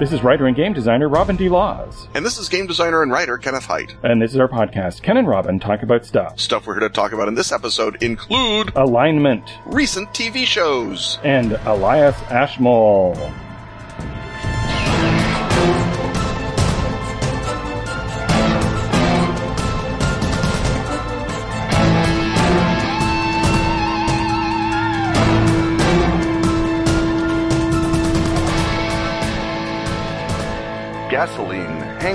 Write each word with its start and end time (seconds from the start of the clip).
This 0.00 0.14
is 0.14 0.24
writer 0.24 0.46
and 0.46 0.56
game 0.56 0.72
designer 0.72 1.10
Robin 1.10 1.36
D. 1.36 1.50
Laws. 1.50 2.08
And 2.14 2.24
this 2.24 2.38
is 2.38 2.48
game 2.48 2.66
designer 2.66 3.02
and 3.02 3.12
writer 3.12 3.36
Kenneth 3.36 3.66
Hite. 3.66 3.94
And 4.02 4.22
this 4.22 4.32
is 4.32 4.40
our 4.40 4.48
podcast, 4.48 5.02
Ken 5.02 5.18
and 5.18 5.28
Robin 5.28 5.60
Talk 5.60 5.82
About 5.82 6.06
Stuff. 6.06 6.40
Stuff 6.40 6.66
we're 6.66 6.80
here 6.80 6.88
to 6.88 6.94
talk 6.94 7.12
about 7.12 7.28
in 7.28 7.34
this 7.34 7.52
episode 7.52 8.02
include 8.02 8.72
alignment, 8.76 9.44
recent 9.66 10.08
TV 10.14 10.46
shows, 10.46 11.18
and 11.22 11.52
Elias 11.66 12.16
Ashmole. 12.30 13.14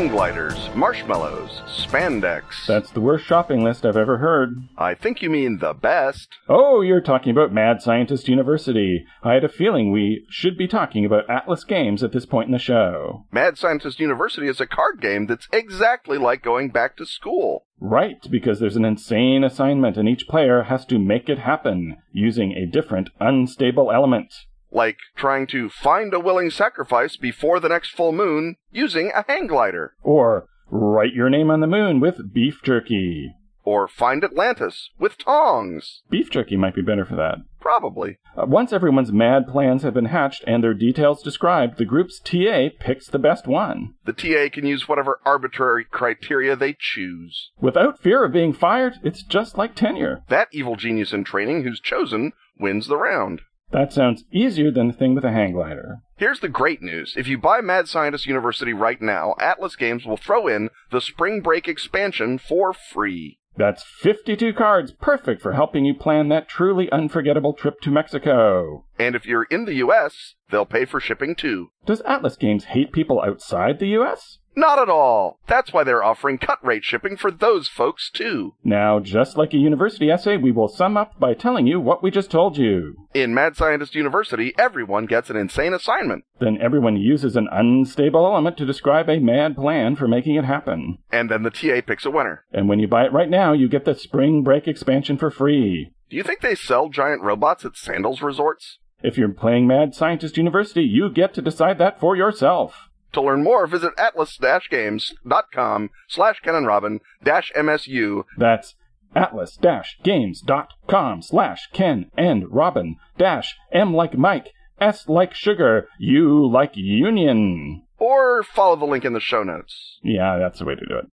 Hang 0.06 0.16
gliders, 0.16 0.70
marshmallows, 0.76 1.62
spandex. 1.66 2.68
That's 2.68 2.92
the 2.92 3.02
worst 3.02 3.26
shopping 3.26 3.64
list 3.64 3.86
I've 3.86 3.98
ever 3.98 4.20
heard. 4.20 4.56
I 4.78 4.94
think 4.94 5.24
you 5.24 5.32
mean 5.32 5.58
the 5.58 5.74
best. 5.74 6.28
Oh, 6.48 6.82
you're 6.82 7.02
talking 7.02 7.32
about 7.32 7.52
Mad 7.52 7.82
Scientist 7.82 8.28
University. 8.28 9.04
I 9.24 9.34
had 9.34 9.44
a 9.44 9.50
feeling 9.50 9.92
we 9.92 10.26
should 10.30 10.58
be 10.58 10.68
talking 10.68 11.06
about 11.06 11.28
Atlas 11.28 11.64
Games 11.64 12.04
at 12.04 12.12
this 12.12 12.26
point 12.26 12.48
in 12.48 12.52
the 12.52 12.60
show. 12.60 13.26
Mad 13.32 13.58
Scientist 13.58 14.00
University 14.00 14.48
is 14.48 14.62
a 14.62 14.68
card 14.68 15.02
game 15.02 15.26
that's 15.26 15.48
exactly 15.52 16.20
like 16.20 16.44
going 16.44 16.70
back 16.70 16.96
to 16.98 17.06
school. 17.06 17.66
Right, 17.80 18.26
because 18.30 18.60
there's 18.60 18.78
an 18.78 18.86
insane 18.86 19.44
assignment 19.44 19.98
and 19.98 20.08
each 20.08 20.28
player 20.28 20.64
has 20.64 20.86
to 20.86 21.00
make 21.00 21.30
it 21.30 21.40
happen 21.40 21.98
using 22.12 22.52
a 22.52 22.68
different 22.68 23.10
unstable 23.20 23.92
element 23.92 24.34
like 24.76 24.98
trying 25.16 25.48
to 25.48 25.70
find 25.70 26.14
a 26.14 26.20
willing 26.20 26.52
sacrifice 26.52 27.16
before 27.16 27.60
the 27.60 27.70
next 27.70 27.96
full 27.96 28.12
moon 28.12 28.58
using 28.72 29.12
a 29.16 29.24
hang 29.28 29.48
glider. 29.48 29.94
Or 30.04 30.48
write 30.70 31.14
your 31.14 31.30
name 31.30 31.50
on 31.50 31.62
the 31.62 31.68
moon 31.68 32.00
with 32.00 32.34
beef 32.34 32.62
jerky. 32.62 33.34
Or 33.64 33.88
find 33.88 34.24
Atlantis 34.24 34.92
with 35.00 35.18
tongs. 35.18 36.04
Beef 36.10 36.30
jerky 36.30 36.56
might 36.56 36.76
be 36.76 36.84
better 36.84 37.06
for 37.06 37.16
that. 37.16 37.38
Probably. 37.60 38.20
Uh, 38.38 38.46
once 38.46 38.72
everyone's 38.72 39.12
mad 39.12 39.48
plans 39.48 39.82
have 39.82 39.96
been 39.96 40.06
hatched 40.06 40.44
and 40.46 40.64
their 40.64 40.76
details 40.76 41.24
described, 41.24 41.80
the 41.80 41.86
group's 41.86 42.20
TA 42.20 42.68
picks 42.80 43.08
the 43.08 43.18
best 43.18 43.48
one. 43.48 43.96
The 44.06 44.14
TA 44.14 44.54
can 44.54 44.68
use 44.68 44.88
whatever 44.88 45.20
arbitrary 45.26 45.84
criteria 45.84 46.56
they 46.56 46.76
choose. 46.78 47.50
Without 47.60 48.00
fear 48.00 48.24
of 48.24 48.34
being 48.34 48.54
fired, 48.54 48.96
it's 49.04 49.24
just 49.24 49.58
like 49.58 49.74
tenure. 49.74 50.22
That 50.30 50.50
evil 50.52 50.76
genius 50.76 51.12
in 51.12 51.24
training 51.24 51.64
who's 51.64 51.80
chosen 51.80 52.34
wins 52.60 52.88
the 52.88 52.98
round. 52.98 53.42
That 53.76 53.92
sounds 53.92 54.24
easier 54.32 54.72
than 54.72 54.88
the 54.88 54.94
thing 54.94 55.16
with 55.16 55.26
a 55.26 55.34
hang 55.34 55.52
glider. 55.52 56.00
Here's 56.16 56.40
the 56.40 56.48
great 56.48 56.82
news. 56.82 57.14
If 57.18 57.28
you 57.28 57.38
buy 57.38 57.60
Mad 57.60 57.90
Scientist 57.90 58.26
University 58.26 58.72
right 58.72 59.02
now, 59.02 59.36
Atlas 59.38 59.76
Games 59.76 60.06
will 60.06 60.16
throw 60.16 60.48
in 60.48 60.70
the 60.92 61.02
Spring 61.02 61.42
Break 61.42 61.68
expansion 61.68 62.38
for 62.38 62.72
free. 62.72 63.38
That's 63.58 63.84
52 63.84 64.54
cards, 64.54 64.94
perfect 64.94 65.42
for 65.42 65.52
helping 65.52 65.84
you 65.84 65.94
plan 65.94 66.30
that 66.30 66.48
truly 66.48 66.90
unforgettable 66.90 67.52
trip 67.52 67.82
to 67.82 67.92
Mexico. 67.92 68.86
And 68.98 69.14
if 69.14 69.26
you're 69.26 69.44
in 69.44 69.66
the 69.66 69.76
US, 69.76 70.36
they'll 70.50 70.66
pay 70.66 70.86
for 70.86 71.02
shipping 71.02 71.36
too. 71.36 71.72
Does 71.86 72.00
Atlas 72.06 72.38
Games 72.38 72.66
hate 72.66 72.94
people 72.94 73.22
outside 73.22 73.80
the 73.80 73.90
US? 74.00 74.40
Not 74.58 74.80
at 74.80 74.90
all. 74.90 75.40
That's 75.48 75.74
why 75.74 75.84
they're 75.84 76.04
offering 76.04 76.38
cut 76.38 76.66
rate 76.66 76.86
shipping 76.86 77.18
for 77.18 77.30
those 77.30 77.68
folks 77.68 78.10
too. 78.10 78.54
Now, 78.64 79.00
just 79.00 79.38
like 79.38 79.54
a 79.54 79.58
university 79.58 80.10
essay, 80.10 80.38
we 80.38 80.52
will 80.52 80.70
sum 80.70 80.96
up 80.96 81.20
by 81.20 81.34
telling 81.34 81.68
you 81.68 81.80
what 81.80 82.02
we 82.02 82.10
just 82.10 82.32
told 82.32 82.58
you. 82.58 82.96
In 83.14 83.34
Mad 83.34 83.58
Scientist 83.58 83.96
University, 83.96 84.54
everyone 84.58 85.06
gets 85.08 85.30
an 85.30 85.36
insane 85.36 85.74
assignment. 85.74 86.24
Then 86.40 86.58
everyone 86.62 86.96
uses 86.96 87.36
an 87.36 87.50
unstable 87.52 88.26
element 88.26 88.58
to 88.58 88.66
describe 88.66 89.10
a 89.10 89.20
mad 89.20 89.56
plan 89.56 89.96
for 89.96 90.08
making 90.08 90.36
it 90.36 90.46
happen. 90.46 91.00
And 91.12 91.30
then 91.30 91.44
the 91.44 91.50
TA 91.50 91.82
picks 91.86 92.06
a 92.06 92.12
winner. 92.12 92.46
And 92.54 92.70
when 92.70 92.80
you 92.80 92.88
buy 92.88 93.06
it 93.06 93.14
right 93.14 93.30
now, 93.30 93.52
you 93.52 93.68
get 93.68 93.84
the 93.86 93.96
Spring 93.96 94.42
Break 94.42 94.68
expansion 94.68 95.18
for 95.18 95.30
free. 95.30 95.92
Do 96.10 96.16
you 96.16 96.24
think 96.24 96.42
they 96.42 96.56
sell 96.56 96.88
giant 96.88 97.24
robots 97.24 97.66
at 97.66 97.76
Sandals 97.76 98.22
resorts? 98.22 98.80
If 99.04 99.18
you're 99.18 99.30
playing 99.30 99.68
Mad 99.68 99.94
Scientist 99.94 100.38
University, 100.38 100.84
you 100.84 101.10
get 101.10 101.34
to 101.34 101.42
decide 101.42 101.78
that 101.80 102.00
for 102.00 102.16
yourself. 102.16 102.90
To 103.16 103.22
learn 103.22 103.44
more, 103.44 103.66
visit 103.66 103.94
atlas-games.com 103.98 105.90
slash 106.10 106.40
Ken 106.42 106.54
and 106.54 106.68
Robin 106.68 107.00
dash 107.24 107.50
MSU. 107.56 108.26
That's 108.38 108.76
atlas-games.com 109.16 111.22
slash 111.22 111.70
Ken 111.72 112.12
and 112.18 112.52
Robin 112.52 112.98
dash 113.18 113.56
M 113.72 113.94
like 113.94 114.18
Mike, 114.18 114.52
S 114.82 115.08
like 115.08 115.34
sugar, 115.34 115.88
U 115.98 116.46
like 116.46 116.74
union. 116.76 117.84
Or 117.98 118.44
follow 118.44 118.76
the 118.76 118.84
link 118.84 119.06
in 119.06 119.14
the 119.14 119.22
show 119.22 119.44
notes. 119.44 119.98
Yeah, 120.04 120.38
that's 120.38 120.60
the 120.60 120.66
way 120.66 120.76
to 120.76 120.86
do 120.86 120.98
it. 120.98 121.10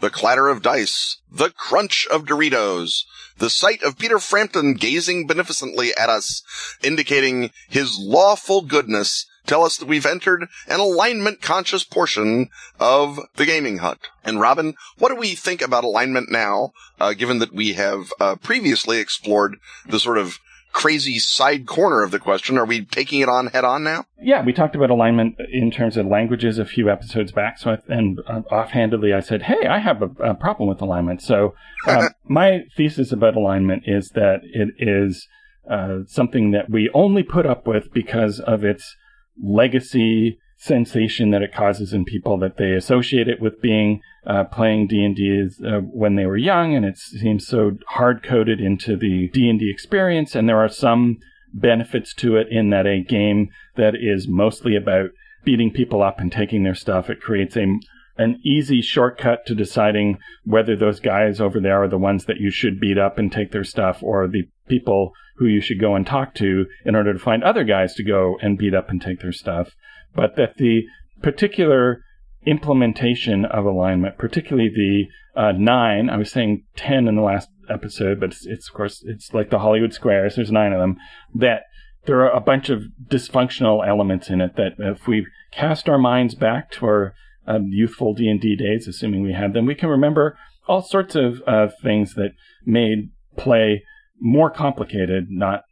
The 0.00 0.10
clatter 0.10 0.48
of 0.48 0.62
dice, 0.62 1.18
the 1.30 1.50
crunch 1.50 2.06
of 2.10 2.24
Doritos, 2.24 3.04
the 3.38 3.50
sight 3.50 3.82
of 3.82 3.98
Peter 3.98 4.18
Frampton 4.18 4.74
gazing 4.74 5.26
beneficently 5.26 5.94
at 5.96 6.08
us, 6.08 6.42
indicating 6.82 7.50
his 7.68 7.98
lawful 7.98 8.62
goodness, 8.62 9.26
tell 9.46 9.62
us 9.64 9.76
that 9.76 9.88
we've 9.88 10.06
entered 10.06 10.48
an 10.68 10.80
alignment 10.80 11.40
conscious 11.40 11.84
portion 11.84 12.48
of 12.80 13.20
the 13.36 13.46
gaming 13.46 13.78
hut. 13.78 13.98
And 14.24 14.40
Robin, 14.40 14.74
what 14.98 15.10
do 15.10 15.16
we 15.16 15.34
think 15.34 15.62
about 15.62 15.84
alignment 15.84 16.30
now, 16.30 16.72
uh, 16.98 17.12
given 17.12 17.38
that 17.38 17.52
we 17.52 17.74
have 17.74 18.12
uh, 18.18 18.36
previously 18.36 18.98
explored 18.98 19.56
the 19.86 20.00
sort 20.00 20.18
of 20.18 20.38
crazy 20.76 21.18
side 21.18 21.66
corner 21.66 22.02
of 22.02 22.10
the 22.10 22.18
question. 22.18 22.58
Are 22.58 22.66
we 22.66 22.84
taking 22.84 23.20
it 23.20 23.30
on 23.30 23.46
head 23.46 23.64
on 23.64 23.82
now? 23.82 24.04
Yeah, 24.20 24.44
we 24.44 24.52
talked 24.52 24.76
about 24.76 24.90
alignment 24.90 25.36
in 25.50 25.70
terms 25.70 25.96
of 25.96 26.04
languages 26.04 26.58
a 26.58 26.66
few 26.66 26.90
episodes 26.90 27.32
back. 27.32 27.56
So, 27.58 27.70
I, 27.70 27.78
and 27.88 28.20
uh, 28.28 28.42
offhandedly, 28.50 29.14
I 29.14 29.20
said, 29.20 29.44
"Hey, 29.44 29.66
I 29.66 29.78
have 29.78 30.02
a, 30.02 30.10
a 30.22 30.34
problem 30.34 30.68
with 30.68 30.82
alignment." 30.82 31.22
So, 31.22 31.54
uh, 31.86 32.10
my 32.24 32.64
thesis 32.76 33.10
about 33.10 33.36
alignment 33.36 33.84
is 33.86 34.10
that 34.10 34.40
it 34.42 34.74
is 34.78 35.26
uh, 35.70 36.00
something 36.06 36.50
that 36.50 36.68
we 36.68 36.90
only 36.92 37.22
put 37.22 37.46
up 37.46 37.66
with 37.66 37.90
because 37.94 38.38
of 38.38 38.62
its 38.62 38.96
legacy 39.42 40.38
sensation 40.56 41.30
that 41.30 41.42
it 41.42 41.54
causes 41.54 41.92
in 41.92 42.04
people 42.04 42.38
that 42.38 42.56
they 42.56 42.72
associate 42.72 43.28
it 43.28 43.40
with 43.40 43.60
being 43.60 44.00
uh, 44.26 44.44
playing 44.44 44.86
D&D 44.86 45.48
uh, 45.64 45.80
when 45.80 46.16
they 46.16 46.26
were 46.26 46.36
young 46.36 46.74
and 46.74 46.84
it 46.84 46.96
seems 46.96 47.46
so 47.46 47.72
hard 47.88 48.22
coded 48.22 48.60
into 48.60 48.96
the 48.96 49.28
D&D 49.28 49.70
experience. 49.70 50.34
And 50.34 50.48
there 50.48 50.62
are 50.62 50.68
some 50.68 51.18
benefits 51.52 52.14
to 52.14 52.36
it 52.36 52.48
in 52.50 52.70
that 52.70 52.86
a 52.86 53.02
game 53.02 53.48
that 53.76 53.94
is 53.94 54.26
mostly 54.28 54.76
about 54.76 55.10
beating 55.44 55.70
people 55.70 56.02
up 56.02 56.18
and 56.18 56.32
taking 56.32 56.64
their 56.64 56.74
stuff 56.74 57.08
it 57.08 57.20
creates 57.20 57.56
a 57.56 57.78
an 58.18 58.40
easy 58.42 58.80
shortcut 58.80 59.44
to 59.46 59.54
deciding 59.54 60.18
whether 60.44 60.74
those 60.74 61.00
guys 61.00 61.40
over 61.40 61.60
there 61.60 61.82
are 61.82 61.88
the 61.88 61.98
ones 61.98 62.24
that 62.24 62.38
you 62.38 62.50
should 62.50 62.80
beat 62.80 62.98
up 62.98 63.18
and 63.18 63.30
take 63.30 63.52
their 63.52 63.64
stuff 63.64 64.02
or 64.02 64.26
the 64.26 64.44
people 64.68 65.12
who 65.36 65.46
you 65.46 65.60
should 65.60 65.78
go 65.78 65.94
and 65.94 66.06
talk 66.06 66.34
to 66.34 66.64
in 66.84 66.94
order 66.94 67.12
to 67.12 67.18
find 67.18 67.44
other 67.44 67.62
guys 67.62 67.94
to 67.94 68.02
go 68.02 68.36
and 68.40 68.58
beat 68.58 68.74
up 68.74 68.88
and 68.88 69.02
take 69.02 69.20
their 69.20 69.32
stuff 69.32 69.72
but 70.16 70.36
that 70.36 70.56
the 70.56 70.82
particular 71.22 72.02
implementation 72.46 73.44
of 73.44 73.64
alignment, 73.64 74.18
particularly 74.18 74.68
the 74.68 75.40
uh, 75.40 75.52
nine, 75.52 76.08
I 76.08 76.16
was 76.16 76.30
saying 76.30 76.64
10 76.76 77.08
in 77.08 77.16
the 77.16 77.22
last 77.22 77.48
episode, 77.68 78.20
but 78.20 78.30
it's, 78.30 78.46
it's, 78.46 78.68
of 78.68 78.74
course, 78.74 79.04
it's 79.06 79.34
like 79.34 79.50
the 79.50 79.58
Hollywood 79.58 79.92
squares. 79.92 80.36
There's 80.36 80.52
nine 80.52 80.72
of 80.72 80.80
them 80.80 80.96
that 81.34 81.62
there 82.06 82.20
are 82.20 82.30
a 82.30 82.40
bunch 82.40 82.70
of 82.70 82.84
dysfunctional 83.08 83.86
elements 83.86 84.30
in 84.30 84.40
it 84.40 84.56
that 84.56 84.74
if 84.78 85.06
we 85.06 85.26
cast 85.52 85.88
our 85.88 85.98
minds 85.98 86.34
back 86.34 86.70
to 86.72 86.86
our 86.86 87.14
um, 87.46 87.68
youthful 87.70 88.14
D&D 88.14 88.56
days, 88.56 88.88
assuming 88.88 89.22
we 89.22 89.32
had 89.32 89.52
them, 89.52 89.66
we 89.66 89.74
can 89.74 89.88
remember 89.88 90.38
all 90.68 90.82
sorts 90.82 91.14
of 91.14 91.42
uh, 91.46 91.68
things 91.82 92.14
that 92.14 92.30
made 92.64 93.10
play 93.36 93.82
more 94.20 94.50
complicated, 94.50 95.26
not 95.30 95.62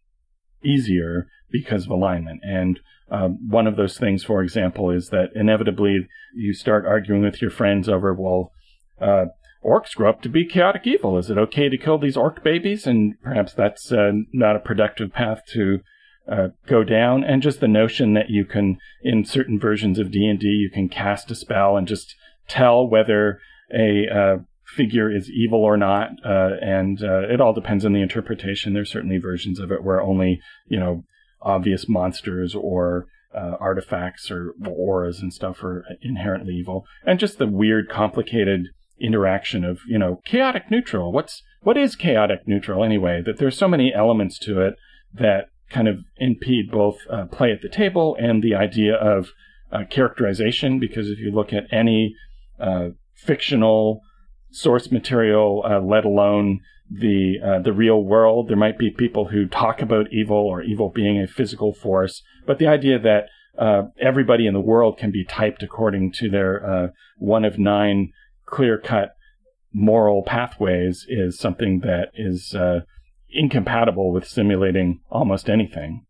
easier 0.62 1.26
because 1.50 1.84
of 1.84 1.90
alignment. 1.90 2.40
And 2.42 2.80
uh, 3.14 3.28
one 3.28 3.68
of 3.68 3.76
those 3.76 3.96
things, 3.96 4.24
for 4.24 4.42
example, 4.42 4.90
is 4.90 5.10
that 5.10 5.30
inevitably 5.36 6.08
you 6.34 6.52
start 6.52 6.84
arguing 6.84 7.22
with 7.22 7.40
your 7.40 7.50
friends 7.50 7.88
over, 7.88 8.12
well, 8.12 8.50
uh, 9.00 9.26
orcs 9.64 9.94
grow 9.94 10.10
up 10.10 10.20
to 10.22 10.28
be 10.28 10.44
chaotic 10.44 10.82
evil. 10.84 11.16
Is 11.16 11.30
it 11.30 11.38
okay 11.38 11.68
to 11.68 11.78
kill 11.78 11.98
these 11.98 12.16
orc 12.16 12.42
babies? 12.42 12.88
And 12.88 13.14
perhaps 13.22 13.52
that's 13.52 13.92
uh, 13.92 14.10
not 14.32 14.56
a 14.56 14.60
productive 14.60 15.12
path 15.12 15.42
to 15.52 15.78
uh, 16.30 16.48
go 16.66 16.82
down. 16.82 17.22
And 17.22 17.40
just 17.40 17.60
the 17.60 17.68
notion 17.68 18.14
that 18.14 18.30
you 18.30 18.44
can, 18.44 18.78
in 19.04 19.24
certain 19.24 19.60
versions 19.60 20.00
of 20.00 20.10
D 20.10 20.26
and 20.26 20.40
D, 20.40 20.48
you 20.48 20.70
can 20.70 20.88
cast 20.88 21.30
a 21.30 21.36
spell 21.36 21.76
and 21.76 21.86
just 21.86 22.16
tell 22.48 22.84
whether 22.84 23.38
a 23.72 24.06
uh, 24.12 24.36
figure 24.64 25.14
is 25.14 25.30
evil 25.30 25.62
or 25.62 25.76
not. 25.76 26.08
Uh, 26.24 26.56
and 26.60 27.00
it 27.00 27.40
all 27.40 27.52
depends 27.52 27.84
on 27.84 27.92
the 27.92 28.02
interpretation. 28.02 28.74
There's 28.74 28.90
certainly 28.90 29.18
versions 29.18 29.60
of 29.60 29.70
it 29.70 29.84
where 29.84 30.02
only 30.02 30.40
you 30.66 30.80
know 30.80 31.04
obvious 31.44 31.88
monsters 31.88 32.54
or 32.54 33.06
uh, 33.34 33.56
artifacts 33.60 34.30
or 34.30 34.54
auras 34.66 35.20
and 35.20 35.32
stuff 35.32 35.62
are 35.62 35.84
inherently 36.00 36.54
evil, 36.54 36.86
and 37.04 37.18
just 37.18 37.38
the 37.38 37.46
weird, 37.46 37.88
complicated 37.88 38.68
interaction 39.00 39.64
of 39.64 39.80
you 39.88 39.98
know 39.98 40.20
chaotic 40.24 40.70
neutral. 40.70 41.12
What's 41.12 41.42
what 41.62 41.76
is 41.76 41.96
chaotic 41.96 42.46
neutral 42.46 42.84
anyway? 42.84 43.22
That 43.24 43.38
there's 43.38 43.58
so 43.58 43.68
many 43.68 43.92
elements 43.92 44.38
to 44.40 44.60
it 44.60 44.74
that 45.12 45.46
kind 45.70 45.88
of 45.88 46.04
impede 46.18 46.70
both 46.70 46.98
uh, 47.10 47.24
play 47.26 47.50
at 47.50 47.62
the 47.62 47.68
table 47.68 48.16
and 48.18 48.42
the 48.42 48.54
idea 48.54 48.94
of 48.94 49.30
uh, 49.72 49.84
characterization. 49.90 50.78
Because 50.78 51.08
if 51.08 51.18
you 51.18 51.32
look 51.32 51.52
at 51.52 51.64
any 51.72 52.14
uh, 52.60 52.90
fictional 53.14 54.00
source 54.50 54.92
material, 54.92 55.64
uh, 55.68 55.80
let 55.80 56.04
alone 56.04 56.60
the 56.90 57.36
uh, 57.44 57.58
the 57.60 57.72
real 57.72 58.02
world, 58.02 58.48
there 58.48 58.56
might 58.56 58.78
be 58.78 58.90
people 58.90 59.28
who 59.28 59.46
talk 59.46 59.80
about 59.80 60.12
evil 60.12 60.36
or 60.36 60.62
evil 60.62 60.90
being 60.90 61.20
a 61.20 61.26
physical 61.26 61.74
force, 61.74 62.22
but 62.46 62.58
the 62.58 62.66
idea 62.66 62.98
that 62.98 63.26
uh, 63.58 63.82
everybody 64.00 64.46
in 64.46 64.54
the 64.54 64.60
world 64.60 64.98
can 64.98 65.10
be 65.10 65.24
typed 65.24 65.62
according 65.62 66.12
to 66.12 66.28
their 66.28 66.92
one 67.18 67.44
of 67.44 67.58
nine 67.58 68.12
clear 68.46 68.78
cut 68.78 69.14
moral 69.74 70.22
pathways 70.22 71.04
is 71.08 71.38
something 71.38 71.80
that 71.80 72.10
is 72.14 72.54
uh, 72.54 72.80
incompatible 73.28 74.12
with 74.12 74.26
simulating 74.26 75.00
almost 75.10 75.50
anything. 75.50 76.06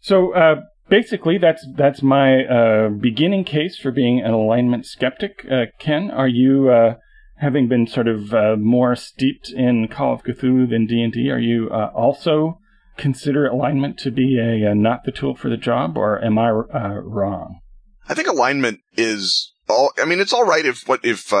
So 0.00 0.32
uh, 0.32 0.60
basically, 0.88 1.38
that's 1.38 1.66
that's 1.76 2.02
my 2.02 2.44
uh, 2.44 2.88
beginning 2.90 3.44
case 3.44 3.76
for 3.76 3.90
being 3.90 4.20
an 4.20 4.30
alignment 4.30 4.86
skeptic. 4.86 5.44
Uh, 5.50 5.66
Ken, 5.78 6.10
are 6.10 6.28
you, 6.28 6.70
uh, 6.70 6.94
having 7.36 7.68
been 7.68 7.86
sort 7.86 8.08
of 8.08 8.32
uh, 8.32 8.56
more 8.56 8.94
steeped 8.96 9.50
in 9.50 9.88
Call 9.88 10.14
of 10.14 10.22
Cthulhu 10.22 10.68
than 10.68 10.86
D 10.86 11.02
and 11.02 11.12
D, 11.12 11.30
are 11.30 11.38
you 11.38 11.70
also 11.70 12.58
consider 12.96 13.46
alignment 13.46 13.98
to 13.98 14.10
be 14.10 14.38
a, 14.38 14.70
a, 14.70 14.74
not 14.74 15.04
the 15.04 15.12
tool 15.12 15.34
for 15.34 15.48
the 15.48 15.56
job, 15.56 15.96
or 15.96 16.24
am 16.24 16.38
I 16.38 16.50
wrong? 16.50 17.60
I 18.08 18.14
think 18.14 18.28
alignment 18.28 18.80
is 18.96 19.52
all. 19.68 19.92
I 20.00 20.04
mean, 20.04 20.20
it's 20.20 20.32
all 20.32 20.44
right 20.44 20.64
if 20.64 20.86
what 20.86 21.04
if 21.04 21.32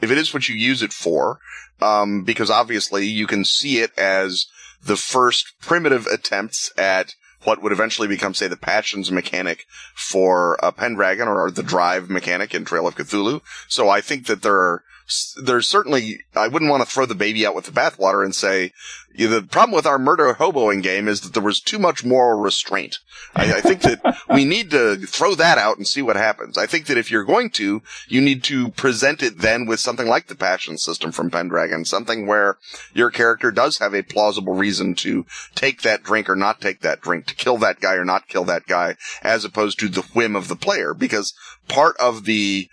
if 0.00 0.10
it 0.10 0.18
is 0.18 0.32
what 0.32 0.48
you 0.48 0.54
use 0.54 0.82
it 0.82 0.92
for, 0.92 1.40
um, 1.80 2.22
because 2.22 2.50
obviously 2.50 3.06
you 3.06 3.26
can 3.26 3.44
see 3.44 3.78
it 3.78 3.96
as 3.98 4.46
the 4.82 4.96
first 4.96 5.54
primitive 5.60 6.06
attempts 6.06 6.72
at 6.78 7.14
what 7.44 7.62
would 7.62 7.72
eventually 7.72 8.08
become, 8.08 8.34
say, 8.34 8.48
the 8.48 8.56
passions 8.56 9.10
mechanic 9.10 9.64
for 9.94 10.58
a 10.62 10.72
Pendragon 10.72 11.28
or 11.28 11.50
the 11.50 11.62
drive 11.62 12.10
mechanic 12.10 12.54
in 12.54 12.64
Trail 12.64 12.86
of 12.86 12.96
Cthulhu. 12.96 13.40
So 13.68 13.88
I 13.88 14.00
think 14.00 14.26
that 14.26 14.42
there 14.42 14.56
are 14.56 14.82
there's 15.42 15.66
certainly, 15.66 16.20
I 16.34 16.48
wouldn't 16.48 16.70
want 16.70 16.84
to 16.84 16.90
throw 16.90 17.06
the 17.06 17.14
baby 17.14 17.46
out 17.46 17.54
with 17.54 17.64
the 17.64 17.72
bathwater 17.72 18.24
and 18.24 18.34
say, 18.34 18.72
the 19.14 19.42
problem 19.42 19.74
with 19.74 19.86
our 19.86 19.98
murder 19.98 20.34
hoboing 20.34 20.82
game 20.82 21.08
is 21.08 21.22
that 21.22 21.32
there 21.32 21.42
was 21.42 21.60
too 21.60 21.78
much 21.78 22.04
moral 22.04 22.38
restraint. 22.38 22.98
I, 23.34 23.54
I 23.54 23.60
think 23.60 23.80
that 23.82 24.16
we 24.32 24.44
need 24.44 24.70
to 24.70 24.96
throw 24.96 25.34
that 25.34 25.58
out 25.58 25.78
and 25.78 25.88
see 25.88 26.02
what 26.02 26.16
happens. 26.16 26.58
I 26.58 26.66
think 26.66 26.86
that 26.86 26.98
if 26.98 27.10
you're 27.10 27.24
going 27.24 27.50
to, 27.50 27.82
you 28.06 28.20
need 28.20 28.44
to 28.44 28.70
present 28.72 29.22
it 29.22 29.38
then 29.38 29.66
with 29.66 29.80
something 29.80 30.06
like 30.06 30.26
the 30.26 30.34
passion 30.34 30.76
system 30.76 31.10
from 31.10 31.30
Pendragon, 31.30 31.84
something 31.84 32.26
where 32.26 32.58
your 32.92 33.10
character 33.10 33.50
does 33.50 33.78
have 33.78 33.94
a 33.94 34.02
plausible 34.02 34.54
reason 34.54 34.94
to 34.96 35.24
take 35.54 35.82
that 35.82 36.02
drink 36.02 36.28
or 36.28 36.36
not 36.36 36.60
take 36.60 36.80
that 36.82 37.00
drink, 37.00 37.26
to 37.26 37.34
kill 37.34 37.56
that 37.58 37.80
guy 37.80 37.94
or 37.94 38.04
not 38.04 38.28
kill 38.28 38.44
that 38.44 38.66
guy, 38.66 38.96
as 39.22 39.44
opposed 39.44 39.78
to 39.78 39.88
the 39.88 40.02
whim 40.12 40.36
of 40.36 40.48
the 40.48 40.56
player, 40.56 40.92
because 40.94 41.32
part 41.66 41.96
of 41.96 42.24
the 42.24 42.68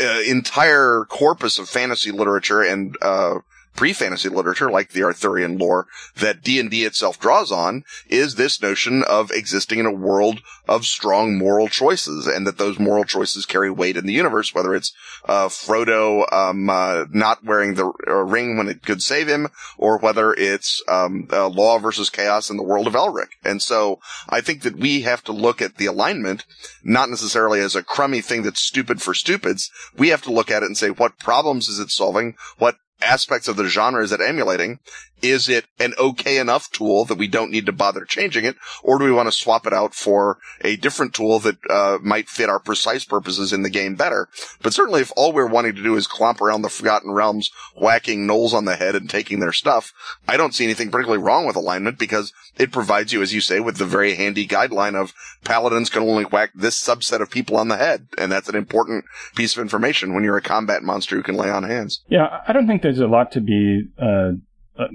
uh, 0.00 0.20
entire 0.26 1.04
corpus 1.08 1.58
of 1.58 1.68
fantasy 1.68 2.10
literature 2.10 2.62
and 2.62 2.96
uh, 3.02 3.38
pre-fantasy 3.74 4.28
literature 4.28 4.70
like 4.70 4.90
the 4.90 5.02
Arthurian 5.02 5.56
lore 5.56 5.86
that 6.16 6.42
D&D 6.42 6.84
itself 6.84 7.18
draws 7.18 7.50
on 7.50 7.84
is 8.08 8.34
this 8.34 8.60
notion 8.60 9.02
of 9.04 9.30
existing 9.30 9.78
in 9.78 9.86
a 9.86 9.92
world 9.92 10.40
of 10.68 10.84
strong 10.84 11.38
moral 11.38 11.68
choices 11.68 12.26
and 12.26 12.46
that 12.46 12.58
those 12.58 12.78
moral 12.78 13.04
choices 13.04 13.46
carry 13.46 13.70
weight 13.70 13.96
in 13.96 14.06
the 14.06 14.12
universe, 14.12 14.54
whether 14.54 14.74
it's, 14.74 14.92
uh, 15.26 15.48
Frodo, 15.48 16.30
um, 16.32 16.68
uh, 16.68 17.04
not 17.10 17.44
wearing 17.44 17.74
the 17.74 17.90
uh, 18.06 18.14
ring 18.14 18.56
when 18.56 18.68
it 18.68 18.82
could 18.82 19.02
save 19.02 19.28
him 19.28 19.48
or 19.78 19.98
whether 19.98 20.32
it's, 20.32 20.82
um, 20.88 21.28
uh, 21.32 21.48
law 21.48 21.78
versus 21.78 22.10
chaos 22.10 22.50
in 22.50 22.56
the 22.56 22.62
world 22.62 22.86
of 22.86 22.94
Elric. 22.94 23.30
And 23.44 23.62
so 23.62 23.98
I 24.28 24.40
think 24.40 24.62
that 24.62 24.76
we 24.76 25.02
have 25.02 25.24
to 25.24 25.32
look 25.32 25.62
at 25.62 25.76
the 25.76 25.86
alignment, 25.86 26.44
not 26.84 27.08
necessarily 27.08 27.60
as 27.60 27.74
a 27.74 27.82
crummy 27.82 28.20
thing 28.20 28.42
that's 28.42 28.60
stupid 28.60 29.00
for 29.00 29.14
stupids. 29.14 29.70
We 29.96 30.08
have 30.08 30.22
to 30.22 30.32
look 30.32 30.50
at 30.50 30.62
it 30.62 30.66
and 30.66 30.76
say, 30.76 30.90
what 30.90 31.18
problems 31.18 31.68
is 31.68 31.78
it 31.78 31.90
solving? 31.90 32.36
What 32.58 32.76
aspects 33.02 33.48
of 33.48 33.56
the 33.56 33.66
genre 33.66 34.02
is 34.02 34.12
it 34.12 34.20
emulating? 34.20 34.78
Is 35.22 35.48
it 35.48 35.66
an 35.78 35.94
okay 35.98 36.38
enough 36.38 36.70
tool 36.70 37.04
that 37.06 37.18
we 37.18 37.28
don't 37.28 37.50
need 37.50 37.66
to 37.66 37.72
bother 37.72 38.04
changing 38.04 38.44
it? 38.44 38.56
Or 38.82 38.98
do 38.98 39.04
we 39.04 39.12
want 39.12 39.28
to 39.28 39.32
swap 39.32 39.66
it 39.66 39.72
out 39.72 39.94
for 39.94 40.38
a 40.62 40.76
different 40.76 41.14
tool 41.14 41.38
that 41.40 41.58
uh, 41.68 41.98
might 42.02 42.28
fit 42.28 42.48
our 42.48 42.60
precise 42.60 43.04
purposes 43.04 43.52
in 43.52 43.62
the 43.62 43.70
game 43.70 43.94
better? 43.94 44.28
But 44.62 44.72
certainly 44.72 45.00
if 45.00 45.12
all 45.16 45.32
we're 45.32 45.46
wanting 45.46 45.74
to 45.74 45.82
do 45.82 45.96
is 45.96 46.08
clomp 46.08 46.40
around 46.40 46.62
the 46.62 46.68
Forgotten 46.68 47.12
Realms, 47.12 47.50
whacking 47.76 48.26
gnolls 48.26 48.52
on 48.52 48.64
the 48.64 48.76
head 48.76 48.94
and 48.94 49.08
taking 49.08 49.40
their 49.40 49.52
stuff, 49.52 49.92
I 50.26 50.36
don't 50.36 50.54
see 50.54 50.64
anything 50.64 50.90
particularly 50.90 51.22
wrong 51.22 51.46
with 51.46 51.56
alignment 51.56 51.98
because 51.98 52.32
it 52.58 52.72
provides 52.72 53.12
you, 53.12 53.22
as 53.22 53.34
you 53.34 53.40
say, 53.40 53.60
with 53.60 53.76
the 53.76 53.86
very 53.86 54.14
handy 54.14 54.46
guideline 54.46 54.94
of 54.94 55.12
paladins 55.44 55.90
can 55.90 56.02
only 56.02 56.24
whack 56.24 56.50
this 56.54 56.80
subset 56.80 57.20
of 57.20 57.30
people 57.30 57.56
on 57.56 57.68
the 57.68 57.76
head. 57.76 58.08
And 58.18 58.30
that's 58.30 58.48
an 58.48 58.56
important 58.56 59.04
piece 59.34 59.56
of 59.56 59.62
information 59.62 60.14
when 60.14 60.24
you're 60.24 60.36
a 60.36 60.42
combat 60.42 60.82
monster 60.82 61.16
who 61.16 61.22
can 61.22 61.36
lay 61.36 61.50
on 61.50 61.64
hands. 61.64 62.02
Yeah, 62.08 62.40
I 62.46 62.52
don't 62.52 62.66
think 62.66 62.82
there's 62.82 63.00
a 63.00 63.06
lot 63.06 63.32
to 63.32 63.40
be 63.40 63.84
uh 64.00 64.32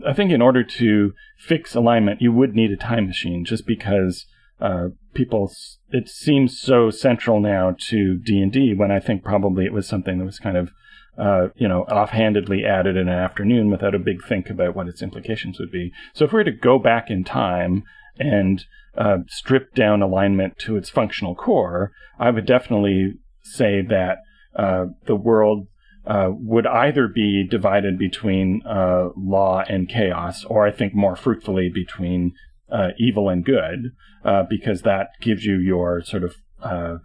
I 0.08 0.14
think 0.14 0.32
in 0.32 0.42
order 0.42 0.64
to 0.64 1.14
fix 1.38 1.76
alignment, 1.76 2.22
you 2.22 2.32
would 2.32 2.56
need 2.56 2.72
a 2.72 2.78
time 2.78 3.08
machine, 3.08 3.46
just 3.46 3.66
because 3.66 4.26
uh, 4.60 4.88
people. 5.14 5.52
It 5.90 6.10
seems 6.10 6.60
so 6.60 6.90
central 6.90 7.40
now 7.40 7.76
to 7.90 8.18
D 8.18 8.42
and 8.42 8.52
D 8.52 8.74
when 8.74 8.92
I 8.92 9.00
think 9.00 9.24
probably 9.24 9.66
it 9.66 9.74
was 9.74 9.88
something 9.88 10.18
that 10.18 10.26
was 10.26 10.40
kind 10.40 10.58
of, 10.58 10.72
uh, 11.18 11.48
you 11.56 11.68
know, 11.68 11.84
offhandedly 11.84 12.66
added 12.66 12.98
in 12.98 13.08
an 13.08 13.20
afternoon 13.20 13.70
without 13.70 13.96
a 13.96 14.00
big 14.00 14.24
think 14.24 14.50
about 14.50 14.76
what 14.76 14.88
its 14.88 15.02
implications 15.02 15.60
would 15.60 15.72
be. 15.72 15.92
So 16.14 16.26
if 16.26 16.32
we 16.32 16.38
were 16.38 16.44
to 16.46 16.52
go 16.52 16.80
back 16.80 17.10
in 17.10 17.24
time 17.24 17.84
and 18.18 18.64
uh, 18.98 19.20
strip 19.28 19.74
down 19.74 20.02
alignment 20.02 20.58
to 20.60 20.78
its 20.78 20.90
functional 20.90 21.36
core, 21.36 21.92
I 22.20 22.32
would 22.32 22.46
definitely 22.46 23.16
say 23.44 23.82
that 23.82 24.18
uh, 24.56 24.86
the 25.06 25.16
world 25.16 25.68
uh, 26.08 26.30
would 26.32 26.68
either 26.68 27.08
be 27.08 27.48
divided 27.50 27.98
between 27.98 28.62
uh, 28.68 29.10
law 29.18 29.64
and 29.68 29.90
chaos, 29.90 30.46
or 30.46 30.68
I 30.68 30.72
think 30.72 30.94
more 30.94 31.16
fruitfully 31.16 31.70
between 31.74 32.34
uh, 32.72 32.90
evil 33.00 33.30
and 33.30 33.44
good, 33.44 33.92
uh, 34.24 34.44
because 34.50 34.84
that 34.84 35.08
gives 35.22 35.46
you 35.46 35.58
your 35.58 36.04
sort 36.04 36.24
of 36.24 36.36
uh, 36.62 36.98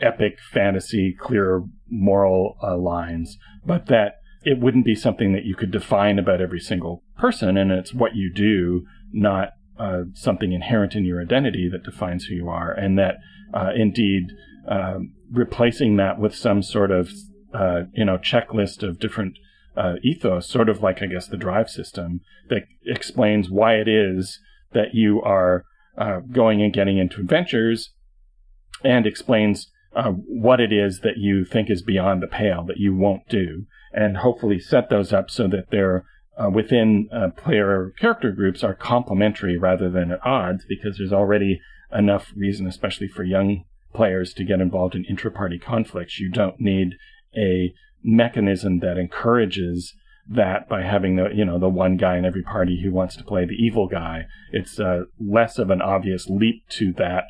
epic 0.00 0.38
fantasy, 0.52 1.14
clear 1.18 1.64
moral 1.88 2.58
lines, 2.78 3.38
but 3.64 3.86
that 3.86 4.16
it 4.42 4.60
wouldn't 4.60 4.84
be 4.84 4.94
something 4.94 5.32
that 5.32 5.44
you 5.44 5.54
could 5.54 5.70
define 5.70 6.18
about 6.18 6.40
every 6.40 6.60
single 6.60 7.02
person, 7.18 7.56
and 7.56 7.72
it's 7.72 7.94
what 7.94 8.14
you 8.14 8.32
do, 8.32 8.84
not 9.12 9.50
something 10.14 10.52
inherent 10.52 10.94
in 10.94 11.04
your 11.04 11.20
identity 11.20 11.68
that 11.70 11.82
defines 11.82 12.26
who 12.26 12.34
you 12.34 12.48
are, 12.48 12.72
and 12.72 12.98
that 12.98 13.16
indeed 13.74 14.24
um, 14.68 15.12
replacing 15.30 15.96
that 15.96 16.18
with 16.18 16.34
some 16.34 16.62
sort 16.62 16.90
of 16.90 17.10
uh, 17.60 17.80
you 17.98 18.04
know 18.04 18.18
checklist 18.18 18.82
of 18.88 19.00
different 19.04 19.34
uh, 19.76 19.94
ethos, 20.02 20.48
sort 20.48 20.68
of 20.68 20.82
like 20.86 21.02
I 21.02 21.06
guess 21.06 21.28
the 21.28 21.44
drive 21.46 21.68
system 21.78 22.20
that 22.50 22.62
explains 22.84 23.50
why 23.50 23.74
it 23.82 23.88
is 23.88 24.40
that 24.72 24.90
you 24.92 25.22
are 25.22 25.64
uh, 26.04 26.20
going 26.40 26.62
and 26.62 26.72
getting 26.72 26.98
into 26.98 27.20
adventures, 27.20 27.80
and 28.84 29.06
explains 29.06 29.70
uh, 29.94 30.12
what 30.44 30.60
it 30.60 30.72
is 30.72 31.00
that 31.00 31.16
you 31.16 31.44
think 31.44 31.70
is 31.70 31.82
beyond 31.82 32.22
the 32.22 32.26
pale 32.40 32.64
that 32.66 32.82
you 32.84 32.94
won't 32.94 33.26
do, 33.28 33.64
and 33.92 34.18
hopefully 34.18 34.60
set 34.60 34.90
those 34.90 35.12
up 35.12 35.30
so 35.30 35.48
that 35.48 35.70
they're 35.70 36.04
uh, 36.38 36.50
within 36.50 37.08
uh, 37.10 37.30
player 37.30 37.92
character 37.98 38.30
groups 38.30 38.62
are 38.62 38.74
complementary 38.74 39.56
rather 39.56 39.88
than 39.90 40.12
at 40.12 40.24
odds, 40.24 40.64
because 40.68 40.98
there's 40.98 41.18
already 41.20 41.60
enough 41.92 42.32
reason, 42.36 42.66
especially 42.66 43.08
for 43.08 43.24
young 43.24 43.64
players, 43.94 44.34
to 44.34 44.44
get 44.44 44.60
involved 44.60 44.94
in 44.94 45.04
intra-party 45.06 45.58
conflicts. 45.58 46.20
You 46.20 46.30
don't 46.30 46.60
need 46.60 46.88
a 47.36 47.72
mechanism 48.02 48.80
that 48.80 48.98
encourages 48.98 49.94
that 50.28 50.68
by 50.68 50.82
having 50.82 51.16
the 51.16 51.28
you 51.32 51.44
know 51.44 51.58
the 51.58 51.68
one 51.68 51.96
guy 51.96 52.16
in 52.16 52.24
every 52.24 52.42
party 52.42 52.80
who 52.82 52.92
wants 52.92 53.16
to 53.16 53.24
play 53.24 53.44
the 53.44 53.54
evil 53.54 53.86
guy. 53.86 54.26
It's 54.52 54.80
uh, 54.80 55.02
less 55.20 55.58
of 55.58 55.70
an 55.70 55.80
obvious 55.80 56.28
leap 56.28 56.68
to 56.70 56.92
that 56.94 57.24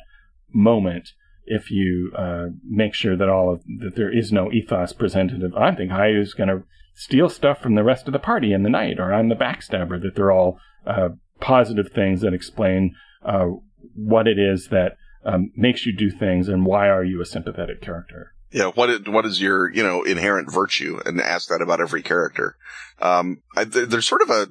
moment 0.53 1.09
if 1.45 1.71
you 1.71 2.11
uh, 2.17 2.47
make 2.63 2.93
sure 2.93 3.15
that 3.15 3.29
all 3.29 3.53
of 3.53 3.63
that 3.79 3.95
there 3.95 4.15
is 4.15 4.31
no 4.31 4.51
ethos 4.51 4.93
presented 4.93 5.43
of 5.43 5.53
I 5.55 5.73
think 5.73 5.91
is 5.91 6.33
going 6.33 6.49
to 6.49 6.63
steal 6.95 7.29
stuff 7.29 7.61
from 7.61 7.75
the 7.75 7.83
rest 7.83 8.07
of 8.07 8.13
the 8.13 8.19
party 8.19 8.51
in 8.51 8.63
the 8.63 8.69
night 8.69 8.99
or 8.99 9.13
I'm 9.13 9.29
the 9.29 9.35
backstabber 9.35 10.01
that 10.01 10.15
they're 10.15 10.31
all 10.31 10.59
uh, 10.85 11.09
positive 11.39 11.91
things 11.93 12.21
that 12.21 12.33
explain 12.33 12.95
uh, 13.23 13.47
what 13.95 14.27
it 14.27 14.39
is 14.39 14.69
that 14.69 14.97
um, 15.23 15.51
makes 15.55 15.85
you 15.85 15.95
do 15.95 16.09
things 16.09 16.47
and 16.47 16.65
why 16.65 16.89
are 16.89 17.03
you 17.03 17.21
a 17.21 17.25
sympathetic 17.25 17.81
character 17.81 18.33
yeah, 18.51 18.67
what 18.67 18.89
is, 18.89 19.07
what 19.07 19.25
is 19.25 19.41
your 19.41 19.71
you 19.71 19.83
know 19.83 20.03
inherent 20.03 20.51
virtue, 20.51 20.99
and 21.05 21.19
ask 21.19 21.49
that 21.49 21.61
about 21.61 21.81
every 21.81 22.01
character. 22.01 22.55
Um, 23.01 23.41
I, 23.55 23.63
there's 23.65 24.07
sort 24.07 24.21
of 24.21 24.29
a 24.29 24.47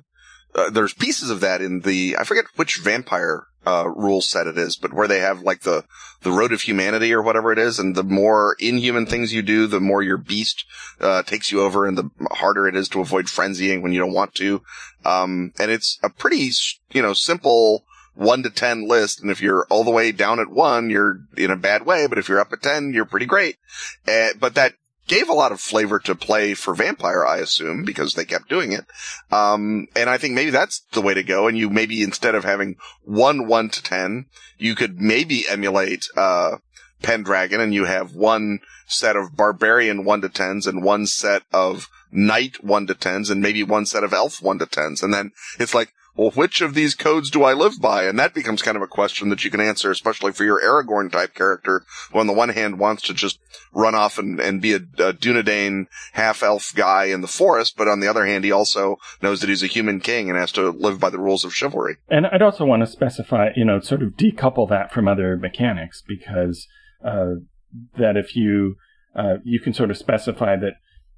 uh, 0.55 0.71
there's 0.71 0.95
pieces 0.95 1.31
of 1.31 1.41
that 1.41 1.61
in 1.61 1.81
the 1.81 2.17
I 2.19 2.25
forget 2.25 2.47
which 2.57 2.79
vampire 2.79 3.47
uh, 3.67 3.89
rule 3.89 4.21
set 4.21 4.47
it 4.47 4.57
is, 4.57 4.77
but 4.77 4.93
where 4.93 5.09
they 5.09 5.19
have 5.19 5.43
like 5.43 5.61
the 5.63 5.85
the 6.23 6.31
road 6.31 6.53
of 6.53 6.63
humanity 6.63 7.13
or 7.13 7.21
whatever 7.21 7.53
it 7.53 7.59
is, 7.59 7.79
and 7.79 7.95
the 7.95 8.05
more 8.05 8.57
inhuman 8.59 9.07
things 9.07 9.33
you 9.33 9.43
do, 9.43 9.67
the 9.67 9.81
more 9.81 10.03
your 10.03 10.17
beast 10.17 10.65
uh, 11.01 11.23
takes 11.23 11.51
you 11.51 11.63
over, 11.63 11.87
and 11.87 11.99
the 11.99 12.11
harder 12.33 12.69
it 12.69 12.77
is 12.77 12.89
to 12.91 13.01
avoid 13.01 13.27
frenzying 13.27 13.83
when 13.83 13.93
you 13.93 13.99
don't 13.99 14.15
want 14.15 14.35
to. 14.35 14.63
Um, 15.05 15.53
and 15.59 15.71
it's 15.71 15.99
a 16.03 16.11
pretty 16.11 16.51
you 16.93 17.03
know 17.03 17.13
simple 17.13 17.85
one 18.17 18.43
to 18.43 18.51
10 18.51 18.89
list. 18.89 19.21
And 19.21 19.31
if 19.31 19.41
you're 19.41 19.67
all 19.71 19.85
the 19.85 19.91
way 19.91 20.13
down 20.13 20.41
at 20.41 20.51
one, 20.51 20.91
you're 20.91 21.21
in 21.37 21.51
a 21.51 21.57
bad 21.57 21.87
way. 21.87 22.07
But 22.07 22.19
if 22.19 22.29
you're 22.29 22.41
up 22.41 22.53
at 22.53 22.63
10, 22.63 22.93
you're 22.93 23.05
pretty 23.05 23.27
great. 23.27 23.57
Uh, 24.09 24.29
but 24.39 24.55
that 24.55 24.75
gave 25.07 25.29
a 25.29 25.35
lot 25.35 25.53
of 25.53 25.61
flavor 25.61 25.99
to 26.01 26.15
play 26.15 26.55
for 26.55 26.75
Vampire, 26.75 27.25
I 27.25 27.39
assume, 27.39 27.85
because 27.85 28.15
they 28.15 28.25
kept 28.25 28.49
doing 28.49 28.73
it. 28.73 28.85
Um, 29.31 29.87
and 29.95 30.11
I 30.11 30.19
think 30.19 30.35
maybe 30.35 30.51
that's 30.51 30.81
the 30.93 31.03
way 31.03 31.15
to 31.15 31.23
go. 31.23 31.47
And 31.47 31.57
you 31.57 31.71
maybe 31.71 32.03
instead 32.03 32.35
of 32.35 32.45
having 32.45 32.77
one 33.05 33.47
one 33.47 33.71
to 33.71 33.83
10, 33.83 34.27
you 34.59 34.75
could 34.75 35.01
maybe 35.01 35.45
emulate, 35.49 36.09
uh, 36.17 36.57
Pendragon 37.03 37.61
and 37.61 37.75
you 37.75 37.85
have 37.85 38.15
one 38.15 38.61
set 38.87 39.17
of 39.17 39.37
barbarian 39.37 40.05
one 40.05 40.21
to 40.23 40.29
tens 40.29 40.67
and 40.67 40.83
one 40.83 41.07
set 41.07 41.43
of 41.53 41.89
knight 42.11 42.65
one 42.65 42.87
to 42.87 42.95
tens 42.95 43.31
and 43.31 43.43
maybe 43.43 43.63
one 43.63 43.85
set 43.85 44.05
of 44.05 44.13
elf 44.13 44.41
one 44.41 44.59
to 44.59 44.67
tens. 44.67 45.03
And 45.03 45.13
then 45.13 45.33
it's 45.59 45.75
like, 45.75 45.93
well, 46.17 46.31
which 46.31 46.61
of 46.61 46.75
these 46.75 46.95
codes 46.95 47.31
do 47.31 47.45
I 47.45 47.53
live 47.53 47.81
by? 47.81 48.05
And 48.05 48.19
that 48.19 48.35
becomes 48.35 48.63
kind 48.63 48.77
of 48.77 48.83
a 48.83 48.87
question 48.87 49.29
that 49.29 49.45
you 49.45 49.51
can 49.51 49.61
answer, 49.61 49.91
especially 49.91 50.33
for 50.33 50.45
your 50.45 50.61
Aragorn 50.61 51.13
type 51.13 51.35
character, 51.35 51.85
who 52.13 52.19
on 52.19 52.27
the 52.27 52.33
one 52.33 52.49
hand 52.49 52.79
wants 52.79 53.03
to 53.05 53.15
just 53.15 53.39
run 53.73 53.95
off 53.95 54.19
and, 54.19 54.41
and 54.41 54.63
be 54.63 54.73
a, 54.73 54.77
a 54.77 55.13
Dunedain 55.13 55.87
half 56.13 56.43
elf 56.43 56.73
guy 56.75 57.05
in 57.05 57.21
the 57.21 57.29
forest, 57.29 57.75
but 57.77 57.89
on 57.89 58.01
the 58.01 58.09
other 58.09 58.25
hand, 58.25 58.45
he 58.45 58.53
also 58.53 58.97
knows 59.23 59.41
that 59.41 59.51
he's 59.51 59.63
a 59.63 59.69
human 59.69 60.01
king 60.01 60.31
and 60.31 60.39
has 60.39 60.53
to 60.53 60.71
live 60.71 60.99
by 60.99 61.11
the 61.11 61.19
rules 61.19 61.45
of 61.45 61.55
chivalry. 61.55 61.97
And 62.09 62.27
I'd 62.27 62.43
also 62.43 62.65
want 62.65 62.81
to 62.81 62.87
specify, 62.87 63.51
you 63.55 63.65
know, 63.65 63.81
sort 63.81 64.03
of 64.03 64.11
decouple 64.11 64.69
that 64.71 64.93
from 64.93 65.09
other 65.09 65.37
mechanics 65.37 66.03
because, 66.07 66.67
uh, 67.05 67.37
that 67.99 68.17
if 68.17 68.35
you, 68.35 68.77
uh, 69.15 69.35
you 69.45 69.61
can 69.61 69.75
sort 69.75 69.91
of 69.91 69.99
specify 69.99 70.57
that 70.57 70.75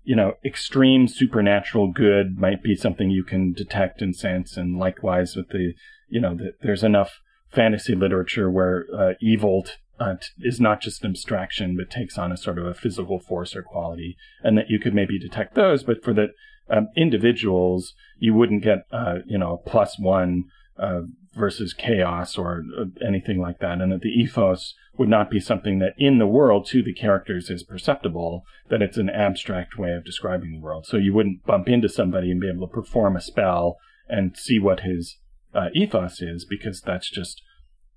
you 0.09 0.17
know, 0.17 0.33
extreme 0.43 1.07
supernatural 1.07 1.93
good 1.93 2.39
might 2.39 2.63
be 2.63 2.75
something 2.75 3.11
you 3.11 3.23
can 3.23 3.53
detect 3.53 4.01
and 4.01 4.17
sense. 4.17 4.57
And 4.57 4.79
likewise 4.79 5.37
with 5.37 5.51
the, 5.51 5.75
you 6.09 6.19
know, 6.19 6.35
the, 6.35 6.53
there's 6.63 6.83
enough 6.83 7.21
fantasy 7.53 7.95
literature 7.95 8.51
where 8.51 8.87
uh, 8.99 9.13
evil 9.21 9.65
t- 9.65 9.73
uh, 10.01 10.15
t- 10.15 10.49
is 10.49 10.59
not 10.59 10.81
just 10.81 11.05
an 11.05 11.11
abstraction, 11.11 11.77
but 11.77 11.91
takes 11.91 12.17
on 12.17 12.33
a 12.33 12.39
sort 12.39 12.59
of 12.59 12.65
a 12.65 12.73
physical 12.73 13.21
force 13.21 13.55
or 13.55 13.63
quality, 13.63 14.17
and 14.43 14.57
that 14.57 14.71
you 14.71 14.79
could 14.79 14.95
maybe 14.95 15.19
detect 15.19 15.55
those. 15.55 15.83
But 15.83 16.03
for 16.03 16.15
the 16.15 16.29
um, 16.71 16.89
individuals, 16.97 17.93
you 18.19 18.33
wouldn't 18.33 18.65
get, 18.65 18.87
uh, 18.91 19.17
you 19.27 19.37
know, 19.37 19.61
a 19.63 19.71
plus 19.71 19.99
one 19.99 20.45
uh, 20.79 21.03
versus 21.35 21.73
chaos 21.73 22.37
or 22.37 22.63
uh, 22.79 22.85
anything 23.07 23.41
like 23.41 23.59
that, 23.61 23.81
and 23.81 23.93
that 23.93 24.01
the 24.01 24.09
ethos 24.09 24.75
would 24.97 25.09
not 25.09 25.31
be 25.31 25.41
something 25.41 25.79
that 25.79 25.95
in 25.97 26.19
the 26.19 26.27
world 26.27 26.67
to 26.67 26.83
the 26.83 26.93
characters 26.93 27.51
is 27.51 27.63
perceptible, 27.63 28.43
that 28.69 28.83
it's 28.83 28.97
an 28.97 29.09
abstract 29.09 29.79
way 29.79 29.93
of 29.93 30.05
describing 30.05 30.53
the 30.53 30.61
world. 30.61 30.87
So 30.87 30.97
you 30.97 31.15
wouldn't 31.15 31.45
bump 31.47 31.69
into 31.69 31.89
somebody 31.89 32.31
and 32.31 32.41
be 32.41 32.51
able 32.51 32.67
to 32.67 32.73
perform 32.73 33.17
a 33.17 33.21
spell 33.21 33.77
and 34.09 34.37
see 34.37 34.59
what 34.59 34.81
his 34.81 35.19
uh, 35.55 35.69
ethos 35.75 36.21
is 36.21 36.45
because 36.45 36.81
that's 36.81 37.11
just 37.11 37.43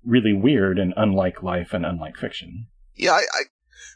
really 0.04 0.32
weird 0.32 0.78
and 0.78 0.94
unlike 0.96 1.42
life 1.42 1.72
and 1.72 1.84
unlike 1.84 2.16
fiction. 2.16 2.66
Yeah, 2.94 3.12
I, 3.12 3.22
I, 3.32 3.42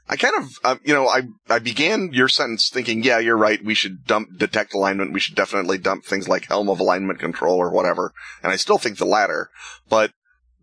I 0.09 0.17
kind 0.17 0.35
of, 0.37 0.51
uh, 0.63 0.77
you 0.85 0.95
know, 0.95 1.09
I, 1.09 1.23
I 1.49 1.59
began 1.59 2.11
your 2.13 2.29
sentence 2.29 2.69
thinking, 2.69 3.03
yeah, 3.03 3.19
you're 3.19 3.37
right. 3.37 3.65
We 3.65 3.75
should 3.75 4.05
dump 4.05 4.39
detect 4.39 4.73
alignment. 4.73 5.13
We 5.13 5.21
should 5.21 5.35
definitely 5.35 5.79
dump 5.79 6.05
things 6.05 6.29
like 6.29 6.47
helm 6.47 6.69
of 6.69 6.79
alignment 6.79 7.19
control 7.19 7.57
or 7.57 7.71
whatever. 7.71 8.13
And 8.43 8.53
I 8.53 8.57
still 8.57 8.79
think 8.79 8.99
the 8.99 9.05
latter, 9.05 9.51
but 9.89 10.13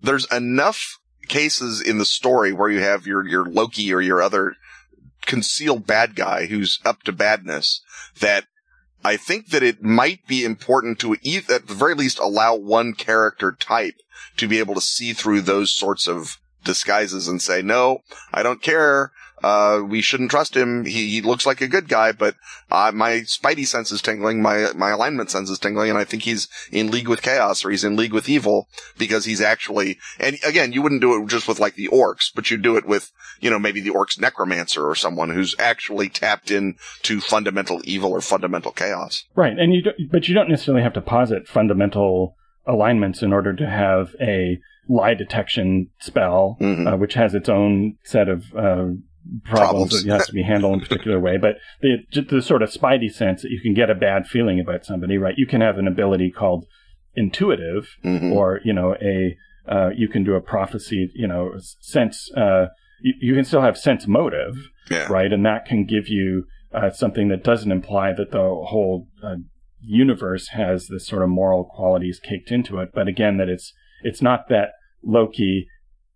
there's 0.01 0.31
enough 0.31 0.97
cases 1.27 1.81
in 1.81 1.97
the 1.97 2.05
story 2.05 2.53
where 2.53 2.69
you 2.69 2.81
have 2.81 3.05
your, 3.05 3.27
your 3.27 3.45
Loki 3.45 3.93
or 3.93 4.01
your 4.01 4.21
other 4.21 4.55
concealed 5.25 5.87
bad 5.87 6.15
guy 6.15 6.45
who's 6.45 6.79
up 6.85 7.03
to 7.03 7.11
badness 7.11 7.81
that 8.19 8.45
I 9.03 9.17
think 9.17 9.49
that 9.49 9.63
it 9.63 9.83
might 9.83 10.25
be 10.27 10.45
important 10.45 10.99
to 10.99 11.13
at 11.13 11.67
the 11.67 11.75
very 11.75 11.95
least 11.95 12.19
allow 12.19 12.55
one 12.55 12.93
character 12.93 13.51
type 13.51 13.95
to 14.37 14.47
be 14.47 14.59
able 14.59 14.75
to 14.75 14.81
see 14.81 15.13
through 15.13 15.41
those 15.41 15.71
sorts 15.71 16.07
of 16.07 16.37
disguises 16.63 17.27
and 17.27 17.41
say, 17.41 17.61
no, 17.61 17.99
I 18.33 18.43
don't 18.43 18.61
care 18.61 19.11
uh, 19.43 19.81
we 19.85 20.01
shouldn't 20.01 20.31
trust 20.31 20.55
him. 20.55 20.85
He, 20.85 21.09
he 21.09 21.21
looks 21.21 21.45
like 21.45 21.59
a 21.59 21.67
good 21.67 21.89
guy, 21.89 22.13
but, 22.13 22.35
uh, 22.71 22.91
my 22.93 23.21
spidey 23.21 23.67
sense 23.67 23.91
is 23.91 24.01
tingling, 24.01 24.41
my, 24.41 24.67
my 24.73 24.91
alignment 24.91 25.29
sense 25.29 25.49
is 25.49 25.59
tingling, 25.59 25.89
and 25.89 25.99
I 25.99 26.05
think 26.05 26.23
he's 26.23 26.47
in 26.71 26.91
league 26.91 27.09
with 27.09 27.21
chaos 27.21 27.65
or 27.65 27.69
he's 27.69 27.83
in 27.83 27.97
league 27.97 28.13
with 28.13 28.29
evil 28.29 28.69
because 28.97 29.25
he's 29.25 29.41
actually, 29.41 29.99
and 30.17 30.37
again, 30.45 30.71
you 30.71 30.81
wouldn't 30.81 31.01
do 31.01 31.21
it 31.21 31.27
just 31.27 31.47
with 31.47 31.59
like 31.59 31.75
the 31.75 31.89
orcs, 31.89 32.31
but 32.33 32.49
you'd 32.49 32.61
do 32.61 32.77
it 32.77 32.85
with, 32.85 33.11
you 33.41 33.49
know, 33.49 33.59
maybe 33.59 33.81
the 33.81 33.91
orcs 33.91 34.19
necromancer 34.19 34.87
or 34.87 34.95
someone 34.95 35.29
who's 35.29 35.55
actually 35.59 36.07
tapped 36.07 36.49
in 36.49 36.75
to 37.01 37.19
fundamental 37.19 37.81
evil 37.83 38.11
or 38.11 38.21
fundamental 38.21 38.71
chaos. 38.71 39.25
Right. 39.35 39.57
And 39.57 39.73
you, 39.73 39.81
don't, 39.81 39.97
but 40.09 40.29
you 40.29 40.33
don't 40.33 40.49
necessarily 40.49 40.83
have 40.83 40.93
to 40.93 41.01
posit 41.01 41.49
fundamental 41.49 42.37
alignments 42.65 43.21
in 43.21 43.33
order 43.33 43.53
to 43.53 43.69
have 43.69 44.15
a 44.21 44.59
lie 44.89 45.13
detection 45.13 45.89
spell, 45.99 46.57
mm-hmm. 46.59 46.87
uh, 46.87 46.97
which 46.97 47.13
has 47.13 47.33
its 47.33 47.49
own 47.49 47.97
set 48.03 48.29
of, 48.29 48.45
uh, 48.53 48.91
problems, 49.45 49.45
problems. 49.45 50.03
that 50.03 50.13
has 50.13 50.27
to 50.27 50.33
be 50.33 50.43
handled 50.43 50.73
in 50.73 50.79
a 50.79 50.85
particular 50.85 51.19
way. 51.19 51.37
But 51.37 51.57
the, 51.81 52.21
the 52.21 52.41
sort 52.41 52.61
of 52.61 52.69
spidey 52.69 53.11
sense 53.11 53.41
that 53.41 53.51
you 53.51 53.61
can 53.61 53.73
get 53.73 53.89
a 53.89 53.95
bad 53.95 54.27
feeling 54.27 54.59
about 54.59 54.85
somebody, 54.85 55.17
right? 55.17 55.35
You 55.37 55.47
can 55.47 55.61
have 55.61 55.77
an 55.77 55.87
ability 55.87 56.31
called 56.31 56.65
intuitive, 57.15 57.95
mm-hmm. 58.03 58.33
or 58.33 58.59
you 58.63 58.73
know, 58.73 58.95
a 59.01 59.37
uh, 59.67 59.89
you 59.95 60.09
can 60.09 60.23
do 60.23 60.35
a 60.35 60.41
prophecy, 60.41 61.09
you 61.15 61.27
know, 61.27 61.53
sense. 61.79 62.29
Uh, 62.35 62.67
you, 63.01 63.13
you, 63.21 63.35
can 63.35 63.45
still 63.45 63.61
have 63.61 63.77
sense 63.77 64.07
motive, 64.07 64.55
yeah. 64.91 65.07
right? 65.07 65.31
And 65.31 65.45
that 65.45 65.65
can 65.65 65.85
give 65.85 66.09
you 66.09 66.45
uh, 66.73 66.89
something 66.91 67.29
that 67.29 67.43
doesn't 67.43 67.71
imply 67.71 68.11
that 68.13 68.31
the 68.31 68.39
whole 68.39 69.07
uh, 69.23 69.35
universe 69.79 70.49
has 70.49 70.87
this 70.87 71.07
sort 71.07 71.23
of 71.23 71.29
moral 71.29 71.63
qualities 71.63 72.19
caked 72.19 72.51
into 72.51 72.79
it. 72.79 72.89
But 72.93 73.07
again, 73.07 73.37
that 73.37 73.47
it's 73.47 73.73
it's 74.03 74.21
not 74.21 74.49
that 74.49 74.73
Loki 75.03 75.67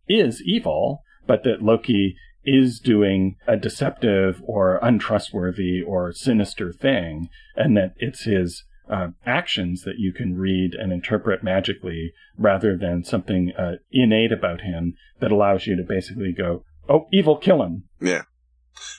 is 0.08 0.42
evil, 0.44 1.04
but 1.26 1.44
that 1.44 1.62
Loki 1.62 2.16
is 2.44 2.80
doing 2.80 3.36
a 3.46 3.58
deceptive 3.58 4.42
or 4.46 4.80
untrustworthy 4.82 5.82
or 5.82 6.14
sinister 6.14 6.72
thing, 6.72 7.30
and 7.56 7.76
that 7.76 7.94
it's 7.98 8.24
his 8.24 8.64
uh, 8.90 9.08
actions 9.26 9.84
that 9.84 9.96
you 9.98 10.14
can 10.14 10.38
read 10.38 10.74
and 10.74 10.94
interpret 10.94 11.44
magically 11.44 12.14
rather 12.38 12.78
than 12.78 13.04
something 13.04 13.52
uh, 13.58 13.74
innate 13.92 14.32
about 14.32 14.62
him 14.62 14.94
that 15.20 15.32
allows 15.32 15.68
you 15.68 15.76
to 15.76 15.84
basically 15.84 16.32
go, 16.32 16.64
oh, 16.88 17.08
evil, 17.12 17.36
kill 17.36 17.62
him. 17.62 17.84
Yeah. 18.00 18.22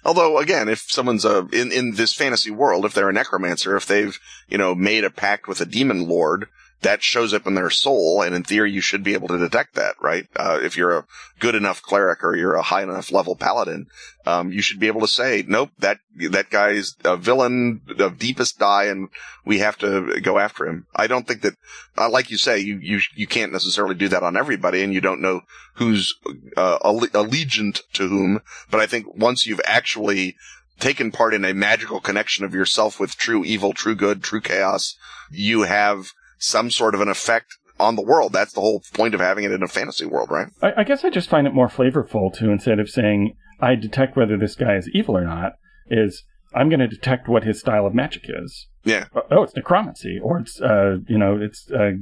Although, 0.05 0.39
again, 0.39 0.69
if 0.69 0.85
someone's 0.89 1.25
a, 1.25 1.47
in, 1.53 1.73
in 1.73 1.95
this 1.95 2.13
fantasy 2.13 2.51
world, 2.51 2.85
if 2.85 2.93
they're 2.93 3.09
a 3.09 3.13
necromancer, 3.13 3.77
if 3.77 3.87
they've, 3.87 4.19
you 4.49 4.59
know, 4.59 4.75
made 4.75 5.05
a 5.05 5.11
pact 5.11 5.49
with 5.49 5.61
a 5.61 5.67
demon 5.67 6.07
lord, 6.09 6.49
that 6.83 7.03
shows 7.03 7.35
up 7.35 7.47
in 7.47 7.55
their 7.55 7.71
soul, 7.71 8.23
and 8.23 8.35
in 8.35 8.45
theory, 8.45 8.71
you 8.71 8.81
should 8.81 9.03
be 9.03 9.15
able 9.15 9.29
to 9.29 9.39
detect 9.39 9.75
that, 9.75 9.97
right? 10.01 10.27
Uh, 10.37 10.61
if 10.63 10.77
you're 10.77 10.97
a 10.97 11.07
good 11.41 11.57
enough 11.57 11.83
cleric 11.83 12.23
or 12.23 12.37
you're 12.37 12.55
a 12.55 12.63
high 12.63 12.83
enough 12.83 13.11
level 13.11 13.35
paladin, 13.35 13.87
um, 14.27 14.53
you 14.53 14.63
should 14.63 14.79
be 14.79 14.87
able 14.87 15.01
to 15.01 15.09
say, 15.09 15.45
nope, 15.49 15.71
that 15.79 15.99
that 16.31 16.51
guy's 16.51 16.95
a 17.05 17.17
villain 17.17 17.81
of 17.99 18.19
deepest 18.19 18.59
dye, 18.59 18.85
and 18.85 19.09
we 19.45 19.59
have 19.59 19.77
to 19.79 20.21
go 20.21 20.39
after 20.39 20.67
him. 20.67 20.87
I 20.95 21.09
don't 21.09 21.27
think 21.27 21.43
that, 21.43 21.55
uh, 21.97 22.11
like 22.11 22.31
you 22.31 22.39
say, 22.39 22.61
you 22.61 22.79
you 22.79 23.01
you 23.17 23.27
can't 23.27 23.53
necessarily 23.53 23.97
do 23.97 24.09
that 24.09 24.23
on 24.23 24.37
everybody, 24.37 24.83
and 24.83 24.95
you 24.95 25.01
don't 25.01 25.23
know 25.23 25.41
who's 25.75 26.15
uh, 26.57 26.79
allegiant 26.79 27.81
to 27.95 28.09
whom. 28.09 28.41
But 28.71 28.81
I 28.81 28.87
think 28.87 29.07
once 29.17 29.47
you've 29.47 29.61
actually 29.65 30.37
taken 30.79 31.11
part 31.11 31.35
in 31.35 31.45
a 31.45 31.53
magical 31.55 32.01
connection 32.01 32.45
of 32.45 32.55
yourself 32.55 33.01
with 33.01 33.17
true 33.17 33.45
evil, 33.45 33.73
true 33.73 33.97
good, 33.97 34.23
true 34.23 34.41
chaos, 34.41 34.97
you 35.31 35.63
have 35.63 36.13
some 36.39 36.71
sort 36.71 36.95
of 36.95 37.01
an 37.01 37.09
effect 37.09 37.57
on 37.79 37.97
the 37.97 38.03
world. 38.03 38.33
That's 38.33 38.53
the 38.53 38.61
whole 38.61 38.83
point 38.93 39.15
of 39.15 39.21
having 39.21 39.45
it 39.45 39.53
in 39.53 39.63
a 39.63 39.69
fantasy 39.69 40.07
world, 40.07 40.31
right? 40.31 40.49
I, 40.63 40.81
I 40.81 40.85
guess 40.85 41.05
I 41.05 41.11
just 41.11 41.31
find 41.31 41.47
it 41.47 41.55
more 41.55 41.69
flavorful 41.69 42.33
to 42.39 42.51
instead 42.51 42.81
of 42.81 42.89
saying 42.89 43.37
I 43.61 43.75
detect 43.75 44.17
whether 44.17 44.37
this 44.37 44.55
guy 44.55 44.77
is 44.77 44.89
evil 44.93 45.17
or 45.17 45.25
not, 45.25 45.53
is 45.91 46.25
I'm 46.55 46.69
going 46.69 46.81
to 46.81 46.89
detect 46.89 47.29
what 47.29 47.45
his 47.45 47.61
style 47.61 47.87
of 47.87 47.95
magic 47.95 48.25
is. 48.29 48.67
Yeah. 48.85 49.07
Oh, 49.31 49.43
it's 49.43 49.55
necromancy, 49.55 50.19
or 50.23 50.39
it's 50.39 50.61
uh, 50.61 50.99
you 51.09 51.19
know, 51.19 51.39
it's 51.41 51.71
uh, 51.71 51.93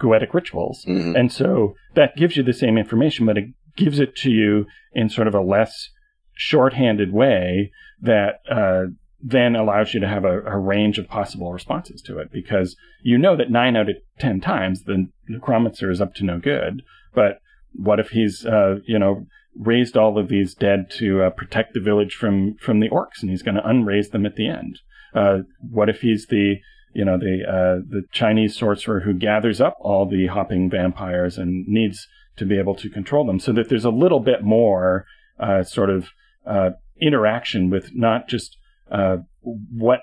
goetic 0.00 0.34
rituals, 0.34 0.84
mm-hmm. 0.86 1.14
and 1.14 1.32
so 1.32 1.74
that 1.94 2.16
gives 2.16 2.36
you 2.36 2.42
the 2.42 2.52
same 2.52 2.78
information, 2.78 3.26
but 3.26 3.38
it 3.38 3.44
gives 3.76 4.00
it 4.00 4.16
to 4.16 4.30
you 4.30 4.66
in 4.92 5.08
sort 5.08 5.28
of 5.28 5.34
a 5.34 5.40
less 5.40 5.90
shorthanded 6.34 7.12
way 7.12 7.70
that 8.00 8.40
uh, 8.50 8.90
then 9.22 9.54
allows 9.54 9.94
you 9.94 10.00
to 10.00 10.08
have 10.08 10.24
a, 10.24 10.42
a, 10.42 10.58
range 10.58 10.98
of 10.98 11.06
possible 11.06 11.52
responses 11.52 12.02
to 12.02 12.18
it 12.18 12.32
because 12.32 12.76
you 13.02 13.16
know 13.16 13.36
that 13.36 13.50
nine 13.50 13.76
out 13.76 13.88
of 13.88 13.96
ten 14.18 14.40
times 14.40 14.82
the 14.82 15.06
necromancer 15.28 15.90
is 15.90 16.00
up 16.00 16.12
to 16.14 16.24
no 16.24 16.38
good. 16.38 16.82
But 17.14 17.40
what 17.72 18.00
if 18.00 18.10
he's, 18.10 18.44
uh, 18.44 18.76
you 18.84 18.98
know, 18.98 19.26
raised 19.56 19.96
all 19.96 20.18
of 20.18 20.28
these 20.28 20.54
dead 20.54 20.90
to 20.98 21.22
uh, 21.22 21.30
protect 21.30 21.74
the 21.74 21.80
village 21.80 22.14
from 22.14 22.56
from 22.56 22.80
the 22.80 22.88
orcs, 22.88 23.20
and 23.20 23.30
he's 23.30 23.42
going 23.42 23.54
to 23.54 23.62
unraise 23.62 24.10
them 24.10 24.26
at 24.26 24.34
the 24.34 24.48
end? 24.48 24.80
Uh, 25.14 25.38
what 25.70 25.88
if 25.88 26.00
he's 26.00 26.26
the 26.26 26.56
you 26.94 27.04
know 27.04 27.16
the 27.16 27.42
uh, 27.46 27.82
the 27.88 28.02
Chinese 28.12 28.58
sorcerer 28.58 29.00
who 29.00 29.14
gathers 29.14 29.60
up 29.60 29.76
all 29.80 30.08
the 30.08 30.26
hopping 30.26 30.68
vampires 30.68 31.38
and 31.38 31.66
needs 31.68 32.08
to 32.36 32.44
be 32.44 32.58
able 32.58 32.74
to 32.74 32.90
control 32.90 33.24
them, 33.24 33.38
so 33.38 33.52
that 33.52 33.68
there's 33.68 33.84
a 33.84 33.90
little 33.90 34.20
bit 34.20 34.42
more 34.42 35.06
uh, 35.38 35.62
sort 35.62 35.90
of 35.90 36.08
uh, 36.44 36.70
interaction 37.00 37.70
with 37.70 37.90
not 37.94 38.28
just 38.28 38.56
uh, 38.90 39.18
what 39.42 40.00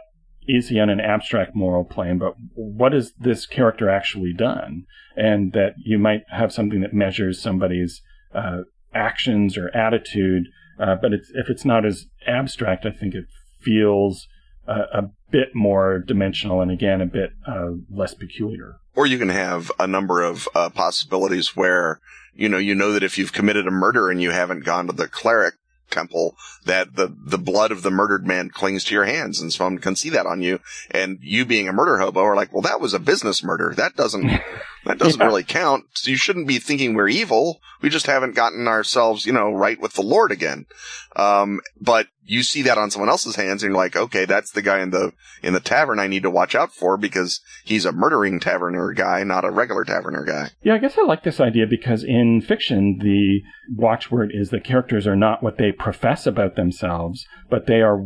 is 0.47 0.69
he 0.69 0.79
on 0.79 0.89
an 0.89 0.99
abstract 0.99 1.55
moral 1.55 1.83
plane, 1.83 2.17
but 2.17 2.33
what 2.55 2.93
has 2.93 3.13
this 3.19 3.45
character 3.45 3.89
actually 3.89 4.33
done? 4.33 4.85
And 5.15 5.53
that 5.53 5.75
you 5.77 5.99
might 5.99 6.23
have 6.29 6.51
something 6.51 6.81
that 6.81 6.93
measures 6.93 7.41
somebody's 7.41 8.01
uh, 8.33 8.61
actions 8.93 9.57
or 9.57 9.75
attitude, 9.75 10.45
uh, 10.79 10.95
but 10.95 11.13
it's, 11.13 11.29
if 11.33 11.49
it's 11.49 11.65
not 11.65 11.85
as 11.85 12.05
abstract, 12.25 12.85
I 12.85 12.91
think 12.91 13.13
it 13.13 13.25
feels 13.59 14.27
uh, 14.67 14.85
a 14.93 15.03
bit 15.29 15.49
more 15.53 15.99
dimensional 15.99 16.61
and 16.61 16.71
again 16.71 17.01
a 17.01 17.05
bit 17.05 17.31
uh, 17.47 17.71
less 17.91 18.13
peculiar. 18.13 18.77
Or 18.95 19.05
you 19.05 19.17
can 19.17 19.29
have 19.29 19.71
a 19.79 19.87
number 19.87 20.21
of 20.21 20.47
possibilities 20.73 21.55
where 21.55 21.99
you 22.33 22.49
know 22.49 22.57
you 22.57 22.75
know 22.75 22.91
that 22.93 23.03
if 23.03 23.17
you've 23.17 23.33
committed 23.33 23.67
a 23.67 23.71
murder 23.71 24.09
and 24.09 24.21
you 24.21 24.31
haven't 24.31 24.63
gone 24.63 24.87
to 24.87 24.93
the 24.93 25.07
cleric 25.07 25.55
temple 25.89 26.35
that 26.65 26.95
the, 26.95 27.13
the 27.25 27.37
blood 27.37 27.71
of 27.71 27.81
the 27.81 27.91
murdered 27.91 28.25
man 28.25 28.49
clings 28.49 28.83
to 28.85 28.93
your 28.93 29.05
hands 29.05 29.41
and 29.41 29.51
someone 29.51 29.79
can 29.79 29.95
see 29.95 30.09
that 30.09 30.25
on 30.25 30.41
you. 30.41 30.59
And 30.91 31.19
you 31.21 31.45
being 31.45 31.67
a 31.67 31.73
murder 31.73 31.99
hobo 31.99 32.21
are 32.21 32.35
like, 32.35 32.53
well, 32.53 32.61
that 32.61 32.81
was 32.81 32.93
a 32.93 32.99
business 32.99 33.43
murder. 33.43 33.73
That 33.75 33.95
doesn't, 33.95 34.27
that 34.85 34.97
doesn't 34.97 35.19
yeah. 35.19 35.25
really 35.25 35.43
count. 35.43 35.85
So 35.93 36.11
you 36.11 36.17
shouldn't 36.17 36.47
be 36.47 36.59
thinking 36.59 36.93
we're 36.93 37.09
evil. 37.09 37.61
We 37.81 37.89
just 37.89 38.07
haven't 38.07 38.35
gotten 38.35 38.67
ourselves, 38.67 39.25
you 39.25 39.33
know, 39.33 39.51
right 39.51 39.79
with 39.79 39.93
the 39.93 40.01
Lord 40.01 40.31
again. 40.31 40.65
Um, 41.15 41.61
but 41.79 42.07
you 42.29 42.43
see 42.43 42.61
that 42.61 42.77
on 42.77 42.91
someone 42.91 43.09
else's 43.09 43.35
hands 43.35 43.63
and 43.63 43.71
you're 43.71 43.77
like, 43.77 43.95
okay, 43.95 44.25
that's 44.25 44.51
the 44.51 44.61
guy 44.61 44.81
in 44.81 44.91
the, 44.91 45.11
in 45.41 45.53
the 45.53 45.59
tavern 45.59 45.99
I 45.99 46.05
need 46.05 46.21
to 46.23 46.29
watch 46.29 46.53
out 46.53 46.71
for 46.71 46.95
because 46.95 47.41
he's 47.65 47.85
a 47.85 47.91
murdering 47.91 48.39
taverner 48.39 48.93
guy, 48.93 49.23
not 49.23 49.45
a 49.45 49.51
regular 49.51 49.83
taverner 49.83 50.23
guy. 50.23 50.51
Yeah, 50.61 50.75
I 50.75 50.77
guess 50.77 50.95
I 50.95 51.05
like 51.05 51.23
this 51.23 51.39
idea 51.39 51.65
because 51.67 52.03
in 52.03 52.41
fiction, 52.41 52.99
the 53.01 53.41
watchword 53.75 54.29
is 54.31 54.51
that 54.51 54.63
characters 54.63 55.07
are 55.07 55.15
not 55.15 55.41
what 55.41 55.57
they 55.57 55.71
profess 55.71 56.27
about 56.27 56.55
themselves, 56.55 57.25
but 57.49 57.65
they 57.65 57.81
are 57.81 58.05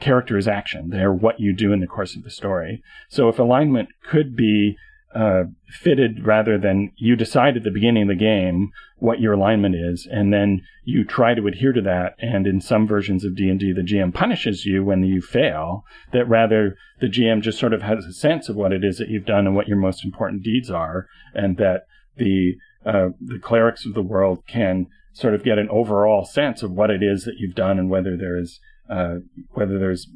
characters' 0.00 0.48
action. 0.48 0.88
They 0.88 1.00
are 1.00 1.12
what 1.12 1.38
you 1.38 1.54
do 1.54 1.72
in 1.74 1.80
the 1.80 1.86
course 1.86 2.16
of 2.16 2.24
the 2.24 2.30
story. 2.30 2.82
So 3.10 3.28
if 3.28 3.38
alignment 3.38 3.90
could 4.08 4.34
be 4.34 4.76
uh, 5.14 5.44
fitted 5.68 6.24
rather 6.24 6.56
than 6.56 6.92
you 6.96 7.16
decide 7.16 7.56
at 7.56 7.64
the 7.64 7.70
beginning 7.70 8.04
of 8.04 8.08
the 8.08 8.14
game 8.14 8.70
what 8.96 9.20
your 9.20 9.32
alignment 9.32 9.74
is, 9.74 10.06
and 10.10 10.32
then 10.32 10.62
you 10.84 11.04
try 11.04 11.34
to 11.34 11.46
adhere 11.46 11.72
to 11.72 11.80
that. 11.80 12.14
And 12.18 12.46
in 12.46 12.60
some 12.60 12.86
versions 12.86 13.24
of 13.24 13.34
D 13.34 13.48
and 13.48 13.58
D, 13.58 13.72
the 13.72 13.82
GM 13.82 14.14
punishes 14.14 14.64
you 14.64 14.84
when 14.84 15.02
you 15.02 15.20
fail. 15.20 15.84
That 16.12 16.28
rather 16.28 16.76
the 17.00 17.08
GM 17.08 17.42
just 17.42 17.58
sort 17.58 17.72
of 17.72 17.82
has 17.82 18.04
a 18.04 18.12
sense 18.12 18.48
of 18.48 18.56
what 18.56 18.72
it 18.72 18.84
is 18.84 18.98
that 18.98 19.08
you've 19.08 19.26
done 19.26 19.46
and 19.46 19.56
what 19.56 19.68
your 19.68 19.78
most 19.78 20.04
important 20.04 20.42
deeds 20.42 20.70
are, 20.70 21.06
and 21.34 21.56
that 21.56 21.82
the 22.16 22.54
uh, 22.86 23.08
the 23.20 23.38
clerics 23.38 23.84
of 23.84 23.94
the 23.94 24.02
world 24.02 24.44
can 24.46 24.86
sort 25.12 25.34
of 25.34 25.42
get 25.42 25.58
an 25.58 25.68
overall 25.70 26.24
sense 26.24 26.62
of 26.62 26.70
what 26.70 26.90
it 26.90 27.02
is 27.02 27.24
that 27.24 27.34
you've 27.38 27.54
done 27.54 27.78
and 27.78 27.90
whether 27.90 28.16
there 28.16 28.38
is 28.38 28.60
uh, 28.88 29.16
whether 29.50 29.78
there's 29.78 30.08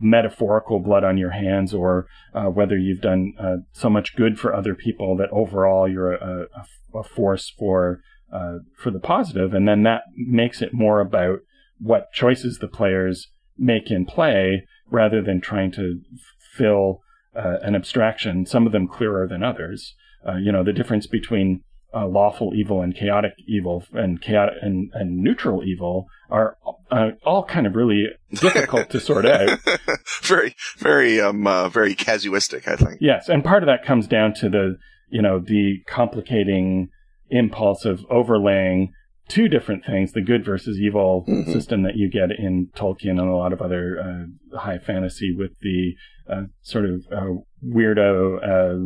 metaphorical 0.00 0.78
blood 0.80 1.04
on 1.04 1.16
your 1.16 1.30
hands 1.30 1.72
or 1.72 2.06
uh, 2.34 2.44
whether 2.44 2.76
you've 2.76 3.00
done 3.00 3.32
uh, 3.38 3.56
so 3.72 3.88
much 3.88 4.16
good 4.16 4.38
for 4.38 4.54
other 4.54 4.74
people 4.74 5.16
that 5.16 5.30
overall 5.30 5.88
you're 5.88 6.12
a, 6.12 6.46
a, 6.94 6.98
a 6.98 7.02
force 7.02 7.52
for 7.58 8.00
uh, 8.32 8.58
for 8.76 8.90
the 8.92 9.00
positive, 9.00 9.52
and 9.54 9.66
then 9.66 9.82
that 9.82 10.02
makes 10.14 10.62
it 10.62 10.72
more 10.72 11.00
about 11.00 11.40
what 11.80 12.12
choices 12.12 12.58
the 12.58 12.68
players 12.68 13.28
make 13.58 13.90
in 13.90 14.06
play 14.06 14.66
rather 14.88 15.20
than 15.20 15.40
trying 15.40 15.72
to 15.72 16.00
fill 16.38 17.00
uh, 17.34 17.56
an 17.62 17.74
abstraction. 17.74 18.46
Some 18.46 18.66
of 18.66 18.72
them 18.72 18.86
clearer 18.86 19.26
than 19.26 19.42
others. 19.42 19.94
Uh, 20.26 20.36
you 20.36 20.52
know 20.52 20.62
the 20.62 20.72
difference 20.72 21.06
between 21.06 21.62
uh, 21.94 22.06
lawful 22.06 22.52
evil 22.54 22.82
and 22.82 22.94
chaotic 22.94 23.32
evil 23.46 23.84
and 23.92 24.20
chaotic 24.20 24.54
and, 24.62 24.90
and 24.94 25.18
neutral 25.18 25.62
evil 25.64 26.06
are 26.30 26.56
uh, 26.90 27.10
all 27.24 27.44
kind 27.44 27.66
of 27.66 27.74
really 27.74 28.06
difficult 28.34 28.90
to 28.90 29.00
sort 29.00 29.26
out. 29.26 29.58
very, 30.22 30.54
very, 30.78 31.20
um, 31.20 31.46
uh, 31.46 31.68
very 31.68 31.94
casuistic, 31.94 32.68
I 32.68 32.76
think. 32.76 32.98
Yes, 33.00 33.28
and 33.28 33.44
part 33.44 33.62
of 33.62 33.66
that 33.66 33.84
comes 33.84 34.06
down 34.06 34.34
to 34.34 34.48
the, 34.48 34.76
you 35.08 35.22
know, 35.22 35.40
the 35.40 35.78
complicating 35.86 36.88
impulse 37.30 37.84
of 37.84 38.04
overlaying 38.10 38.92
two 39.28 39.48
different 39.48 39.84
things: 39.84 40.12
the 40.12 40.22
good 40.22 40.44
versus 40.44 40.78
evil 40.78 41.24
mm-hmm. 41.28 41.50
system 41.50 41.82
that 41.82 41.96
you 41.96 42.08
get 42.10 42.30
in 42.36 42.68
Tolkien 42.76 43.18
and 43.18 43.28
a 43.28 43.34
lot 43.34 43.52
of 43.52 43.60
other 43.60 43.98
uh, 44.00 44.58
high 44.58 44.78
fantasy, 44.78 45.34
with 45.36 45.52
the 45.60 45.94
uh, 46.32 46.42
sort 46.62 46.84
of 46.84 47.04
uh, 47.12 47.40
weirdo 47.64 48.40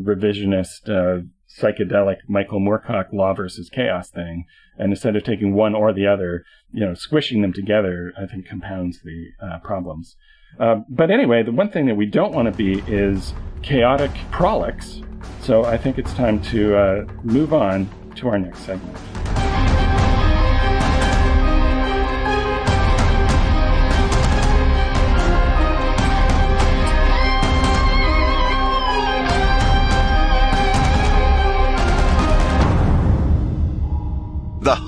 revisionist 0.04 0.88
psychedelic 1.58 2.18
Michael 2.28 2.60
Moorcock 2.60 3.12
law 3.12 3.34
versus 3.34 3.70
chaos 3.70 4.10
thing. 4.10 4.44
And 4.78 4.92
instead 4.92 5.16
of 5.16 5.24
taking 5.24 5.54
one 5.54 5.74
or 5.74 5.92
the 5.92 6.06
other, 6.06 6.44
you 6.72 6.84
know, 6.84 6.94
squishing 6.94 7.42
them 7.42 7.52
together, 7.52 8.12
I 8.20 8.26
think 8.26 8.46
compounds 8.46 9.00
the 9.02 9.28
uh, 9.40 9.58
problems. 9.60 10.16
Uh, 10.58 10.80
but 10.88 11.10
anyway, 11.10 11.42
the 11.42 11.52
one 11.52 11.70
thing 11.70 11.86
that 11.86 11.96
we 11.96 12.06
don't 12.06 12.32
want 12.32 12.46
to 12.46 12.56
be 12.56 12.80
is 12.86 13.34
chaotic 13.62 14.10
prolix. 14.30 15.00
So 15.40 15.64
I 15.64 15.76
think 15.76 15.98
it's 15.98 16.12
time 16.14 16.40
to 16.42 16.76
uh, 16.76 17.06
move 17.22 17.52
on 17.52 17.88
to 18.16 18.28
our 18.28 18.38
next 18.38 18.60
segment. 18.60 19.13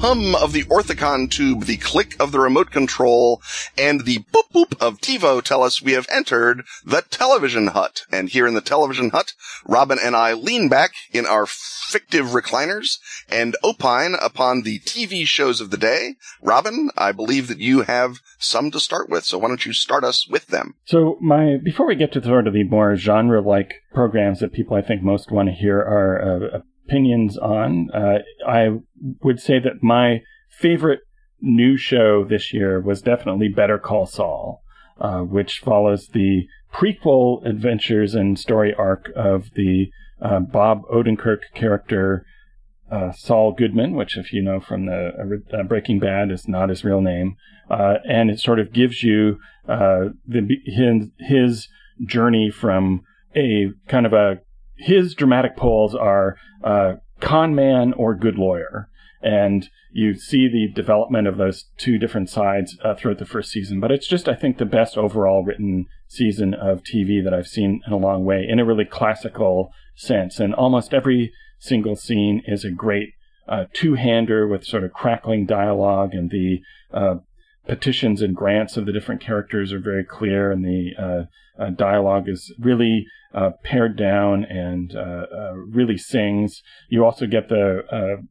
Hum 0.07 0.37
of 0.37 0.53
the 0.53 0.63
Orthicon 0.65 1.29
tube, 1.29 1.65
the 1.65 1.79
click 1.79 2.15
of 2.21 2.31
the 2.31 2.39
remote 2.39 2.71
control, 2.71 3.43
and 3.77 4.05
the 4.05 4.19
boop 4.33 4.53
boop 4.55 4.81
of 4.81 5.01
TiVo 5.01 5.43
tell 5.43 5.65
us 5.65 5.83
we 5.83 5.95
have 5.95 6.07
entered 6.09 6.63
the 6.85 7.03
television 7.11 7.69
hut. 7.69 8.03
And 8.13 8.29
here 8.29 8.47
in 8.47 8.55
the 8.55 8.61
television 8.61 9.11
hut, 9.11 9.33
Robin 9.67 9.99
and 10.01 10.15
I 10.15 10.33
lean 10.35 10.69
back 10.69 10.93
in 11.11 11.27
our 11.27 11.45
fictive 11.45 12.27
recliners 12.27 12.99
and 13.29 13.57
opine 13.65 14.15
upon 14.23 14.63
the 14.63 14.79
TV 14.79 15.27
shows 15.27 15.61
of 15.61 15.73
the 15.73 15.77
day. 15.77 16.15
Robin, 16.41 16.91
I 16.97 17.11
believe 17.11 17.49
that 17.49 17.59
you 17.59 17.83
have 17.83 18.21
some 18.39 18.71
to 18.71 18.79
start 18.79 19.11
with, 19.11 19.25
so 19.25 19.39
why 19.39 19.49
don't 19.49 19.67
you 19.67 19.73
start 19.73 20.05
us 20.05 20.29
with 20.29 20.47
them? 20.47 20.75
So 20.85 21.19
my 21.21 21.57
before 21.61 21.87
we 21.87 21.97
get 21.97 22.13
to 22.13 22.23
sort 22.23 22.47
of 22.47 22.55
the 22.55 22.63
more 22.63 22.95
genre-like 22.95 23.75
programs 23.93 24.39
that 24.39 24.53
people 24.53 24.77
I 24.77 24.83
think 24.83 25.03
most 25.03 25.33
want 25.33 25.49
to 25.49 25.55
hear 25.55 25.79
are 25.79 26.55
uh, 26.55 26.59
opinions 26.87 27.37
on. 27.39 27.91
Uh, 27.93 28.19
I 28.47 28.79
would 29.23 29.41
say 29.41 29.59
that 29.59 29.83
my 29.83 30.23
favorite 30.49 31.01
new 31.41 31.77
show 31.77 32.25
this 32.25 32.53
year 32.53 32.81
was 32.81 33.03
definitely 33.03 33.49
Better 33.49 33.79
Call 33.79 34.07
Saul, 34.07 34.63
uh, 35.01 35.21
which 35.21 35.59
follows 35.59 36.09
the 36.09 36.47
prequel 36.73 37.45
adventures 37.47 38.15
and 38.15 38.39
story 38.39 38.75
arc 38.75 39.11
of 39.15 39.51
the 39.55 39.91
uh, 40.21 40.41
Bob 40.41 40.83
Odenkirk 40.93 41.41
character 41.55 42.25
uh, 42.91 43.13
Saul 43.13 43.53
Goodman, 43.53 43.95
which, 43.97 44.17
if 44.17 44.33
you 44.33 44.43
know 44.43 44.61
from 44.61 44.87
the 44.87 45.43
uh, 45.53 45.63
Breaking 45.65 45.99
Bad, 45.99 46.31
is 46.31 46.47
not 46.47 46.69
his 46.69 46.85
real 46.85 47.01
name, 47.01 47.37
uh, 47.69 47.95
and 48.09 48.31
it 48.31 48.39
sort 48.39 48.61
of 48.61 48.73
gives 48.73 49.03
you 49.03 49.39
the 49.67 50.57
his, 50.65 51.09
his 51.19 51.69
journey 52.07 52.51
from 52.51 53.03
a 53.35 53.67
kind 53.89 54.07
of 54.07 54.13
a 54.13 54.39
his 54.79 55.15
dramatic 55.15 55.57
poles 55.57 55.95
are 55.95 56.37
uh, 56.63 56.95
con 57.21 57.55
man 57.55 57.93
or 57.95 58.15
good 58.15 58.37
lawyer. 58.37 58.89
And 59.23 59.69
you 59.91 60.15
see 60.15 60.47
the 60.47 60.69
development 60.73 61.27
of 61.27 61.39
those 61.39 61.65
two 61.79 61.99
different 61.99 62.29
sides 62.29 62.77
uh, 62.85 62.95
throughout 62.95 63.19
the 63.19 63.25
first 63.25 63.51
season. 63.51 63.81
But 63.81 63.91
it's 63.91 64.07
just, 64.07 64.29
I 64.29 64.35
think, 64.35 64.59
the 64.59 64.67
best 64.67 64.97
overall 64.97 65.43
written 65.43 65.87
season 66.07 66.55
of 66.55 66.83
TV 66.83 67.25
that 67.25 67.35
I've 67.35 67.49
seen 67.49 67.81
in 67.87 67.93
a 67.93 67.97
long 67.97 68.25
way 68.25 68.47
in 68.47 68.61
a 68.61 68.65
really 68.65 68.85
classical 68.85 69.73
sense. 69.97 70.39
And 70.39 70.55
almost 70.55 70.95
every 70.95 71.33
single 71.59 71.97
scene 71.97 72.43
is 72.47 72.65
a 72.65 72.71
great 72.71 73.15
uh, 73.49 73.65
two-hander 73.73 74.47
with 74.47 74.65
sort 74.65 74.85
of 74.85 74.93
crackling 74.93 75.47
dialogue 75.47 76.13
and 76.13 76.31
the 76.31 76.61
uh, 76.93 77.17
petitions 77.67 78.23
and 78.23 78.35
grants 78.35 78.77
of 78.77 78.87
the 78.87 78.93
different 78.93 79.21
characters 79.21 79.73
are 79.73 79.81
very 79.81 80.05
clear 80.05 80.51
and 80.51 80.65
the 80.65 80.91
uh, 80.99 81.63
uh, 81.63 81.71
dialogue 81.71 82.29
is 82.29 82.53
really 82.59 83.07
uh, 83.35 83.51
pared 83.63 83.97
down 83.97 84.45
and 84.45 84.95
uh, 84.95 85.27
uh, 85.33 85.53
really 85.55 85.99
sings. 85.99 86.63
You 86.89 87.05
also 87.05 87.27
get 87.27 87.49
the 87.49 87.85
uh, 87.91 88.23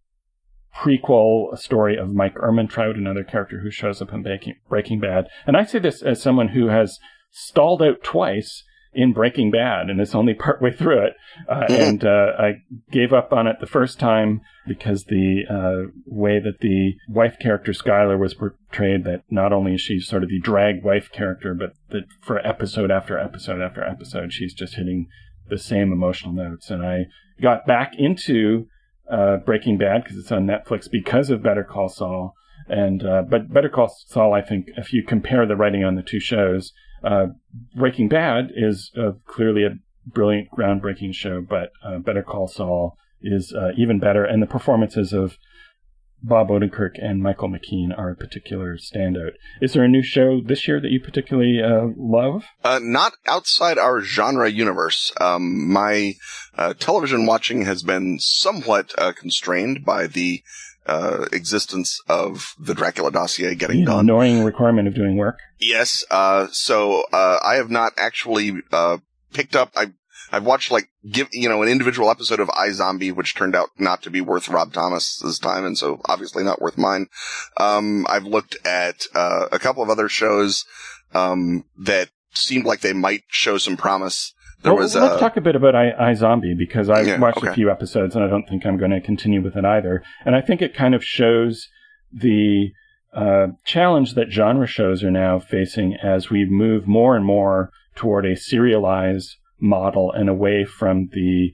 prequel 0.75 1.57
story 1.57 1.97
of 1.97 2.13
Mike 2.13 2.35
Ehrmantraut, 2.35 2.97
another 2.97 3.23
character 3.23 3.59
who 3.59 3.71
shows 3.71 4.01
up 4.01 4.13
in 4.13 4.25
Breaking 4.67 4.99
Bad. 4.99 5.27
And 5.45 5.55
I 5.55 5.65
say 5.65 5.79
this 5.79 6.01
as 6.01 6.21
someone 6.21 6.49
who 6.49 6.67
has 6.67 6.99
stalled 7.31 7.81
out 7.81 8.03
twice 8.03 8.63
in 8.95 9.13
Breaking 9.13 9.51
Bad, 9.51 9.89
and 9.89 9.99
it's 9.99 10.15
only 10.15 10.33
partway 10.33 10.71
through 10.71 11.05
it. 11.05 11.13
Uh, 11.47 11.65
and 11.69 12.03
uh, 12.03 12.31
I 12.39 12.63
gave 12.91 13.13
up 13.13 13.33
on 13.33 13.45
it 13.45 13.57
the 13.59 13.67
first 13.67 13.99
time 13.99 14.41
because 14.65 15.03
the 15.03 15.43
uh, 15.49 15.91
way 16.05 16.39
that 16.39 16.59
the 16.61 16.93
wife 17.09 17.37
character 17.39 17.73
Skyler 17.73 18.17
was 18.17 18.33
portrayed, 18.33 19.03
that 19.03 19.23
not 19.29 19.53
only 19.53 19.75
is 19.75 19.81
she 19.81 19.99
sort 19.99 20.23
of 20.23 20.29
the 20.29 20.39
drag 20.39 20.83
wife 20.83 21.11
character, 21.11 21.53
but 21.53 21.73
that 21.89 22.05
for 22.21 22.39
episode 22.39 22.89
after 22.89 23.19
episode 23.19 23.61
after 23.61 23.83
episode, 23.83 24.31
she's 24.33 24.53
just 24.53 24.75
hitting 24.75 25.07
the 25.49 25.57
same 25.57 25.91
emotional 25.91 26.33
notes. 26.33 26.69
And 26.69 26.83
I 26.85 27.05
got 27.41 27.67
back 27.67 27.93
into 27.97 28.67
uh, 29.11 29.37
Breaking 29.37 29.77
Bad 29.77 30.03
because 30.03 30.17
it's 30.17 30.31
on 30.31 30.47
Netflix 30.47 30.89
because 30.89 31.29
of 31.29 31.43
Better 31.43 31.63
Call 31.63 31.89
Saul. 31.89 32.33
And 32.67 33.05
uh, 33.05 33.21
but 33.29 33.53
Better 33.53 33.69
Call 33.69 33.93
Saul, 34.07 34.33
I 34.33 34.41
think, 34.41 34.69
if 34.77 34.91
you 34.91 35.03
compare 35.03 35.45
the 35.45 35.55
writing 35.55 35.83
on 35.83 35.95
the 35.95 36.01
two 36.01 36.19
shows, 36.19 36.73
Uh, 37.05 37.27
Breaking 37.75 38.09
Bad 38.09 38.51
is 38.55 38.91
uh, 38.97 39.11
clearly 39.27 39.63
a 39.63 39.77
brilliant, 40.07 40.49
groundbreaking 40.51 41.13
show, 41.13 41.41
but 41.41 41.71
uh, 41.83 41.99
Better 41.99 42.23
Call 42.23 42.47
Saul 42.47 42.97
is 43.21 43.53
uh, 43.53 43.69
even 43.77 43.99
better, 43.99 44.25
and 44.25 44.41
the 44.41 44.47
performances 44.47 45.13
of 45.13 45.37
Bob 46.23 46.49
Odenkirk 46.49 46.93
and 46.99 47.21
Michael 47.21 47.49
McKean 47.49 47.95
are 47.95 48.09
a 48.09 48.15
particular 48.15 48.77
standout. 48.77 49.33
Is 49.61 49.73
there 49.73 49.83
a 49.83 49.87
new 49.87 50.01
show 50.01 50.41
this 50.43 50.67
year 50.67 50.81
that 50.81 50.89
you 50.89 50.99
particularly 50.99 51.61
uh, 51.61 51.89
love? 51.95 52.45
Uh, 52.63 52.79
not 52.81 53.13
outside 53.27 53.77
our 53.77 54.01
genre 54.01 54.49
universe. 54.49 55.11
Um, 55.21 55.71
my 55.71 56.15
television 56.79 57.27
watching 57.27 57.65
has 57.65 57.83
been 57.83 58.17
somewhat 58.19 58.93
constrained 59.15 59.85
by 59.85 60.07
the 60.07 60.41
uh, 60.85 61.25
existence 61.31 61.99
of 62.07 62.53
the 62.59 62.73
Dracula 62.73 63.11
dossier 63.11 63.55
getting 63.55 63.79
The 63.81 63.85
done. 63.91 63.99
annoying 64.01 64.43
requirement 64.43 64.87
of 64.87 64.93
doing 64.95 65.17
work. 65.17 65.39
Yes. 65.59 66.05
Uh, 66.11 66.47
so, 66.51 67.03
uh, 67.11 67.39
I 67.43 67.55
have 67.55 67.69
not 67.69 67.93
actually, 67.97 68.61
uh, 68.71 68.97
picked 69.33 69.55
up, 69.55 69.71
I, 69.75 69.93
I've 70.31 70.45
watched 70.45 70.71
like, 70.71 70.89
give, 71.09 71.27
you 71.31 71.49
know, 71.49 71.61
an 71.63 71.69
individual 71.69 72.09
episode 72.09 72.39
of 72.39 72.47
iZombie, 72.49 73.13
which 73.15 73.35
turned 73.35 73.55
out 73.55 73.69
not 73.77 74.01
to 74.03 74.09
be 74.09 74.21
worth 74.21 74.49
Rob 74.49 74.73
Thomas's 74.73 75.39
time. 75.39 75.65
And 75.65 75.77
so 75.77 76.01
obviously 76.05 76.43
not 76.43 76.61
worth 76.61 76.77
mine. 76.77 77.07
Um, 77.57 78.05
I've 78.09 78.25
looked 78.25 78.57
at, 78.65 79.05
uh, 79.15 79.47
a 79.51 79.59
couple 79.59 79.81
of 79.83 79.89
other 79.89 80.09
shows, 80.09 80.65
um, 81.13 81.63
that 81.77 82.09
seemed 82.33 82.65
like 82.65 82.81
they 82.81 82.93
might 82.93 83.23
show 83.27 83.57
some 83.57 83.77
promise. 83.77 84.33
There 84.61 84.73
well, 84.73 84.83
was, 84.83 84.95
let's 84.95 85.15
uh, 85.15 85.19
talk 85.19 85.37
a 85.37 85.41
bit 85.41 85.55
about 85.55 85.75
I, 85.75 85.91
iZombie 85.91 86.57
because 86.57 86.89
I 86.89 87.01
Yeah, 87.01 87.19
watched 87.19 87.43
a 87.43 87.53
few 87.53 87.69
episodes 87.69 88.15
and 88.15 88.23
I 88.23 88.27
don't 88.27 88.47
think 88.47 88.65
I'm 88.65 88.77
going 88.77 88.91
to 88.91 89.01
continue 89.01 89.41
with 89.41 89.55
it 89.55 89.65
either. 89.65 90.03
And 90.25 90.35
I 90.35 90.41
think 90.41 90.61
it 90.61 90.73
kind 90.73 90.95
of 90.95 91.03
shows 91.03 91.67
the 92.11 92.71
uh, 93.13 93.47
challenge 93.63 94.15
that 94.15 94.31
genre 94.31 94.67
shows 94.67 95.03
are 95.03 95.11
now 95.11 95.39
facing 95.39 95.95
as 95.95 96.29
we 96.29 96.45
move 96.45 96.87
more 96.87 97.15
and 97.15 97.25
more 97.25 97.69
toward 97.95 98.25
a 98.25 98.35
serialized 98.35 99.35
model 99.59 100.11
and 100.11 100.29
away 100.29 100.65
from 100.65 101.09
the 101.13 101.53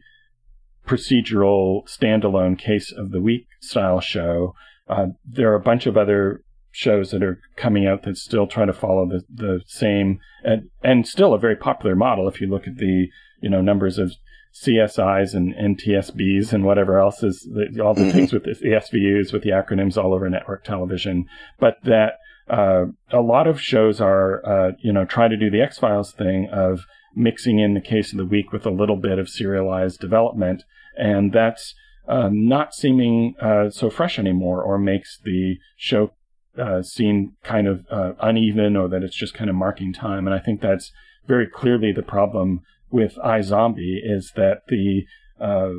procedural 0.88 1.88
standalone 1.88 2.58
case 2.58 2.92
of 2.92 3.12
the 3.12 3.22
week 3.22 3.48
style 3.60 4.00
show. 4.00 4.56
Uh, 4.88 5.08
there 5.26 5.52
are 5.52 5.56
a 5.56 5.62
bunch 5.62 5.86
of 5.86 5.96
other 5.98 6.44
shows 6.72 7.12
that 7.12 7.22
are 7.24 7.40
coming 7.56 7.86
out 7.86 8.04
that 8.04 8.18
still 8.18 8.48
try 8.48 8.66
to 8.66 8.74
follow 8.74 9.06
the, 9.08 9.22
the 9.34 9.62
same 9.68 10.20
and, 10.44 10.70
and 10.84 11.08
still 11.08 11.34
a 11.34 11.40
very 11.40 11.56
popular 11.56 11.96
model 11.96 12.28
if 12.28 12.40
you 12.42 12.48
look 12.48 12.68
at 12.68 12.78
the 12.78 13.08
you 13.42 13.50
know 13.50 13.62
numbers 13.62 13.98
of 13.98 14.12
CSIs 14.54 15.34
and 15.34 15.54
NTSBs 15.56 16.54
and 16.54 16.64
whatever 16.66 17.00
else 17.00 17.24
is 17.24 17.48
the, 17.54 17.82
all 17.82 17.94
the 17.94 18.02
Mhm. 18.04 18.12
things 18.12 18.34
with 18.34 18.44
the 18.44 18.74
SVUs 18.74 19.32
with 19.34 19.44
the 19.44 19.50
acronyms 19.52 19.98
all 19.98 20.14
over 20.14 20.30
network 20.30 20.64
television, 20.64 21.26
but 21.60 21.78
that 21.84 22.14
uh, 22.50 22.86
a 23.12 23.22
lot 23.22 23.48
of 23.48 23.62
shows 23.62 24.02
are 24.02 24.46
uh, 24.46 24.72
you 24.80 24.92
know 24.92 25.06
try 25.06 25.28
to 25.30 25.38
do 25.38 25.50
the 25.50 25.62
X 25.62 25.78
Files 25.78 26.12
thing 26.12 26.50
of 26.52 26.82
mixing 27.16 27.60
in 27.60 27.74
the 27.74 27.82
case 27.82 28.12
of 28.12 28.18
the 28.18 28.26
week 28.26 28.52
with 28.52 28.66
a 28.66 28.70
little 28.72 28.96
bit 28.98 29.20
of 29.20 29.30
serialized 29.30 30.00
development, 30.00 30.64
and 30.98 31.32
that's 31.32 31.74
uh, 32.08 32.30
not 32.32 32.74
seeming 32.74 33.36
uh, 33.42 33.70
so 33.70 33.90
fresh 33.90 34.20
anymore, 34.20 34.62
or 34.62 34.78
makes 34.78 35.18
the 35.24 35.58
show 35.78 36.12
uh, 36.58 36.82
seem 36.82 37.34
kind 37.44 37.68
of 37.68 37.86
uh, 37.90 38.14
uneven, 38.20 38.76
or 38.76 38.88
that 38.90 39.04
it's 39.04 39.16
just 39.16 39.34
kind 39.34 39.50
of 39.50 39.56
marking 39.56 39.94
time. 39.94 40.28
And 40.28 40.36
I 40.36 40.40
think 40.40 40.62
that's 40.62 40.92
very 41.28 41.48
clearly 41.48 41.92
the 41.92 42.04
problem 42.04 42.62
with 42.90 43.16
iZombie 43.24 44.00
is 44.04 44.34
that 44.36 44.64
the 44.68 45.06
uh, 45.40 45.72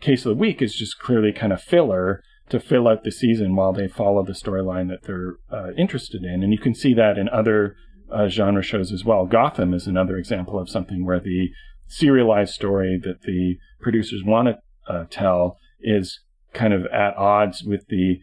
case 0.00 0.24
of 0.24 0.30
the 0.30 0.40
week 0.40 0.62
is 0.62 0.74
just 0.74 0.98
clearly 0.98 1.32
kind 1.32 1.52
of 1.52 1.60
filler 1.60 2.22
to 2.48 2.60
fill 2.60 2.88
out 2.88 3.02
the 3.02 3.10
season 3.10 3.56
while 3.56 3.72
they 3.72 3.88
follow 3.88 4.24
the 4.24 4.32
storyline 4.32 4.88
that 4.88 5.04
they're 5.04 5.36
uh, 5.50 5.72
interested 5.76 6.22
in. 6.22 6.42
And 6.42 6.52
you 6.52 6.58
can 6.58 6.74
see 6.74 6.94
that 6.94 7.18
in 7.18 7.28
other 7.28 7.76
uh, 8.10 8.28
genre 8.28 8.62
shows 8.62 8.92
as 8.92 9.04
well. 9.04 9.26
Gotham 9.26 9.72
is 9.72 9.86
another 9.86 10.16
example 10.16 10.58
of 10.58 10.68
something 10.68 11.04
where 11.04 11.20
the 11.20 11.48
serialized 11.86 12.54
story 12.54 13.00
that 13.02 13.22
the 13.22 13.56
producers 13.80 14.22
want 14.24 14.48
to 14.48 14.92
uh, 14.92 15.04
tell 15.10 15.58
is 15.80 16.20
kind 16.52 16.74
of 16.74 16.84
at 16.86 17.16
odds 17.16 17.62
with 17.62 17.86
the 17.88 18.18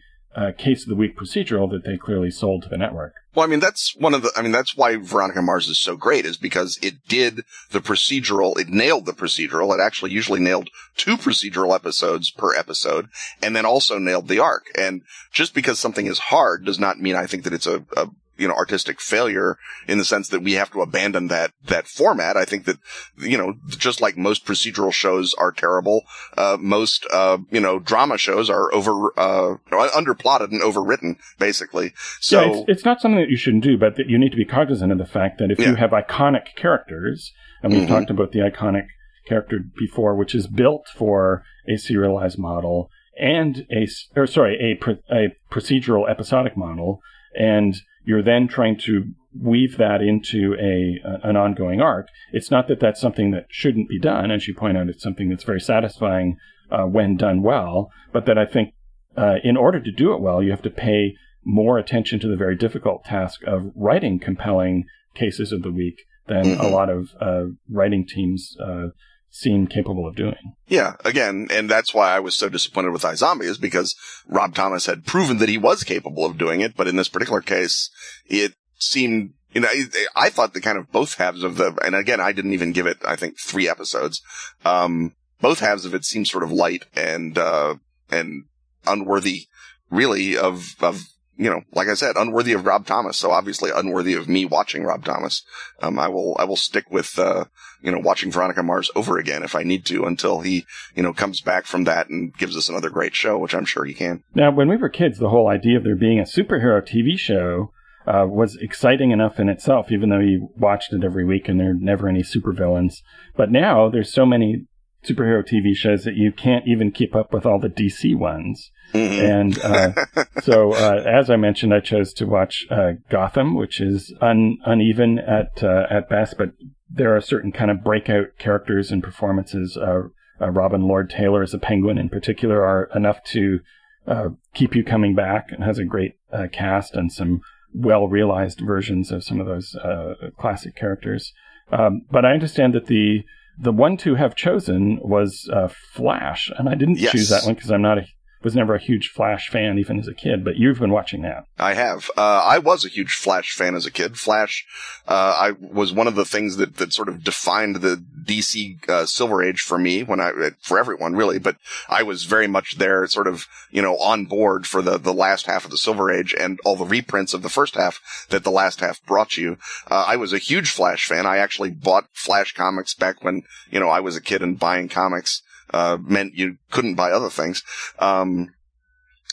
case 0.56 0.82
of 0.82 0.88
the 0.88 0.94
week 0.94 1.16
procedural 1.16 1.70
that 1.70 1.84
they 1.84 1.96
clearly 1.96 2.30
sold 2.30 2.62
to 2.62 2.68
the 2.68 2.78
network. 2.78 3.14
Well, 3.34 3.46
I 3.46 3.48
mean, 3.48 3.60
that's 3.60 3.94
one 3.96 4.12
of 4.14 4.22
the, 4.22 4.32
I 4.36 4.42
mean, 4.42 4.50
that's 4.50 4.76
why 4.76 4.96
Veronica 4.96 5.40
Mars 5.40 5.68
is 5.68 5.78
so 5.78 5.96
great 5.96 6.24
is 6.24 6.36
because 6.36 6.78
it 6.82 7.06
did 7.06 7.44
the 7.70 7.80
procedural, 7.80 8.58
it 8.58 8.68
nailed 8.68 9.06
the 9.06 9.12
procedural. 9.12 9.72
It 9.72 9.80
actually 9.80 10.10
usually 10.10 10.40
nailed 10.40 10.68
two 10.96 11.16
procedural 11.16 11.74
episodes 11.74 12.30
per 12.30 12.54
episode 12.56 13.08
and 13.40 13.54
then 13.54 13.64
also 13.64 13.98
nailed 13.98 14.26
the 14.26 14.40
arc. 14.40 14.66
And 14.76 15.02
just 15.32 15.54
because 15.54 15.78
something 15.78 16.06
is 16.06 16.18
hard 16.18 16.64
does 16.64 16.80
not 16.80 16.98
mean 16.98 17.14
I 17.14 17.26
think 17.26 17.44
that 17.44 17.52
it's 17.52 17.68
a, 17.68 17.84
a 17.96 18.08
you 18.40 18.48
know, 18.48 18.54
artistic 18.54 19.00
failure 19.00 19.56
in 19.86 19.98
the 19.98 20.04
sense 20.04 20.28
that 20.30 20.40
we 20.42 20.54
have 20.54 20.70
to 20.72 20.80
abandon 20.80 21.28
that, 21.28 21.52
that 21.66 21.86
format. 21.86 22.36
I 22.36 22.44
think 22.44 22.64
that, 22.64 22.78
you 23.18 23.36
know, 23.38 23.54
just 23.68 24.00
like 24.00 24.16
most 24.16 24.46
procedural 24.46 24.92
shows 24.92 25.34
are 25.34 25.52
terrible, 25.52 26.02
uh, 26.36 26.56
most, 26.58 27.06
uh, 27.12 27.38
you 27.50 27.60
know, 27.60 27.78
drama 27.78 28.18
shows 28.18 28.48
are 28.50 28.72
over, 28.74 29.12
uh, 29.18 29.56
underplotted 29.70 30.50
and 30.50 30.62
overwritten, 30.62 31.16
basically. 31.38 31.92
So, 32.20 32.40
yeah, 32.40 32.48
it's, 32.48 32.64
it's 32.68 32.84
not 32.84 33.00
something 33.00 33.20
that 33.20 33.30
you 33.30 33.36
shouldn't 33.36 33.64
do, 33.64 33.76
but 33.78 33.96
that 33.96 34.08
you 34.08 34.18
need 34.18 34.30
to 34.30 34.36
be 34.36 34.44
cognizant 34.44 34.90
of 34.90 34.98
the 34.98 35.06
fact 35.06 35.38
that 35.38 35.50
if 35.50 35.58
Yeah. 35.58 35.70
you 35.70 35.74
have 35.76 35.90
iconic 35.90 36.54
characters, 36.56 37.32
and 37.62 37.72
we've 37.72 37.82
Mhm. 37.82 37.88
talked 37.88 38.10
about 38.10 38.32
the 38.32 38.38
iconic 38.40 38.86
character 39.28 39.58
before, 39.78 40.16
which 40.16 40.34
is 40.34 40.46
built 40.46 40.86
for 40.96 41.44
a 41.68 41.76
serialized 41.76 42.38
model 42.38 42.90
and 43.18 43.66
a, 43.70 43.86
or 44.16 44.26
sorry, 44.26 44.56
a, 44.80 45.14
a 45.14 45.28
procedural 45.52 46.08
episodic 46.08 46.56
model, 46.56 47.00
and 47.38 47.76
you're 48.04 48.22
then 48.22 48.48
trying 48.48 48.78
to 48.78 49.12
weave 49.38 49.76
that 49.78 50.00
into 50.02 50.56
a 50.58 51.00
an 51.22 51.36
ongoing 51.36 51.80
arc. 51.80 52.08
It's 52.32 52.50
not 52.50 52.66
that 52.68 52.80
that's 52.80 53.00
something 53.00 53.30
that 53.30 53.46
shouldn't 53.48 53.88
be 53.88 53.98
done, 54.00 54.30
as 54.30 54.48
you 54.48 54.54
point 54.54 54.76
out, 54.76 54.88
it's 54.88 55.02
something 55.02 55.28
that's 55.28 55.44
very 55.44 55.60
satisfying 55.60 56.36
uh, 56.70 56.84
when 56.84 57.16
done 57.16 57.42
well, 57.42 57.90
but 58.12 58.26
that 58.26 58.38
I 58.38 58.46
think 58.46 58.74
uh, 59.16 59.36
in 59.44 59.56
order 59.56 59.80
to 59.80 59.92
do 59.92 60.12
it 60.14 60.20
well, 60.20 60.42
you 60.42 60.50
have 60.50 60.62
to 60.62 60.70
pay 60.70 61.14
more 61.44 61.78
attention 61.78 62.20
to 62.20 62.28
the 62.28 62.36
very 62.36 62.54
difficult 62.56 63.04
task 63.04 63.40
of 63.46 63.70
writing 63.74 64.18
compelling 64.18 64.84
cases 65.14 65.52
of 65.52 65.62
the 65.62 65.70
week 65.72 66.02
than 66.28 66.52
a 66.52 66.56
Mhm. 66.64 66.70
lot 66.72 66.88
of 66.90 67.10
uh, 67.20 67.44
writing 67.68 68.06
teams 68.06 68.56
uh, 68.64 68.88
seem 69.30 69.66
capable 69.66 70.06
of 70.06 70.16
doing. 70.16 70.54
Yeah, 70.66 70.94
again, 71.04 71.48
and 71.50 71.70
that's 71.70 71.94
why 71.94 72.14
I 72.14 72.20
was 72.20 72.36
so 72.36 72.48
disappointed 72.48 72.90
with 72.90 73.02
iZombie 73.02 73.44
is 73.44 73.58
because 73.58 73.94
Rob 74.26 74.54
Thomas 74.54 74.86
had 74.86 75.06
proven 75.06 75.38
that 75.38 75.48
he 75.48 75.58
was 75.58 75.84
capable 75.84 76.24
of 76.24 76.38
doing 76.38 76.60
it, 76.60 76.76
but 76.76 76.88
in 76.88 76.96
this 76.96 77.08
particular 77.08 77.40
case, 77.40 77.90
it 78.26 78.54
seemed, 78.78 79.34
you 79.52 79.62
know, 79.62 79.68
I, 79.68 79.86
I 80.16 80.30
thought 80.30 80.52
the 80.52 80.60
kind 80.60 80.78
of 80.78 80.90
both 80.92 81.14
halves 81.14 81.42
of 81.42 81.56
the, 81.56 81.78
and 81.84 81.94
again, 81.94 82.20
I 82.20 82.32
didn't 82.32 82.52
even 82.52 82.72
give 82.72 82.86
it, 82.86 82.98
I 83.06 83.16
think, 83.16 83.38
three 83.38 83.68
episodes. 83.68 84.20
Um, 84.64 85.14
both 85.40 85.60
halves 85.60 85.84
of 85.84 85.94
it 85.94 86.04
seemed 86.04 86.28
sort 86.28 86.44
of 86.44 86.52
light 86.52 86.84
and, 86.94 87.38
uh, 87.38 87.76
and 88.10 88.44
unworthy, 88.86 89.46
really, 89.90 90.36
of, 90.36 90.74
of, 90.80 91.04
you 91.40 91.48
know, 91.48 91.62
like 91.72 91.88
I 91.88 91.94
said, 91.94 92.16
unworthy 92.16 92.52
of 92.52 92.66
Rob 92.66 92.84
Thomas. 92.84 93.16
So 93.16 93.30
obviously 93.30 93.70
unworthy 93.74 94.12
of 94.12 94.28
me 94.28 94.44
watching 94.44 94.84
Rob 94.84 95.06
Thomas. 95.06 95.42
Um, 95.80 95.98
I 95.98 96.06
will, 96.06 96.36
I 96.38 96.44
will 96.44 96.54
stick 96.54 96.90
with, 96.90 97.18
uh, 97.18 97.46
you 97.80 97.90
know, 97.90 97.98
watching 97.98 98.30
Veronica 98.30 98.62
Mars 98.62 98.90
over 98.94 99.16
again 99.16 99.42
if 99.42 99.54
I 99.54 99.62
need 99.62 99.86
to 99.86 100.04
until 100.04 100.42
he, 100.42 100.66
you 100.94 101.02
know, 101.02 101.14
comes 101.14 101.40
back 101.40 101.64
from 101.64 101.84
that 101.84 102.10
and 102.10 102.36
gives 102.36 102.58
us 102.58 102.68
another 102.68 102.90
great 102.90 103.14
show, 103.14 103.38
which 103.38 103.54
I'm 103.54 103.64
sure 103.64 103.86
he 103.86 103.94
can. 103.94 104.22
Now, 104.34 104.50
when 104.50 104.68
we 104.68 104.76
were 104.76 104.90
kids, 104.90 105.18
the 105.18 105.30
whole 105.30 105.48
idea 105.48 105.78
of 105.78 105.84
there 105.84 105.96
being 105.96 106.20
a 106.20 106.24
superhero 106.24 106.82
TV 106.86 107.18
show 107.18 107.72
uh, 108.06 108.26
was 108.26 108.56
exciting 108.56 109.10
enough 109.10 109.40
in 109.40 109.48
itself, 109.48 109.90
even 109.90 110.10
though 110.10 110.18
you 110.18 110.50
watched 110.58 110.92
it 110.92 111.04
every 111.04 111.24
week 111.24 111.48
and 111.48 111.58
there 111.58 111.70
are 111.70 111.74
never 111.74 112.06
any 112.06 112.22
supervillains. 112.22 112.96
But 113.34 113.50
now 113.50 113.88
there's 113.88 114.12
so 114.12 114.26
many 114.26 114.66
superhero 115.04 115.46
TV 115.46 115.74
shows 115.74 116.04
that 116.04 116.14
you 116.14 116.32
can't 116.32 116.66
even 116.66 116.90
keep 116.92 117.14
up 117.14 117.32
with 117.32 117.46
all 117.46 117.58
the 117.58 117.68
DC 117.68 118.14
ones. 118.14 118.70
Mhm. 118.92 119.40
And 119.40 119.58
uh, 119.60 120.24
so, 120.42 120.72
uh, 120.72 121.02
as 121.06 121.30
I 121.30 121.36
mentioned, 121.36 121.72
I 121.72 121.80
chose 121.80 122.12
to 122.14 122.26
watch 122.26 122.66
uh, 122.70 122.92
Gotham, 123.08 123.54
which 123.54 123.80
is 123.80 124.12
un- 124.20 124.58
uneven 124.64 125.18
at 125.18 125.62
uh, 125.62 125.86
at 125.90 126.08
best, 126.08 126.36
but 126.36 126.52
there 126.88 127.14
are 127.14 127.20
certain 127.20 127.52
kind 127.52 127.70
of 127.70 127.84
breakout 127.84 128.36
characters 128.38 128.90
and 128.90 129.02
performances. 129.02 129.76
Uh, 129.76 130.08
uh, 130.40 130.50
Robin 130.50 130.82
Lord 130.82 131.10
Taylor 131.10 131.42
as 131.42 131.54
a 131.54 131.58
Penguin, 131.58 131.98
in 131.98 132.08
particular, 132.08 132.64
are 132.64 132.88
enough 132.94 133.22
to 133.24 133.60
uh, 134.06 134.30
keep 134.54 134.74
you 134.74 134.82
coming 134.82 135.14
back, 135.14 135.52
and 135.52 135.62
has 135.62 135.78
a 135.78 135.84
great 135.84 136.14
uh, 136.32 136.46
cast 136.52 136.94
and 136.94 137.12
some 137.12 137.42
well 137.72 138.08
realized 138.08 138.60
versions 138.60 139.12
of 139.12 139.22
some 139.22 139.38
of 139.40 139.46
those 139.46 139.76
uh, 139.76 140.14
classic 140.38 140.74
characters. 140.74 141.32
Um, 141.70 142.02
but 142.10 142.24
I 142.24 142.32
understand 142.32 142.74
that 142.74 142.86
the 142.86 143.24
the 143.60 143.72
one 143.72 143.96
to 143.98 144.14
have 144.14 144.34
chosen 144.34 144.98
was 145.02 145.48
uh, 145.52 145.68
Flash, 145.92 146.50
and 146.56 146.68
I 146.68 146.74
didn't 146.74 146.98
Yes. 146.98 147.12
choose 147.12 147.28
that 147.28 147.44
one 147.44 147.54
because 147.54 147.70
I'm 147.70 147.82
not 147.82 147.98
a 147.98 148.06
was 148.42 148.54
never 148.54 148.74
a 148.74 148.80
huge 148.80 149.08
Flash 149.08 149.48
fan 149.50 149.78
even 149.78 149.98
as 149.98 150.08
a 150.08 150.14
kid, 150.14 150.44
but 150.44 150.56
you've 150.56 150.78
been 150.78 150.90
watching 150.90 151.22
that. 151.22 151.46
I 151.58 151.74
have. 151.74 152.10
Uh, 152.16 152.42
I 152.44 152.58
was 152.58 152.84
a 152.84 152.88
huge 152.88 153.12
Flash 153.12 153.52
fan 153.52 153.74
as 153.74 153.84
a 153.84 153.90
kid. 153.90 154.18
Flash, 154.18 154.64
uh, 155.06 155.36
I 155.38 155.52
was 155.60 155.92
one 155.92 156.06
of 156.06 156.14
the 156.14 156.24
things 156.24 156.56
that, 156.56 156.76
that 156.76 156.92
sort 156.92 157.08
of 157.08 157.22
defined 157.22 157.76
the 157.76 158.02
DC, 158.24 158.88
uh, 158.88 159.04
Silver 159.06 159.42
Age 159.42 159.60
for 159.60 159.78
me 159.78 160.02
when 160.02 160.20
I, 160.20 160.32
for 160.60 160.78
everyone 160.78 161.14
really, 161.14 161.38
but 161.38 161.56
I 161.88 162.02
was 162.02 162.24
very 162.24 162.46
much 162.46 162.76
there 162.78 163.06
sort 163.06 163.26
of, 163.26 163.46
you 163.70 163.82
know, 163.82 163.96
on 163.98 164.24
board 164.24 164.66
for 164.66 164.80
the, 164.80 164.96
the 164.98 165.14
last 165.14 165.46
half 165.46 165.64
of 165.64 165.70
the 165.70 165.76
Silver 165.76 166.10
Age 166.10 166.34
and 166.38 166.58
all 166.64 166.76
the 166.76 166.84
reprints 166.84 167.34
of 167.34 167.42
the 167.42 167.48
first 167.48 167.74
half 167.74 168.00
that 168.30 168.44
the 168.44 168.50
last 168.50 168.80
half 168.80 169.04
brought 169.04 169.36
you. 169.36 169.58
Uh, 169.90 170.04
I 170.06 170.16
was 170.16 170.32
a 170.32 170.38
huge 170.38 170.70
Flash 170.70 171.06
fan. 171.06 171.26
I 171.26 171.38
actually 171.38 171.70
bought 171.70 172.08
Flash 172.12 172.54
comics 172.54 172.94
back 172.94 173.22
when, 173.22 173.42
you 173.70 173.80
know, 173.80 173.88
I 173.88 174.00
was 174.00 174.16
a 174.16 174.20
kid 174.20 174.42
and 174.42 174.58
buying 174.58 174.88
comics, 174.88 175.42
uh, 175.72 175.98
meant 176.00 176.34
you 176.34 176.56
couldn't 176.70 176.94
buy 176.94 177.10
other 177.10 177.30
things. 177.30 177.62
Um, 177.98 178.54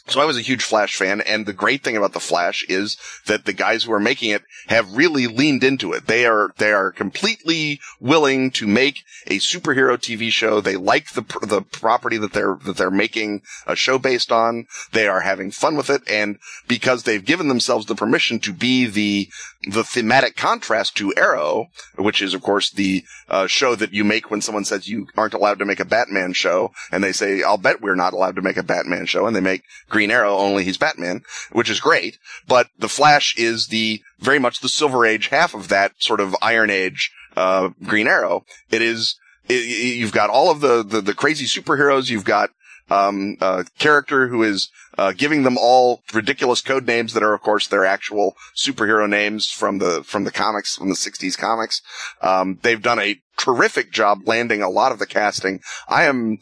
so 0.08 0.22
I 0.22 0.26
was 0.26 0.38
a 0.38 0.42
huge 0.42 0.64
Flash 0.64 0.96
fan, 0.96 1.22
and 1.22 1.46
the 1.46 1.54
great 1.54 1.84
thing 1.84 1.98
about 1.98 2.14
the 2.14 2.20
Flash 2.20 2.64
is 2.70 2.98
that 3.26 3.46
the 3.46 3.54
guys 3.54 3.84
who 3.84 3.92
are 3.92 4.00
making 4.00 4.32
it 4.32 4.44
have 4.68 4.96
really 4.96 5.28
leaned 5.28 5.64
into 5.64 5.94
it. 5.94 6.08
They 6.08 6.26
are 6.26 6.54
they 6.58 6.72
are 6.72 6.92
completely 6.92 7.80
willing 8.00 8.52
to 8.52 8.68
make 8.68 9.04
a 9.28 9.40
superhero 9.40 9.98
TV 9.98 10.32
show. 10.32 10.62
They 10.62 10.78
like 10.78 11.12
the 11.12 11.24
the 11.42 11.62
property 11.62 12.18
that 12.18 12.34
they're 12.34 12.58
that 12.64 12.78
they're 12.78 12.92
making 12.92 13.42
a 13.66 13.76
show 13.76 14.00
based 14.00 14.32
on. 14.32 14.68
They 14.94 15.08
are 15.08 15.22
having 15.22 15.52
fun 15.52 15.76
with 15.76 15.90
it, 15.90 16.02
and 16.10 16.38
because 16.68 17.04
they've 17.04 17.24
given 17.24 17.48
themselves 17.48 17.86
the 17.86 17.96
permission 17.96 18.40
to 18.40 18.54
be 18.54 18.86
the 18.86 19.30
the 19.68 19.84
thematic 19.84 20.36
contrast 20.36 20.96
to 20.98 21.14
Arrow, 21.18 21.68
which 21.96 22.22
is 22.22 22.34
of 22.34 22.42
course 22.42 22.70
the 22.70 23.04
uh, 23.30 23.48
show 23.48 23.76
that 23.76 23.94
you 23.94 24.04
make 24.04 24.32
when 24.32 24.42
someone 24.42 24.66
says 24.66 24.88
you 24.88 25.08
aren't 25.18 25.34
allowed 25.34 25.60
to 25.60 25.66
make 25.66 25.80
a 25.80 25.86
Batman 25.86 26.34
show, 26.34 26.72
and 26.92 27.04
they 27.04 27.12
say, 27.12 27.44
"I'll 27.44 27.58
bet 27.58 27.82
we're 27.82 27.96
not 27.96 28.14
allowed 28.14 28.36
to 28.36 28.42
make 28.42 28.58
a 28.58 28.64
Batman 28.64 29.06
show," 29.06 29.28
and 29.28 29.36
they 29.36 29.42
make 29.42 29.64
Green 29.98 30.12
Arrow 30.12 30.38
only 30.38 30.64
he's 30.64 30.78
Batman, 30.78 31.24
which 31.52 31.72
is 31.72 31.80
great. 31.80 32.20
But 32.48 32.68
the 32.78 32.88
Flash 32.88 33.36
is 33.36 33.70
the 33.70 34.04
very 34.20 34.38
much 34.38 34.60
the 34.60 34.70
Silver 34.70 35.08
Age 35.08 35.30
half 35.30 35.56
of 35.56 35.70
that 35.70 35.94
sort 35.98 36.20
of 36.20 36.36
Iron 36.40 36.70
Age 36.70 37.12
uh, 37.36 37.70
Green 37.84 38.08
Arrow. 38.08 38.46
It 38.70 38.84
is. 38.84 39.16
It, 39.50 39.96
you've 39.98 40.12
got 40.12 40.30
all 40.30 40.52
of 40.52 40.60
the, 40.60 40.84
the, 40.84 41.02
the 41.02 41.16
crazy 41.16 41.46
superheroes. 41.46 42.12
You've 42.12 42.26
got 42.26 42.52
um, 42.92 43.38
a 43.42 43.66
character 43.80 44.28
who 44.28 44.44
is 44.44 44.70
uh, 45.00 45.14
giving 45.14 45.42
them 45.42 45.58
all 45.58 46.04
ridiculous 46.14 46.62
code 46.62 46.86
names 46.86 47.14
that 47.14 47.24
are, 47.24 47.34
of 47.34 47.42
course, 47.42 47.66
their 47.66 47.84
actual 47.84 48.36
superhero 48.56 49.10
names 49.10 49.50
from 49.50 49.80
the 49.80 50.04
from 50.04 50.26
the 50.26 50.32
comics 50.32 50.76
from 50.76 50.90
the 50.90 50.96
'60s 50.96 51.36
comics. 51.36 51.82
Um, 52.22 52.60
they've 52.62 52.84
done 52.84 53.00
a 53.00 53.20
terrific 53.40 53.92
job 53.92 54.28
landing 54.28 54.62
a 54.62 54.70
lot 54.70 54.92
of 54.92 55.00
the 55.00 55.08
casting. 55.08 55.60
I 55.90 56.04
am 56.04 56.38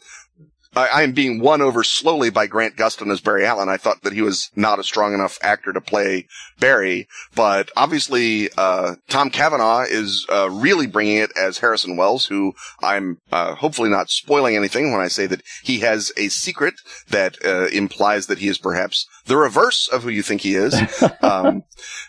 I, 0.76 1.02
am 1.02 1.12
being 1.12 1.40
won 1.40 1.62
over 1.62 1.82
slowly 1.82 2.28
by 2.28 2.46
Grant 2.46 2.76
Gustin 2.76 3.10
as 3.10 3.22
Barry 3.22 3.46
Allen. 3.46 3.68
I 3.68 3.78
thought 3.78 4.02
that 4.02 4.12
he 4.12 4.20
was 4.20 4.50
not 4.54 4.78
a 4.78 4.84
strong 4.84 5.14
enough 5.14 5.38
actor 5.42 5.72
to 5.72 5.80
play 5.80 6.26
Barry, 6.60 7.08
but 7.34 7.70
obviously, 7.76 8.50
uh, 8.58 8.96
Tom 9.08 9.30
Cavanagh 9.30 9.86
is, 9.88 10.26
uh, 10.28 10.50
really 10.50 10.86
bringing 10.86 11.16
it 11.16 11.32
as 11.36 11.58
Harrison 11.58 11.96
Wells, 11.96 12.26
who 12.26 12.54
I'm, 12.82 13.20
uh, 13.32 13.54
hopefully 13.54 13.88
not 13.88 14.10
spoiling 14.10 14.54
anything 14.54 14.92
when 14.92 15.00
I 15.00 15.08
say 15.08 15.26
that 15.26 15.42
he 15.62 15.80
has 15.80 16.12
a 16.18 16.28
secret 16.28 16.74
that, 17.08 17.42
uh, 17.44 17.68
implies 17.68 18.26
that 18.26 18.38
he 18.38 18.48
is 18.48 18.58
perhaps 18.58 19.06
the 19.24 19.36
reverse 19.38 19.88
of 19.88 20.02
who 20.02 20.10
you 20.10 20.22
think 20.22 20.42
he 20.42 20.56
is. 20.56 20.74
um, 21.22 21.62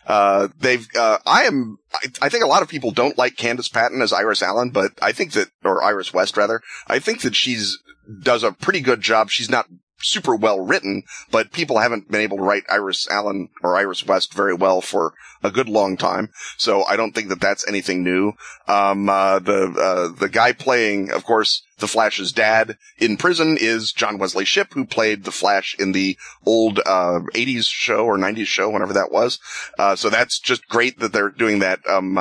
uh, 0.08 0.50
they've, 0.60 0.88
uh, 0.96 1.20
I 1.26 1.44
am, 1.44 1.78
I, 1.94 2.08
I, 2.24 2.30
think 2.30 2.44
a 2.44 2.48
lot 2.48 2.62
of 2.62 2.68
people 2.68 2.92
don't 2.92 3.18
like 3.18 3.38
Candice 3.38 3.72
Patton 3.72 4.02
as 4.02 4.12
Iris 4.12 4.42
Allen, 4.42 4.72
but 4.72 4.92
I 5.02 5.14
think 5.14 5.32
that, 5.34 5.48
or 5.64 5.82
Iris 5.82 6.14
West 6.14 6.36
rather, 6.36 6.62
I 6.88 7.00
think 7.00 7.22
that 7.22 7.36
she's 7.36 7.80
does 8.22 8.44
a 8.44 8.52
pretty 8.52 8.82
good 8.82 9.02
job. 9.02 9.30
She's 9.30 9.50
not 9.50 9.68
super 10.00 10.36
well 10.36 10.60
written, 10.60 11.04
but 11.32 11.52
people 11.52 11.80
haven't 11.80 12.10
been 12.12 12.22
able 12.22 12.38
to 12.38 12.44
write 12.44 12.64
Iris 12.70 13.08
Allen 13.10 13.50
or 13.64 13.76
Iris 13.76 14.06
West 14.06 14.34
very 14.34 14.54
well 14.54 14.82
for 14.82 15.14
a 15.44 15.52
good 15.52 15.70
long 15.70 15.98
time. 15.98 16.30
So 16.58 16.84
I 16.84 16.96
don't 16.96 17.14
think 17.14 17.30
that 17.30 17.42
that's 17.42 17.68
anything 17.68 18.04
new. 18.04 18.34
Um, 18.68 19.10
uh, 19.10 19.40
the, 19.40 19.72
uh, 19.72 20.20
the 20.20 20.30
guy 20.30 20.54
playing, 20.54 21.12
of 21.12 21.24
course, 21.26 21.64
the 21.80 21.88
Flash's 21.88 22.32
dad 22.32 22.78
in 22.98 23.18
prison 23.18 23.58
is 23.60 23.92
John 23.92 24.18
Wesley 24.18 24.46
Shipp, 24.46 24.74
who 24.74 24.86
played 24.86 25.24
the 25.24 25.32
Flash 25.32 25.76
in 25.78 25.92
the 25.92 26.18
old, 26.46 26.80
uh, 26.80 27.22
80s 27.36 27.68
show 27.68 28.06
or 28.06 28.18
90s 28.18 28.48
show, 28.48 28.70
whenever 28.70 28.94
that 28.94 29.12
was. 29.12 29.40
Uh, 29.78 29.96
so 29.96 30.10
that's 30.10 30.40
just 30.40 30.68
great 30.68 31.00
that 31.00 31.14
they're 31.14 31.30
doing 31.30 31.60
that, 31.60 31.80
um, 31.88 32.18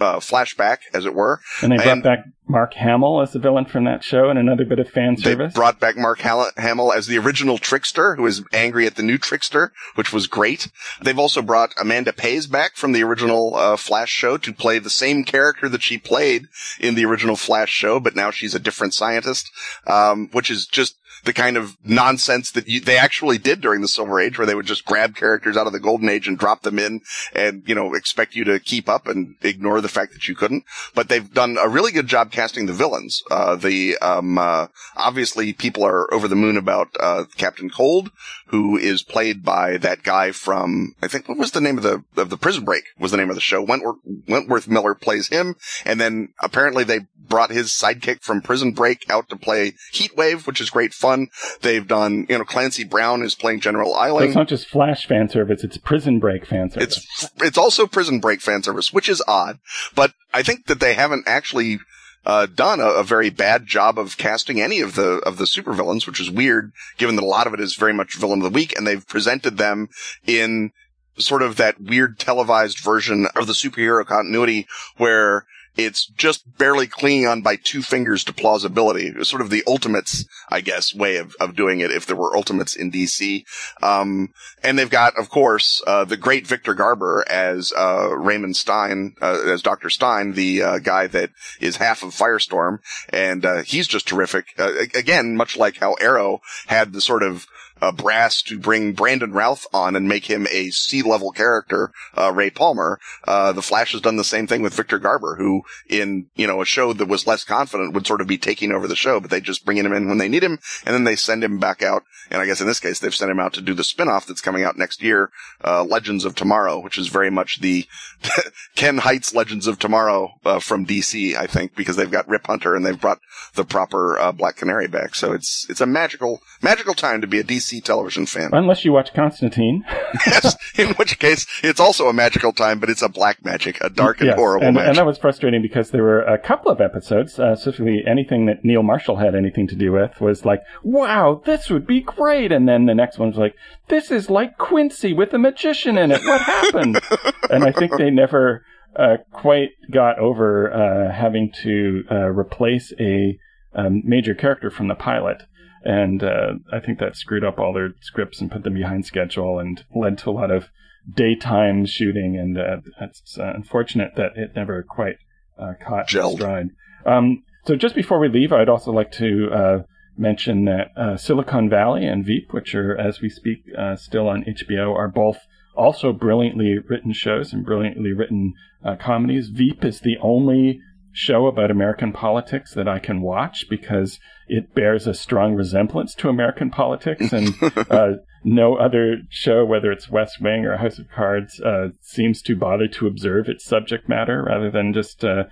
uh, 0.00 0.16
flashback, 0.16 0.78
as 0.92 1.04
it 1.04 1.14
were. 1.14 1.40
And 1.62 1.72
they 1.72 1.76
brought 1.76 1.88
and 1.88 2.02
back 2.02 2.24
Mark 2.48 2.74
Hamill 2.74 3.22
as 3.22 3.32
the 3.32 3.38
villain 3.38 3.64
from 3.64 3.84
that 3.84 4.04
show, 4.04 4.28
and 4.28 4.38
another 4.38 4.64
bit 4.64 4.78
of 4.78 4.88
fan 4.88 5.16
service. 5.16 5.52
They 5.54 5.58
brought 5.58 5.80
back 5.80 5.96
Mark 5.96 6.20
Hamill 6.20 6.92
as 6.92 7.06
the 7.06 7.18
original 7.18 7.58
Trickster, 7.58 8.16
who 8.16 8.26
is 8.26 8.42
angry 8.52 8.86
at 8.86 8.96
the 8.96 9.02
new 9.02 9.16
Trickster, 9.16 9.72
which 9.94 10.12
was 10.12 10.26
great. 10.26 10.68
They've 11.00 11.18
also 11.18 11.40
brought 11.40 11.74
Amanda 11.80 12.12
Pays 12.12 12.46
back 12.46 12.76
from 12.76 12.92
the 12.92 13.02
original 13.02 13.54
uh, 13.56 13.76
Flash 13.76 14.10
show 14.10 14.36
to 14.36 14.52
play 14.52 14.78
the 14.78 14.90
same 14.90 15.24
character 15.24 15.68
that 15.68 15.82
she 15.82 15.98
played 15.98 16.48
in 16.78 16.94
the 16.94 17.04
original 17.04 17.36
Flash 17.36 17.70
show, 17.70 18.00
but 18.00 18.16
now 18.16 18.30
she's 18.30 18.54
a 18.54 18.60
different 18.60 18.94
scientist, 18.94 19.50
um, 19.86 20.28
which 20.32 20.50
is 20.50 20.66
just 20.66 20.96
the 21.24 21.32
kind 21.32 21.56
of 21.56 21.76
nonsense 21.84 22.50
that 22.52 22.68
you, 22.68 22.80
they 22.80 22.98
actually 22.98 23.38
did 23.38 23.60
during 23.60 23.80
the 23.80 23.88
Silver 23.88 24.20
Age, 24.20 24.38
where 24.38 24.46
they 24.46 24.54
would 24.54 24.66
just 24.66 24.84
grab 24.84 25.14
characters 25.14 25.56
out 25.56 25.66
of 25.66 25.72
the 25.72 25.80
Golden 25.80 26.08
Age 26.08 26.26
and 26.26 26.38
drop 26.38 26.62
them 26.62 26.78
in, 26.78 27.00
and 27.34 27.62
you 27.66 27.74
know 27.74 27.94
expect 27.94 28.34
you 28.34 28.44
to 28.44 28.58
keep 28.58 28.88
up 28.88 29.06
and 29.06 29.36
ignore 29.42 29.80
the 29.80 29.88
fact 29.88 30.12
that 30.12 30.28
you 30.28 30.34
couldn't. 30.34 30.64
But 30.94 31.08
they've 31.08 31.32
done 31.32 31.56
a 31.60 31.68
really 31.68 31.92
good 31.92 32.06
job 32.06 32.32
casting 32.32 32.66
the 32.66 32.72
villains. 32.72 33.22
Uh, 33.30 33.56
the 33.56 33.96
um, 33.98 34.38
uh, 34.38 34.68
obviously 34.96 35.52
people 35.52 35.84
are 35.84 36.12
over 36.12 36.28
the 36.28 36.36
moon 36.36 36.56
about 36.56 36.88
uh, 36.98 37.24
Captain 37.36 37.70
Cold, 37.70 38.10
who 38.46 38.76
is 38.76 39.02
played 39.02 39.44
by 39.44 39.76
that 39.78 40.02
guy 40.02 40.32
from 40.32 40.94
I 41.02 41.08
think 41.08 41.28
what 41.28 41.38
was 41.38 41.52
the 41.52 41.60
name 41.60 41.78
of 41.78 41.84
the 41.84 42.04
of 42.16 42.30
the 42.30 42.36
Prison 42.36 42.64
Break 42.64 42.84
was 42.98 43.10
the 43.10 43.16
name 43.16 43.30
of 43.30 43.36
the 43.36 43.40
show. 43.40 43.62
Wentworth 43.62 43.96
Wentworth 44.28 44.68
Miller 44.68 44.94
plays 44.94 45.28
him, 45.28 45.54
and 45.84 46.00
then 46.00 46.34
apparently 46.40 46.84
they 46.84 47.00
brought 47.32 47.50
his 47.50 47.70
sidekick 47.70 48.22
from 48.22 48.42
Prison 48.42 48.72
Break 48.72 49.08
out 49.08 49.28
to 49.30 49.36
play 49.36 49.72
Heatwave, 49.94 50.46
which 50.46 50.60
is 50.60 50.70
great 50.70 50.92
fun. 50.92 51.11
They've 51.60 51.86
done, 51.86 52.26
you 52.28 52.38
know, 52.38 52.44
Clancy 52.44 52.84
Brown 52.84 53.22
is 53.22 53.34
playing 53.34 53.60
General 53.60 53.94
Eiling. 53.94 54.20
So 54.20 54.24
it's 54.26 54.34
not 54.34 54.48
just 54.48 54.68
Flash 54.68 55.06
fan 55.06 55.28
service; 55.28 55.64
it's 55.64 55.78
Prison 55.78 56.18
Break 56.18 56.46
fan 56.46 56.70
service. 56.70 56.98
It's 56.98 57.30
it's 57.42 57.58
also 57.58 57.86
Prison 57.86 58.20
Break 58.20 58.40
fan 58.40 58.62
service, 58.62 58.92
which 58.92 59.08
is 59.08 59.22
odd, 59.26 59.58
but 59.94 60.12
I 60.32 60.42
think 60.42 60.66
that 60.66 60.80
they 60.80 60.94
haven't 60.94 61.24
actually. 61.26 61.80
Uh, 62.24 62.46
done 62.46 62.78
a, 62.78 62.86
a, 62.86 63.02
very 63.02 63.30
bad 63.30 63.66
job 63.66 63.98
of 63.98 64.16
casting 64.16 64.60
any 64.60 64.78
of 64.78 64.94
the 64.94 65.14
of 65.26 65.38
the 65.38 65.44
supervillains, 65.44 66.06
which 66.06 66.20
is 66.20 66.30
weird, 66.30 66.70
given 66.96 67.16
that 67.16 67.24
a 67.24 67.26
lot 67.26 67.48
of 67.48 67.52
it 67.52 67.58
is 67.58 67.74
very 67.74 67.92
much 67.92 68.16
villain 68.16 68.38
of 68.38 68.44
the 68.44 68.56
week, 68.56 68.72
and 68.76 68.86
they've 68.86 69.08
presented 69.08 69.58
them 69.58 69.88
in 70.24 70.70
sort 71.18 71.42
of 71.42 71.56
that 71.56 71.80
weird 71.80 72.18
televised 72.18 72.78
version 72.78 73.26
of 73.34 73.48
the 73.48 73.52
superhero 73.52 74.06
continuity 74.06 74.66
where 74.96 75.46
it's 75.76 76.06
just 76.06 76.58
barely 76.58 76.86
clinging 76.86 77.26
on 77.26 77.42
by 77.42 77.56
two 77.56 77.82
fingers 77.82 78.24
to 78.24 78.32
plausibility. 78.32 79.12
It's 79.16 79.30
sort 79.30 79.42
of 79.42 79.50
the 79.50 79.62
ultimates, 79.66 80.24
I 80.50 80.60
guess, 80.60 80.94
way 80.94 81.16
of, 81.16 81.34
of 81.40 81.56
doing 81.56 81.80
it 81.80 81.90
if 81.90 82.06
there 82.06 82.16
were 82.16 82.36
ultimates 82.36 82.76
in 82.76 82.92
DC. 82.92 83.44
Um, 83.82 84.32
and 84.62 84.78
they've 84.78 84.90
got, 84.90 85.18
of 85.18 85.30
course, 85.30 85.82
uh, 85.86 86.04
the 86.04 86.16
great 86.16 86.46
Victor 86.46 86.74
Garber 86.74 87.24
as, 87.28 87.72
uh, 87.76 88.14
Raymond 88.16 88.56
Stein, 88.56 89.14
uh, 89.22 89.40
as 89.46 89.62
Dr. 89.62 89.88
Stein, 89.88 90.32
the, 90.32 90.62
uh, 90.62 90.78
guy 90.78 91.06
that 91.06 91.30
is 91.60 91.76
half 91.76 92.02
of 92.02 92.10
Firestorm. 92.10 92.78
And, 93.08 93.44
uh, 93.44 93.62
he's 93.62 93.88
just 93.88 94.06
terrific. 94.06 94.46
Uh, 94.58 94.72
again, 94.94 95.36
much 95.36 95.56
like 95.56 95.78
how 95.78 95.94
Arrow 95.94 96.40
had 96.66 96.92
the 96.92 97.00
sort 97.00 97.22
of, 97.22 97.46
uh, 97.82 97.90
brass 97.90 98.42
to 98.42 98.58
bring 98.58 98.92
Brandon 98.92 99.32
Routh 99.32 99.66
on 99.74 99.96
and 99.96 100.08
make 100.08 100.26
him 100.26 100.46
a 100.50 100.70
C-level 100.70 101.32
character, 101.32 101.90
uh, 102.16 102.32
Ray 102.32 102.48
Palmer. 102.48 103.00
Uh, 103.26 103.52
the 103.52 103.60
Flash 103.60 103.90
has 103.90 104.00
done 104.00 104.16
the 104.16 104.24
same 104.24 104.46
thing 104.46 104.62
with 104.62 104.72
Victor 104.72 105.00
Garber, 105.00 105.34
who 105.34 105.62
in, 105.88 106.26
you 106.36 106.46
know, 106.46 106.62
a 106.62 106.64
show 106.64 106.92
that 106.92 107.08
was 107.08 107.26
less 107.26 107.42
confident 107.42 107.92
would 107.92 108.06
sort 108.06 108.20
of 108.20 108.28
be 108.28 108.38
taking 108.38 108.70
over 108.70 108.86
the 108.86 108.94
show, 108.94 109.18
but 109.18 109.30
they 109.30 109.40
just 109.40 109.64
bring 109.64 109.78
him 109.78 109.92
in 109.92 110.08
when 110.08 110.18
they 110.18 110.28
need 110.28 110.44
him 110.44 110.60
and 110.86 110.94
then 110.94 111.02
they 111.02 111.16
send 111.16 111.42
him 111.42 111.58
back 111.58 111.82
out. 111.82 112.04
And 112.30 112.40
I 112.40 112.46
guess 112.46 112.60
in 112.60 112.68
this 112.68 112.80
case, 112.80 113.00
they've 113.00 113.14
sent 113.14 113.30
him 113.30 113.40
out 113.40 113.52
to 113.54 113.60
do 113.60 113.74
the 113.74 113.82
spinoff 113.82 114.26
that's 114.26 114.40
coming 114.40 114.62
out 114.62 114.78
next 114.78 115.02
year, 115.02 115.30
uh, 115.64 115.82
Legends 115.82 116.24
of 116.24 116.36
Tomorrow, 116.36 116.78
which 116.78 116.96
is 116.96 117.08
very 117.08 117.30
much 117.30 117.60
the 117.60 117.86
Ken 118.76 118.98
Hite's 118.98 119.34
Legends 119.34 119.66
of 119.66 119.80
Tomorrow, 119.80 120.34
uh, 120.44 120.60
from 120.60 120.86
DC, 120.86 121.36
I 121.36 121.46
think, 121.46 121.74
because 121.74 121.96
they've 121.96 122.10
got 122.10 122.28
Rip 122.28 122.46
Hunter 122.46 122.76
and 122.76 122.86
they've 122.86 123.00
brought 123.00 123.18
the 123.54 123.64
proper, 123.64 124.18
uh, 124.18 124.32
Black 124.32 124.56
Canary 124.56 124.86
back. 124.86 125.14
So 125.14 125.32
it's, 125.32 125.66
it's 125.68 125.80
a 125.80 125.86
magical, 125.86 126.40
magical 126.62 126.94
time 126.94 127.20
to 127.20 127.26
be 127.26 127.40
a 127.40 127.44
DC 127.44 127.71
television 127.80 128.26
fan. 128.26 128.50
Unless 128.52 128.84
you 128.84 128.92
watch 128.92 129.14
Constantine. 129.14 129.84
yes, 130.26 130.56
in 130.76 130.94
which 130.94 131.18
case 131.18 131.46
it's 131.62 131.80
also 131.80 132.08
a 132.08 132.12
magical 132.12 132.52
time, 132.52 132.78
but 132.78 132.90
it's 132.90 133.02
a 133.02 133.08
black 133.08 133.44
magic, 133.44 133.78
a 133.80 133.88
dark 133.88 134.20
and 134.20 134.28
yes, 134.28 134.36
horrible 134.36 134.66
and, 134.66 134.74
magic. 134.74 134.88
And 134.88 134.98
that 134.98 135.06
was 135.06 135.18
frustrating 135.18 135.62
because 135.62 135.90
there 135.90 136.02
were 136.02 136.22
a 136.22 136.38
couple 136.38 136.70
of 136.70 136.80
episodes, 136.80 137.38
uh, 137.38 137.56
specifically 137.56 138.02
anything 138.06 138.46
that 138.46 138.64
Neil 138.64 138.82
Marshall 138.82 139.16
had 139.16 139.34
anything 139.34 139.66
to 139.68 139.74
do 139.74 139.92
with, 139.92 140.20
was 140.20 140.44
like, 140.44 140.62
wow, 140.82 141.40
this 141.44 141.70
would 141.70 141.86
be 141.86 142.00
great. 142.00 142.52
And 142.52 142.68
then 142.68 142.86
the 142.86 142.94
next 142.94 143.18
one 143.18 143.28
was 143.28 143.38
like, 143.38 143.54
this 143.88 144.10
is 144.10 144.30
like 144.30 144.58
Quincy 144.58 145.12
with 145.12 145.32
a 145.32 145.38
magician 145.38 145.98
in 145.98 146.10
it. 146.10 146.22
What 146.24 146.40
happened? 146.40 147.00
and 147.50 147.64
I 147.64 147.72
think 147.72 147.96
they 147.96 148.10
never 148.10 148.64
uh, 148.96 149.18
quite 149.30 149.70
got 149.90 150.18
over 150.18 150.72
uh, 150.72 151.12
having 151.12 151.52
to 151.62 152.04
uh, 152.10 152.28
replace 152.28 152.92
a 153.00 153.38
um, 153.74 154.02
major 154.04 154.34
character 154.34 154.70
from 154.70 154.88
the 154.88 154.94
pilot. 154.94 155.42
And 155.84 156.22
uh, 156.22 156.54
I 156.72 156.80
think 156.80 156.98
that 156.98 157.16
screwed 157.16 157.44
up 157.44 157.58
all 157.58 157.72
their 157.72 157.94
scripts 158.00 158.40
and 158.40 158.50
put 158.50 158.62
them 158.62 158.74
behind 158.74 159.06
schedule 159.06 159.58
and 159.58 159.84
led 159.94 160.18
to 160.18 160.30
a 160.30 160.32
lot 160.32 160.50
of 160.50 160.68
daytime 161.12 161.86
shooting. 161.86 162.36
And 162.38 162.58
uh, 162.58 162.76
it's 163.00 163.38
uh, 163.38 163.52
unfortunate 163.54 164.12
that 164.16 164.36
it 164.36 164.54
never 164.54 164.82
quite 164.82 165.16
uh, 165.58 165.72
caught 165.84 166.08
Gelled. 166.08 166.34
stride. 166.34 166.70
Um, 167.04 167.42
so 167.64 167.76
just 167.76 167.94
before 167.94 168.18
we 168.18 168.28
leave, 168.28 168.52
I'd 168.52 168.68
also 168.68 168.92
like 168.92 169.12
to 169.12 169.50
uh, 169.52 169.78
mention 170.16 170.64
that 170.64 170.92
uh, 170.96 171.16
Silicon 171.16 171.68
Valley 171.68 172.06
and 172.06 172.24
Veep, 172.24 172.52
which 172.52 172.74
are 172.74 172.96
as 172.96 173.20
we 173.20 173.28
speak 173.28 173.64
uh, 173.76 173.96
still 173.96 174.28
on 174.28 174.44
HBO, 174.44 174.94
are 174.94 175.08
both 175.08 175.38
also 175.76 176.12
brilliantly 176.12 176.78
written 176.78 177.12
shows 177.12 177.52
and 177.52 177.64
brilliantly 177.64 178.12
written 178.12 178.54
uh, 178.84 178.96
comedies. 178.96 179.48
Veep 179.48 179.84
is 179.84 180.00
the 180.00 180.16
only 180.20 180.80
show 181.12 181.46
about 181.46 181.70
American 181.70 182.12
politics 182.12 182.74
that 182.74 182.88
I 182.88 182.98
can 182.98 183.20
watch 183.20 183.66
because 183.68 184.18
it 184.48 184.74
bears 184.74 185.06
a 185.06 185.14
strong 185.14 185.54
resemblance 185.54 186.14
to 186.16 186.28
American 186.28 186.70
politics, 186.70 187.32
and 187.32 187.54
uh, 187.90 188.12
no 188.44 188.76
other 188.76 189.18
show, 189.28 189.64
whether 189.64 189.92
it's 189.92 190.10
West 190.10 190.40
Wing 190.40 190.64
or 190.64 190.76
House 190.76 190.98
of 190.98 191.10
Cards, 191.10 191.60
uh, 191.60 191.88
seems 192.00 192.42
to 192.42 192.56
bother 192.56 192.88
to 192.88 193.06
observe 193.06 193.48
its 193.48 193.64
subject 193.64 194.08
matter 194.08 194.42
rather 194.42 194.70
than 194.70 194.92
just 194.92 195.24
uh, 195.24 195.44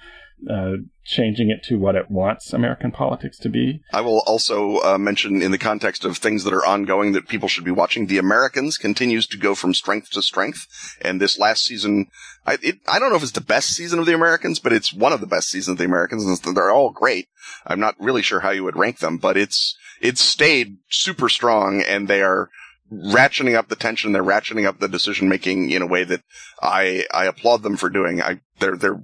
uh, 0.48 0.72
changing 1.05 1.50
it 1.50 1.62
to 1.64 1.76
what 1.76 1.96
it 1.96 2.11
wants 2.11 2.53
American 2.53 2.92
politics 2.92 3.38
to 3.38 3.48
be. 3.48 3.83
I 3.92 4.00
will 4.00 4.22
also 4.26 4.79
uh, 4.79 4.98
mention 4.98 5.42
in 5.42 5.50
the 5.50 5.59
context 5.59 6.05
of 6.05 6.16
things 6.16 6.44
that 6.44 6.55
are 6.55 6.64
ongoing 6.64 7.12
that 7.12 7.29
people 7.29 7.48
should 7.48 7.64
be 7.64 7.70
watching. 7.70 8.07
The 8.07 8.18
Americans 8.18 8.79
continues 8.79 9.26
to 9.29 9.37
go 9.37 9.55
from 9.55 9.74
strength 9.74 10.11
to 10.12 10.22
strength. 10.22 10.66
And 11.03 11.20
this 11.20 11.38
last 11.38 11.64
season, 11.64 12.07
I, 12.46 12.59
it, 12.62 12.79
I 12.87 12.98
don't 12.98 13.11
know 13.11 13.16
if 13.16 13.22
it's 13.22 13.33
the 13.33 13.40
best 13.40 13.70
season 13.70 13.98
of 13.98 14.07
the 14.07 14.14
Americans, 14.14 14.61
but 14.61 14.72
it's 14.72 14.92
one 14.92 15.12
of 15.12 15.20
the 15.20 15.26
best 15.26 15.48
seasons 15.48 15.74
of 15.74 15.79
the 15.79 15.85
Americans. 15.85 16.24
And 16.24 16.57
they're 16.57 16.70
all 16.70 16.90
great. 16.90 17.29
I'm 17.66 17.81
not 17.81 17.96
really 17.98 18.22
sure 18.22 18.40
how 18.40 18.50
you 18.50 18.64
would 18.64 18.76
rank 18.76 18.98
them, 18.98 19.18
but 19.18 19.37
it's, 19.37 19.76
it's 20.00 20.20
stayed 20.20 20.79
super 20.88 21.29
strong 21.29 21.83
and 21.83 22.09
they 22.09 22.22
are 22.22 22.50
ratcheting 22.92 23.57
up 23.57 23.68
the 23.68 23.76
tension. 23.76 24.12
They're 24.12 24.22
ratcheting 24.22 24.66
up 24.66 24.79
the 24.79 24.88
decision 24.88 25.29
making 25.29 25.70
in 25.70 25.83
a 25.83 25.87
way 25.87 26.05
that 26.05 26.22
I, 26.61 27.07
I 27.12 27.26
applaud 27.26 27.62
them 27.62 27.76
for 27.76 27.88
doing. 27.88 28.20
I, 28.20 28.40
they're, 28.59 28.76
they're, 28.76 29.03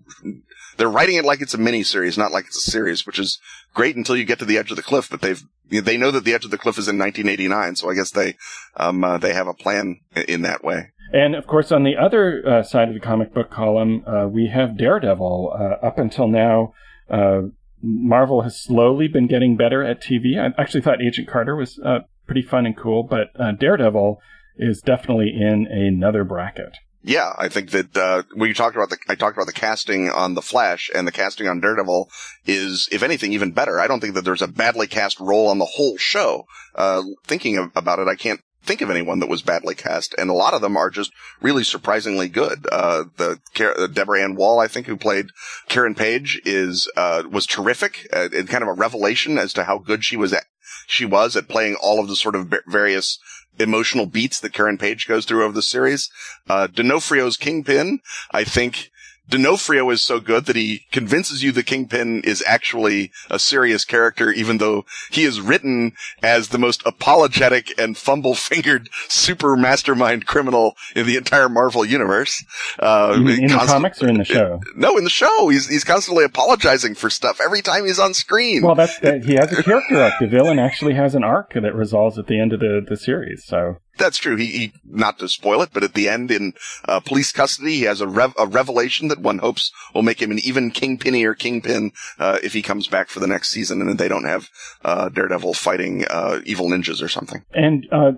they're 0.77 0.91
writing 0.91 1.17
it 1.17 1.25
like 1.25 1.41
it's 1.41 1.55
a 1.55 1.59
mini 1.59 1.83
series, 1.83 2.19
not 2.19 2.33
like 2.33 2.47
it's 2.47 2.67
a 2.67 2.71
series, 2.71 3.07
which 3.07 3.19
is 3.19 3.41
great 3.75 3.97
until 3.97 4.17
you 4.17 4.25
get 4.25 4.39
to 4.41 4.45
the 4.45 4.59
edge 4.59 4.71
of 4.71 4.77
the 4.77 4.83
cliff. 4.83 5.09
But 5.11 5.23
they've 5.23 5.43
they 5.69 5.97
know 5.97 6.13
that 6.13 6.25
the 6.25 6.35
edge 6.35 6.45
of 6.45 6.51
the 6.51 6.59
cliff 6.59 6.79
is 6.79 6.87
in 6.87 6.99
1989, 6.99 7.77
so 7.77 7.91
I 7.91 7.95
guess 7.95 8.11
they 8.11 8.37
um 8.77 9.03
uh, 9.03 9.19
they 9.19 9.33
have 9.33 9.49
a 9.49 9.55
plan 9.55 10.01
in 10.29 10.43
that 10.43 10.63
way. 10.63 10.93
And 11.13 11.35
of 11.35 11.47
course, 11.47 11.73
on 11.73 11.85
the 11.85 11.97
other 11.97 12.43
uh, 12.47 12.63
side 12.63 12.89
of 12.89 12.95
the 12.95 13.01
comic 13.01 13.33
book 13.33 13.51
column, 13.51 14.05
uh, 14.07 14.27
we 14.27 14.49
have 14.49 14.77
Daredevil. 14.77 15.53
Uh, 15.55 15.87
up 15.87 15.99
until 15.99 16.29
now, 16.29 16.75
uh, 17.09 17.43
Marvel 17.83 18.43
has 18.43 18.61
slowly 18.61 19.09
been 19.09 19.27
getting 19.27 19.57
better 19.57 19.83
at 19.83 20.03
TV. 20.03 20.39
I 20.39 20.61
actually 20.61 20.81
thought 20.81 21.01
Agent 21.01 21.29
Carter 21.29 21.55
was 21.55 21.79
uh, 21.79 22.01
pretty 22.27 22.43
fun 22.43 22.67
and 22.67 22.77
cool, 22.77 23.03
but 23.03 23.33
Daredevil 23.59 24.21
is 24.57 24.81
definitely 24.81 25.33
in 25.35 25.67
another 25.71 26.25
bracket. 26.25 26.77
Yeah, 27.07 27.33
I 27.39 27.49
think 27.49 27.71
that 27.71 27.97
uh, 27.97 28.25
when 28.35 28.49
you 28.49 28.55
talked 28.55 28.75
about 28.75 28.91
the, 28.91 28.99
I 29.09 29.15
talked 29.15 29.37
about 29.37 29.47
the 29.47 29.53
casting 29.53 30.11
on 30.11 30.35
the 30.35 30.43
Flash 30.43 30.91
and 30.93 31.07
the 31.07 31.13
casting 31.13 31.47
on 31.47 31.61
Daredevil 31.61 32.11
is, 32.47 32.89
if 32.91 33.05
anything, 33.05 33.33
even 33.33 33.53
better. 33.53 33.79
I 33.79 33.87
don't 33.87 34.01
think 34.01 34.15
that 34.15 34.25
there's 34.25 34.43
a 34.43 34.49
badly 34.49 34.89
cast 34.89 35.21
role 35.21 35.47
on 35.47 35.59
the 35.59 35.67
whole 35.67 35.97
show. 35.99 36.47
Uh, 36.75 37.05
thinking 37.23 37.59
of, 37.59 37.71
about 37.77 38.01
it, 38.01 38.09
I 38.09 38.17
can't 38.17 38.41
think 38.65 38.81
of 38.81 38.91
anyone 38.91 39.21
that 39.21 39.29
was 39.29 39.43
badly 39.43 39.77
cast, 39.77 40.17
and 40.19 40.29
a 40.29 40.35
lot 40.35 40.53
of 40.53 40.63
them 40.63 40.77
are 40.77 40.91
just 40.91 41.13
really 41.41 41.63
surprisingly 41.63 42.29
good. 42.29 42.67
Uh, 42.73 43.05
the 43.17 43.39
uh, 43.61 43.87
Deborah 43.87 44.25
Ann 44.25 44.35
Woll, 44.35 44.59
I 44.59 44.67
think, 44.67 44.89
who 44.89 44.97
played 44.97 45.27
Karen 45.69 45.95
Page, 45.95 46.43
is 46.45 46.91
uh, 46.97 47.23
was 47.31 47.47
terrific 47.47 48.09
uh, 48.13 48.31
and 48.35 48.49
kind 48.49 48.63
of 48.63 48.69
a 48.69 48.73
revelation 48.73 49.39
as 49.39 49.53
to 49.53 49.63
how 49.63 49.79
good 49.79 50.05
she 50.05 50.17
was 50.17 50.33
at 50.33 50.43
she 50.87 51.05
was 51.05 51.37
at 51.37 51.49
playing 51.49 51.77
all 51.77 52.01
of 52.01 52.09
the 52.09 52.17
sort 52.17 52.35
of 52.35 52.53
various 52.67 53.19
emotional 53.59 54.07
beats 54.07 54.41
that 54.41 54.53
Karen 54.53 54.79
Page 54.79 55.07
goes 55.07 55.25
through 55.25 55.45
over 55.45 55.55
the 55.55 55.63
series. 55.63 56.11
Uh, 56.49 56.67
D'Onofrio's 56.67 57.37
Kingpin, 57.37 58.01
I 58.31 58.45
think 58.45 58.91
D'Onofrio 59.29 59.91
is 59.91 60.03
so 60.03 60.21
good 60.21 60.47
that 60.47 60.57
he 60.57 60.87
convinces 60.93 61.43
you 61.43 61.53
the 61.53 61.63
Kingpin 61.63 62.23
is 62.23 62.45
actually 62.47 63.11
a 63.31 63.39
serious 63.39 63.85
character, 63.85 64.31
even 64.31 64.59
though 64.59 64.85
he 65.11 65.25
is 65.25 65.41
written 65.41 65.93
as 66.23 66.49
the 66.49 66.59
most 66.59 66.83
apologetic 66.87 67.77
and 67.79 67.97
fumble-fingered 67.97 68.89
super 69.09 69.57
mastermind 69.57 70.27
criminal 70.27 70.75
in 70.95 71.07
the 71.07 71.17
entire 71.17 71.49
Marvel 71.49 71.85
universe. 71.85 72.45
Uh, 72.79 73.15
in, 73.17 73.29
in 73.29 73.49
const- 73.49 73.67
the 73.67 73.73
comics 73.73 74.03
or 74.03 74.09
in 74.09 74.19
the 74.19 74.25
show? 74.37 74.61
No, 74.77 74.97
in 74.97 75.05
the 75.05 75.11
show. 75.11 75.49
He's 75.49 75.69
he's 75.69 75.85
constantly 75.85 76.25
apologizing 76.25 76.95
for 76.95 77.11
stuff 77.11 77.41
every 77.43 77.63
time 77.63 77.85
he's 77.85 77.99
on 77.99 78.15
screen. 78.15 78.63
Well, 78.63 78.75
that's 78.75 78.99
that. 79.01 79.25
He 79.25 79.35
has 79.35 79.53
a 79.53 79.63
character 79.63 80.01
arc. 80.01 80.15
The 80.21 80.27
villain 80.27 80.59
actually 80.59 80.95
has 80.95 81.15
an 81.15 81.25
arc 81.25 81.55
that 81.55 81.75
resolves 81.75 82.19
at 82.19 82.27
the 82.27 82.41
end 82.41 82.53
of 82.53 82.61
the 82.61 82.85
the 82.87 82.97
series. 82.97 83.45
So 83.45 83.77
that's 83.97 84.19
true. 84.19 84.37
He, 84.37 84.47
he, 84.47 84.73
not 84.85 85.19
to 85.19 85.29
spoil 85.29 85.63
it, 85.63 85.71
but 85.73 85.83
at 85.83 85.95
the 85.95 86.09
end 86.09 86.31
in 86.31 86.55
uh, 86.85 87.01
police 87.01 87.33
custody, 87.33 87.77
he 87.77 87.83
has 87.83 88.01
a, 88.01 88.07
rev- 88.07 88.35
a 88.39 88.47
revelation 88.47 89.09
that 89.09 89.21
one 89.21 89.39
hopes 89.39 89.73
will 89.95 90.03
make 90.03 90.21
him 90.21 90.31
an 90.31 90.39
even 90.41 90.71
kingpinny 90.71 91.25
or 91.25 91.35
kingpin 91.35 91.93
uh, 92.19 92.39
if 92.43 92.53
he 92.53 92.63
comes 92.63 92.87
back 92.89 93.09
for 93.09 93.21
the 93.21 93.27
next 93.27 93.51
season, 93.51 93.81
and 93.81 93.99
they 93.99 94.09
don't 94.09 94.25
have 94.25 94.49
uh, 94.85 95.09
Daredevil 95.09 95.55
fighting 95.55 96.05
uh, 96.09 96.41
evil 96.45 96.69
ninjas 96.69 97.03
or 97.03 97.09
something. 97.09 97.45
And 97.53 97.87
uh, 97.91 98.13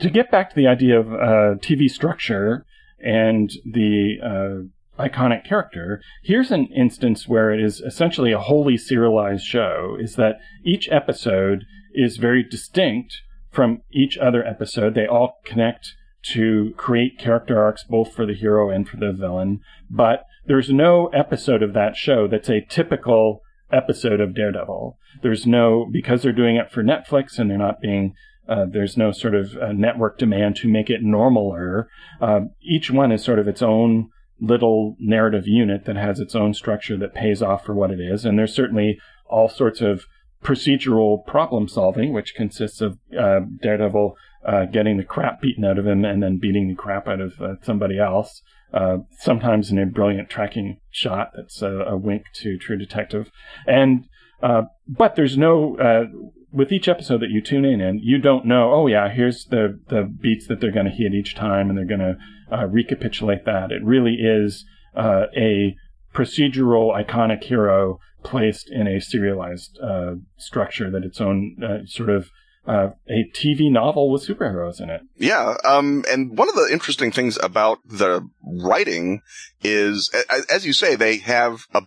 to 0.00 0.10
get 0.10 0.30
back 0.30 0.50
to 0.50 0.56
the 0.56 0.66
idea 0.66 0.98
of 0.98 1.12
uh, 1.12 1.58
TV 1.60 1.88
structure 1.88 2.64
and 2.98 3.50
the 3.64 4.68
iconic 4.98 5.46
character, 5.46 6.02
here's 6.22 6.50
an 6.50 6.66
instance 6.76 7.26
where 7.26 7.52
it 7.52 7.60
is 7.62 7.80
essentially 7.80 8.32
a 8.32 8.38
wholly 8.38 8.76
serialized 8.76 9.44
show. 9.44 9.96
Is 9.98 10.16
that 10.16 10.36
each 10.64 10.88
episode 10.90 11.64
is 11.94 12.18
very 12.18 12.42
distinct 12.42 13.22
from 13.50 13.82
each 13.92 14.16
other 14.18 14.46
episode. 14.46 14.94
They 14.94 15.06
all 15.06 15.40
connect 15.44 15.94
to 16.32 16.74
create 16.76 17.18
character 17.18 17.58
arcs 17.58 17.84
both 17.84 18.12
for 18.12 18.26
the 18.26 18.34
hero 18.34 18.70
and 18.70 18.88
for 18.88 18.96
the 18.96 19.12
villain. 19.12 19.60
But 19.90 20.24
there's 20.46 20.70
no 20.70 21.08
episode 21.08 21.62
of 21.62 21.72
that 21.74 21.96
show 21.96 22.28
that's 22.28 22.50
a 22.50 22.64
typical 22.68 23.40
episode 23.72 24.20
of 24.20 24.34
Daredevil. 24.34 24.96
There's 25.22 25.46
no, 25.46 25.88
because 25.90 26.22
they're 26.22 26.32
doing 26.32 26.56
it 26.56 26.70
for 26.70 26.82
Netflix 26.82 27.38
and 27.38 27.50
they're 27.50 27.58
not 27.58 27.80
being, 27.80 28.14
uh, 28.48 28.66
there's 28.70 28.96
no 28.96 29.12
sort 29.12 29.34
of 29.34 29.56
uh, 29.56 29.72
network 29.72 30.18
demand 30.18 30.56
to 30.56 30.68
make 30.68 30.90
it 30.90 31.02
normaler. 31.04 31.86
Uh, 32.20 32.40
each 32.62 32.90
one 32.90 33.12
is 33.12 33.24
sort 33.24 33.38
of 33.38 33.48
its 33.48 33.62
own 33.62 34.10
little 34.40 34.96
narrative 34.98 35.46
unit 35.46 35.84
that 35.84 35.96
has 35.96 36.18
its 36.18 36.34
own 36.34 36.54
structure 36.54 36.96
that 36.96 37.14
pays 37.14 37.42
off 37.42 37.64
for 37.64 37.74
what 37.74 37.90
it 37.90 38.00
is. 38.00 38.24
And 38.24 38.38
there's 38.38 38.54
certainly 38.54 38.98
all 39.26 39.48
sorts 39.48 39.80
of 39.80 40.06
procedural 40.42 41.24
problem 41.26 41.68
solving, 41.68 42.12
which 42.12 42.34
consists 42.34 42.80
of 42.80 42.98
uh, 43.18 43.40
Daredevil 43.62 44.16
uh, 44.44 44.64
getting 44.66 44.96
the 44.96 45.04
crap 45.04 45.40
beaten 45.40 45.64
out 45.64 45.78
of 45.78 45.86
him 45.86 46.04
and 46.04 46.22
then 46.22 46.38
beating 46.38 46.68
the 46.68 46.74
crap 46.74 47.06
out 47.06 47.20
of 47.20 47.40
uh, 47.40 47.54
somebody 47.62 47.98
else. 47.98 48.42
Uh, 48.72 48.98
sometimes 49.18 49.70
in 49.70 49.78
a 49.78 49.86
brilliant 49.86 50.30
tracking 50.30 50.78
shot 50.90 51.32
that's 51.34 51.60
a, 51.60 51.70
a 51.70 51.96
wink 51.96 52.22
to 52.32 52.56
True 52.56 52.78
Detective, 52.78 53.30
and 53.66 54.06
uh, 54.42 54.62
but 54.86 55.16
there's 55.16 55.36
no 55.36 55.76
uh, 55.76 56.04
with 56.52 56.70
each 56.70 56.86
episode 56.86 57.20
that 57.20 57.30
you 57.30 57.42
tune 57.42 57.64
in 57.64 57.80
and 57.80 58.00
you 58.00 58.16
don't 58.16 58.46
know. 58.46 58.72
Oh 58.72 58.86
yeah, 58.86 59.10
here's 59.12 59.44
the 59.46 59.80
the 59.88 60.04
beats 60.04 60.46
that 60.46 60.60
they're 60.60 60.70
going 60.70 60.86
to 60.86 60.92
hit 60.92 61.14
each 61.14 61.34
time, 61.34 61.68
and 61.68 61.76
they're 61.76 61.84
going 61.84 61.98
to 61.98 62.66
recapitulate 62.68 63.44
that. 63.44 63.72
It 63.72 63.82
really 63.84 64.14
is 64.14 64.64
a 64.96 65.74
procedural 66.14 66.94
iconic 66.94 67.42
hero 67.44 67.98
placed 68.22 68.70
in 68.70 68.86
a 68.86 69.00
serialized 69.00 69.78
uh, 69.82 70.14
structure 70.36 70.90
that 70.90 71.04
its 71.04 71.20
own 71.20 71.56
uh, 71.62 71.86
sort 71.86 72.10
of 72.10 72.30
uh, 72.66 72.90
a 73.08 73.30
TV 73.34 73.70
novel 73.70 74.10
with 74.10 74.26
superheroes 74.26 74.80
in 74.80 74.90
it. 74.90 75.02
Yeah, 75.16 75.56
um, 75.64 76.04
and 76.10 76.36
one 76.36 76.48
of 76.48 76.54
the 76.54 76.68
interesting 76.70 77.10
things 77.10 77.38
about 77.42 77.78
the 77.84 78.28
writing 78.44 79.22
is, 79.62 80.10
as 80.52 80.66
you 80.66 80.72
say, 80.72 80.94
they 80.94 81.18
have 81.18 81.66
a 81.74 81.82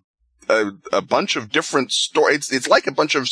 a, 0.49 0.71
a 0.91 1.01
bunch 1.01 1.35
of 1.35 1.51
different 1.51 1.91
stories. 1.91 2.35
It's, 2.35 2.51
it's 2.51 2.67
like 2.67 2.87
a 2.87 2.91
bunch 2.91 3.15
of 3.15 3.29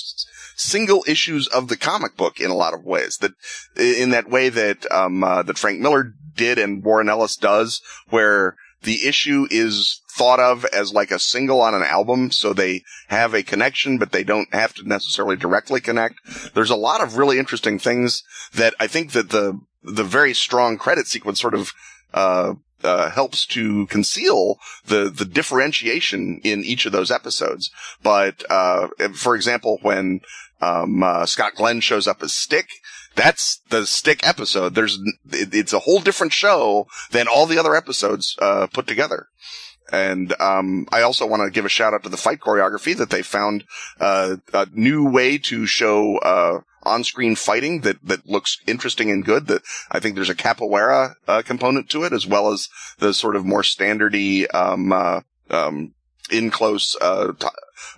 single 0.55 1.03
issues 1.07 1.47
of 1.47 1.67
the 1.67 1.77
comic 1.77 2.15
book 2.15 2.39
in 2.39 2.49
a 2.49 2.55
lot 2.55 2.73
of 2.73 2.83
ways. 2.83 3.17
That 3.17 3.33
in 3.77 4.11
that 4.11 4.29
way 4.29 4.49
that 4.49 4.89
um, 4.91 5.23
uh, 5.23 5.43
that 5.43 5.57
Frank 5.57 5.79
Miller 5.79 6.13
did 6.35 6.57
and 6.57 6.83
Warren 6.83 7.09
Ellis 7.09 7.35
does, 7.35 7.81
where 8.09 8.55
the 8.83 9.07
issue 9.07 9.47
is 9.49 10.01
thought 10.09 10.39
of 10.39 10.65
as 10.65 10.93
like 10.93 11.11
a 11.11 11.19
single 11.19 11.61
on 11.61 11.73
an 11.73 11.83
album. 11.83 12.31
So 12.31 12.53
they 12.53 12.83
have 13.07 13.33
a 13.33 13.43
connection, 13.43 13.97
but 13.97 14.11
they 14.11 14.23
don't 14.23 14.53
have 14.53 14.73
to 14.75 14.87
necessarily 14.87 15.35
directly 15.35 15.81
connect. 15.81 16.19
There's 16.53 16.69
a 16.69 16.75
lot 16.75 17.01
of 17.01 17.17
really 17.17 17.39
interesting 17.39 17.79
things 17.79 18.23
that 18.53 18.73
I 18.79 18.87
think 18.87 19.11
that 19.11 19.29
the, 19.29 19.59
the 19.83 20.03
very 20.03 20.33
strong 20.33 20.77
credit 20.77 21.07
sequence 21.07 21.39
sort 21.39 21.53
of, 21.53 21.73
uh, 22.13 22.55
uh, 22.83 23.11
helps 23.11 23.45
to 23.45 23.85
conceal 23.87 24.57
the 24.87 25.09
the 25.09 25.23
differentiation 25.23 26.41
in 26.43 26.63
each 26.63 26.87
of 26.87 26.91
those 26.91 27.11
episodes. 27.11 27.69
But 28.01 28.43
uh, 28.49 28.87
for 29.13 29.35
example, 29.35 29.77
when 29.83 30.21
um, 30.61 31.03
uh, 31.03 31.25
Scott 31.25 31.53
Glenn 31.55 31.79
shows 31.81 32.07
up 32.07 32.23
as 32.23 32.33
Stick, 32.33 32.69
that's 33.15 33.61
the 33.69 33.85
stick 33.85 34.25
episode. 34.25 34.75
There's, 34.75 34.99
it's 35.29 35.73
a 35.73 35.79
whole 35.79 35.99
different 35.99 36.33
show 36.33 36.87
than 37.11 37.27
all 37.27 37.45
the 37.45 37.57
other 37.57 37.75
episodes, 37.75 38.35
uh, 38.39 38.67
put 38.67 38.87
together. 38.87 39.27
And, 39.91 40.33
um, 40.39 40.87
I 40.91 41.01
also 41.01 41.25
want 41.27 41.43
to 41.43 41.51
give 41.51 41.65
a 41.65 41.69
shout 41.69 41.93
out 41.93 42.03
to 42.03 42.09
the 42.09 42.17
fight 42.17 42.39
choreography 42.39 42.95
that 42.95 43.09
they 43.09 43.21
found, 43.21 43.65
uh, 43.99 44.37
a 44.53 44.67
new 44.71 45.09
way 45.09 45.37
to 45.39 45.65
show, 45.65 46.17
uh, 46.19 46.61
on-screen 46.83 47.35
fighting 47.35 47.81
that 47.81 47.97
that 48.03 48.27
looks 48.27 48.57
interesting 48.65 49.11
and 49.11 49.23
good. 49.23 49.47
That 49.47 49.61
I 49.91 49.99
think 49.99 50.15
there's 50.15 50.29
a 50.29 50.35
capoeira 50.35 51.15
uh, 51.27 51.41
component 51.43 51.89
to 51.89 52.03
it 52.03 52.13
as 52.13 52.25
well 52.25 52.51
as 52.51 52.69
the 52.97 53.13
sort 53.13 53.35
of 53.35 53.45
more 53.45 53.61
standardy 53.61 54.51
um, 54.53 54.91
uh, 54.91 55.21
um, 55.49 55.93
in 56.31 56.49
close 56.49 56.95
uh, 57.01 57.33
t- 57.39 57.47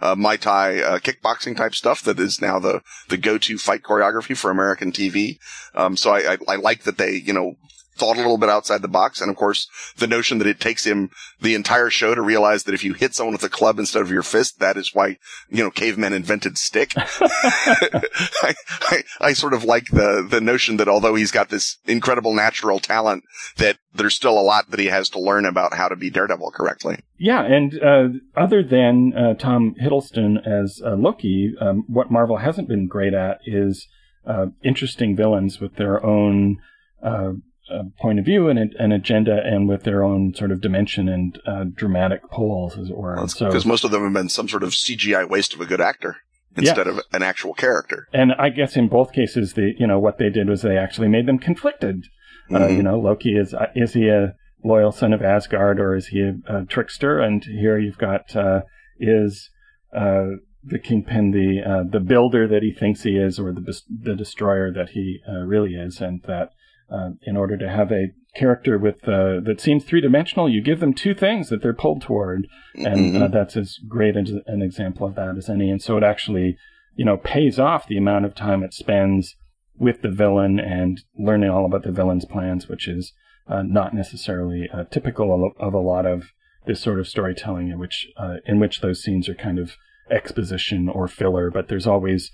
uh, 0.01 0.15
Muay 0.15 0.39
Thai 0.39 0.81
uh, 0.81 0.99
kickboxing 0.99 1.55
type 1.55 1.75
stuff 1.75 2.01
that 2.03 2.19
is 2.19 2.41
now 2.41 2.59
the 2.59 2.81
the 3.09 3.17
go 3.17 3.38
to 3.38 3.57
fight 3.57 3.84
choreography 3.84 4.36
for 4.36 4.51
American 4.51 4.91
TV. 4.91 5.38
Um, 5.75 5.95
so 5.97 6.11
I, 6.11 6.34
I, 6.34 6.38
I 6.47 6.55
like 6.55 6.84
that 6.84 6.97
they 6.97 7.13
you 7.13 7.34
know 7.34 7.55
thought 7.95 8.15
a 8.15 8.21
little 8.21 8.37
bit 8.37 8.49
outside 8.49 8.81
the 8.81 8.87
box. 8.87 9.21
And 9.21 9.29
of 9.29 9.35
course, 9.35 9.67
the 9.97 10.07
notion 10.07 10.37
that 10.39 10.47
it 10.47 10.59
takes 10.59 10.85
him 10.85 11.09
the 11.41 11.55
entire 11.55 11.89
show 11.89 12.15
to 12.15 12.21
realize 12.21 12.63
that 12.63 12.73
if 12.73 12.83
you 12.83 12.93
hit 12.93 13.13
someone 13.13 13.33
with 13.33 13.43
a 13.43 13.49
club 13.49 13.79
instead 13.79 14.01
of 14.01 14.11
your 14.11 14.23
fist, 14.23 14.59
that 14.59 14.77
is 14.77 14.93
why, 14.93 15.17
you 15.49 15.63
know, 15.63 15.69
cavemen 15.69 16.13
invented 16.13 16.57
stick. 16.57 16.91
I, 16.97 18.55
I, 18.81 19.03
I, 19.19 19.33
sort 19.33 19.53
of 19.53 19.63
like 19.63 19.87
the, 19.87 20.25
the 20.27 20.41
notion 20.41 20.77
that 20.77 20.87
although 20.87 21.15
he's 21.15 21.31
got 21.31 21.49
this 21.49 21.77
incredible 21.85 22.33
natural 22.33 22.79
talent, 22.79 23.23
that 23.57 23.77
there's 23.93 24.15
still 24.15 24.39
a 24.39 24.41
lot 24.41 24.71
that 24.71 24.79
he 24.79 24.87
has 24.87 25.09
to 25.09 25.19
learn 25.19 25.45
about 25.45 25.73
how 25.73 25.87
to 25.87 25.95
be 25.95 26.09
Daredevil 26.09 26.51
correctly. 26.51 26.99
Yeah. 27.17 27.43
And, 27.43 27.81
uh, 27.81 28.07
other 28.35 28.63
than, 28.63 29.13
uh, 29.15 29.33
Tom 29.35 29.75
Hiddleston 29.81 30.45
as 30.47 30.81
uh, 30.83 30.95
Loki, 30.95 31.53
um, 31.59 31.85
what 31.87 32.11
Marvel 32.11 32.37
hasn't 32.37 32.67
been 32.67 32.87
great 32.87 33.13
at 33.13 33.39
is, 33.45 33.87
uh, 34.25 34.47
interesting 34.63 35.15
villains 35.15 35.59
with 35.59 35.75
their 35.75 36.03
own, 36.03 36.57
uh, 37.03 37.33
uh, 37.72 37.84
point 37.99 38.20
of 38.20 38.26
view 38.26 38.49
and 38.49 38.59
an 38.59 38.91
agenda 38.91 39.41
and 39.43 39.70
with 39.70 39.84
their 39.84 40.03
own 40.03 40.34
sort 40.36 40.51
of 40.51 40.61
dimension 40.61 41.07
and 41.07 41.39
uh, 41.45 41.64
dramatic 41.74 42.22
poles, 42.30 42.78
as 42.78 42.89
it 42.89 42.97
were. 42.97 43.16
Well, 43.16 43.28
so, 43.28 43.47
because 43.47 43.66
most 43.66 43.84
of 43.84 43.91
them 43.91 44.03
have 44.03 44.14
been 44.14 44.30
some 44.30 44.49
sort 44.49 44.64
of 44.64 44.72
CGI 44.72 45.28
waste 45.30 45.53
of 45.53 45.61
a 45.61 45.66
good 45.66 45.82
actor 45.82 46.18
instead 46.57 46.86
yes. 46.86 46.97
of 46.97 47.01
an 47.14 47.24
actual 47.24 47.53
character. 47.53 48.07
And 48.14 48.34
I 48.34 48.49
guess 48.49 48.76
in 48.76 48.88
both 48.88 49.14
cases, 49.14 49.53
the 49.53 49.74
you 49.78 49.88
know 49.88 49.99
what 49.99 50.18
they 50.18 50.30
did 50.30 50.49
was 50.49 50.61
they 50.61 50.78
actually 50.78 51.07
made 51.07 51.26
them 51.26 51.39
conflicted. 51.39 52.05
Uh, 52.49 52.55
mm-hmm. 52.55 52.64
Uh, 52.64 52.68
you 52.68 52.84
know, 52.84 52.99
Loki 52.99 53.38
is 53.38 53.53
uh, 53.53 53.68
is 53.76 53.93
he 53.93 54.09
a 54.09 54.36
loyal 54.64 54.91
son 54.91 55.14
of 55.14 55.22
Asgard 55.22 55.80
or 55.80 55.95
is 55.95 56.07
he 56.07 56.22
a, 56.22 56.36
a 56.47 56.66
trickster? 56.66 57.20
And 57.20 57.43
here 57.43 57.78
you've 57.78 57.97
got 57.97 58.36
uh, 58.36 58.61
is 58.99 59.49
the 59.93 60.80
kingpin 60.82 61.32
the 61.32 61.88
the 61.89 61.99
builder 61.99 62.47
that 62.47 62.61
he 62.61 62.74
thinks 62.74 63.03
he 63.03 63.18
is, 63.18 63.39
or 63.39 63.53
the 63.53 63.82
the 63.89 64.16
destroyer 64.16 64.72
that 64.72 64.89
he 64.89 65.20
really 65.45 65.76
is, 65.76 66.01
and 66.01 66.22
that 66.24 66.49
uh, 66.89 67.11
in 67.23 67.38
order 67.38 67.57
to 67.57 67.69
have 67.69 67.91
a 67.91 68.11
character 68.36 68.77
with 68.77 69.07
uh, 69.07 69.39
that 69.41 69.59
seems 69.59 69.84
three 69.84 70.01
dimensional, 70.01 70.49
you 70.49 70.61
give 70.61 70.79
them 70.79 70.93
two 70.93 71.13
things 71.13 71.49
that 71.49 71.61
they're 71.61 71.73
pulled 71.73 72.01
toward, 72.01 72.47
and 72.75 73.13
mm-hmm. 73.13 73.23
uh, 73.23 73.27
that's 73.27 73.55
as 73.55 73.77
great 73.88 74.15
an 74.15 74.61
example 74.61 75.07
of 75.07 75.15
that 75.15 75.38
as 75.38 75.49
any. 75.49 75.69
And 75.69 75.81
so 75.81 75.97
it 75.97 76.03
actually, 76.03 76.57
you 76.95 77.05
know, 77.05 77.17
pays 77.17 77.59
off 77.59 77.88
the 77.88 77.97
amount 77.97 78.25
of 78.25 78.36
time 78.36 78.63
it 78.63 78.73
spends 78.73 79.36
with 79.77 80.01
the 80.01 80.09
villain 80.09 80.59
and 80.59 81.01
learning 81.17 81.49
all 81.49 81.65
about 81.65 81.84
the 81.84 81.91
villain's 81.91 82.25
plans, 82.25 82.67
which 82.67 82.88
is 82.88 83.13
uh, 83.47 83.63
not 83.63 83.93
necessarily 83.93 84.67
uh, 84.73 84.84
typical 84.86 85.53
of, 85.59 85.73
a 85.73 85.77
lot 85.77 86.05
of 86.05 86.25
this 86.65 86.79
sort 86.79 86.99
of 86.99 87.07
storytelling, 87.07 87.69
in 87.69 87.77
which 87.77 88.07
uh, 88.17 88.36
in 88.45 88.59
which 88.59 88.81
those 88.81 89.01
scenes 89.01 89.27
are 89.27 89.36
kind 89.36 89.59
of 89.59 89.75
exposition 90.09 90.89
or 90.89 91.07
filler, 91.07 91.49
but 91.49 91.67
there's 91.69 91.88
always 91.88 92.31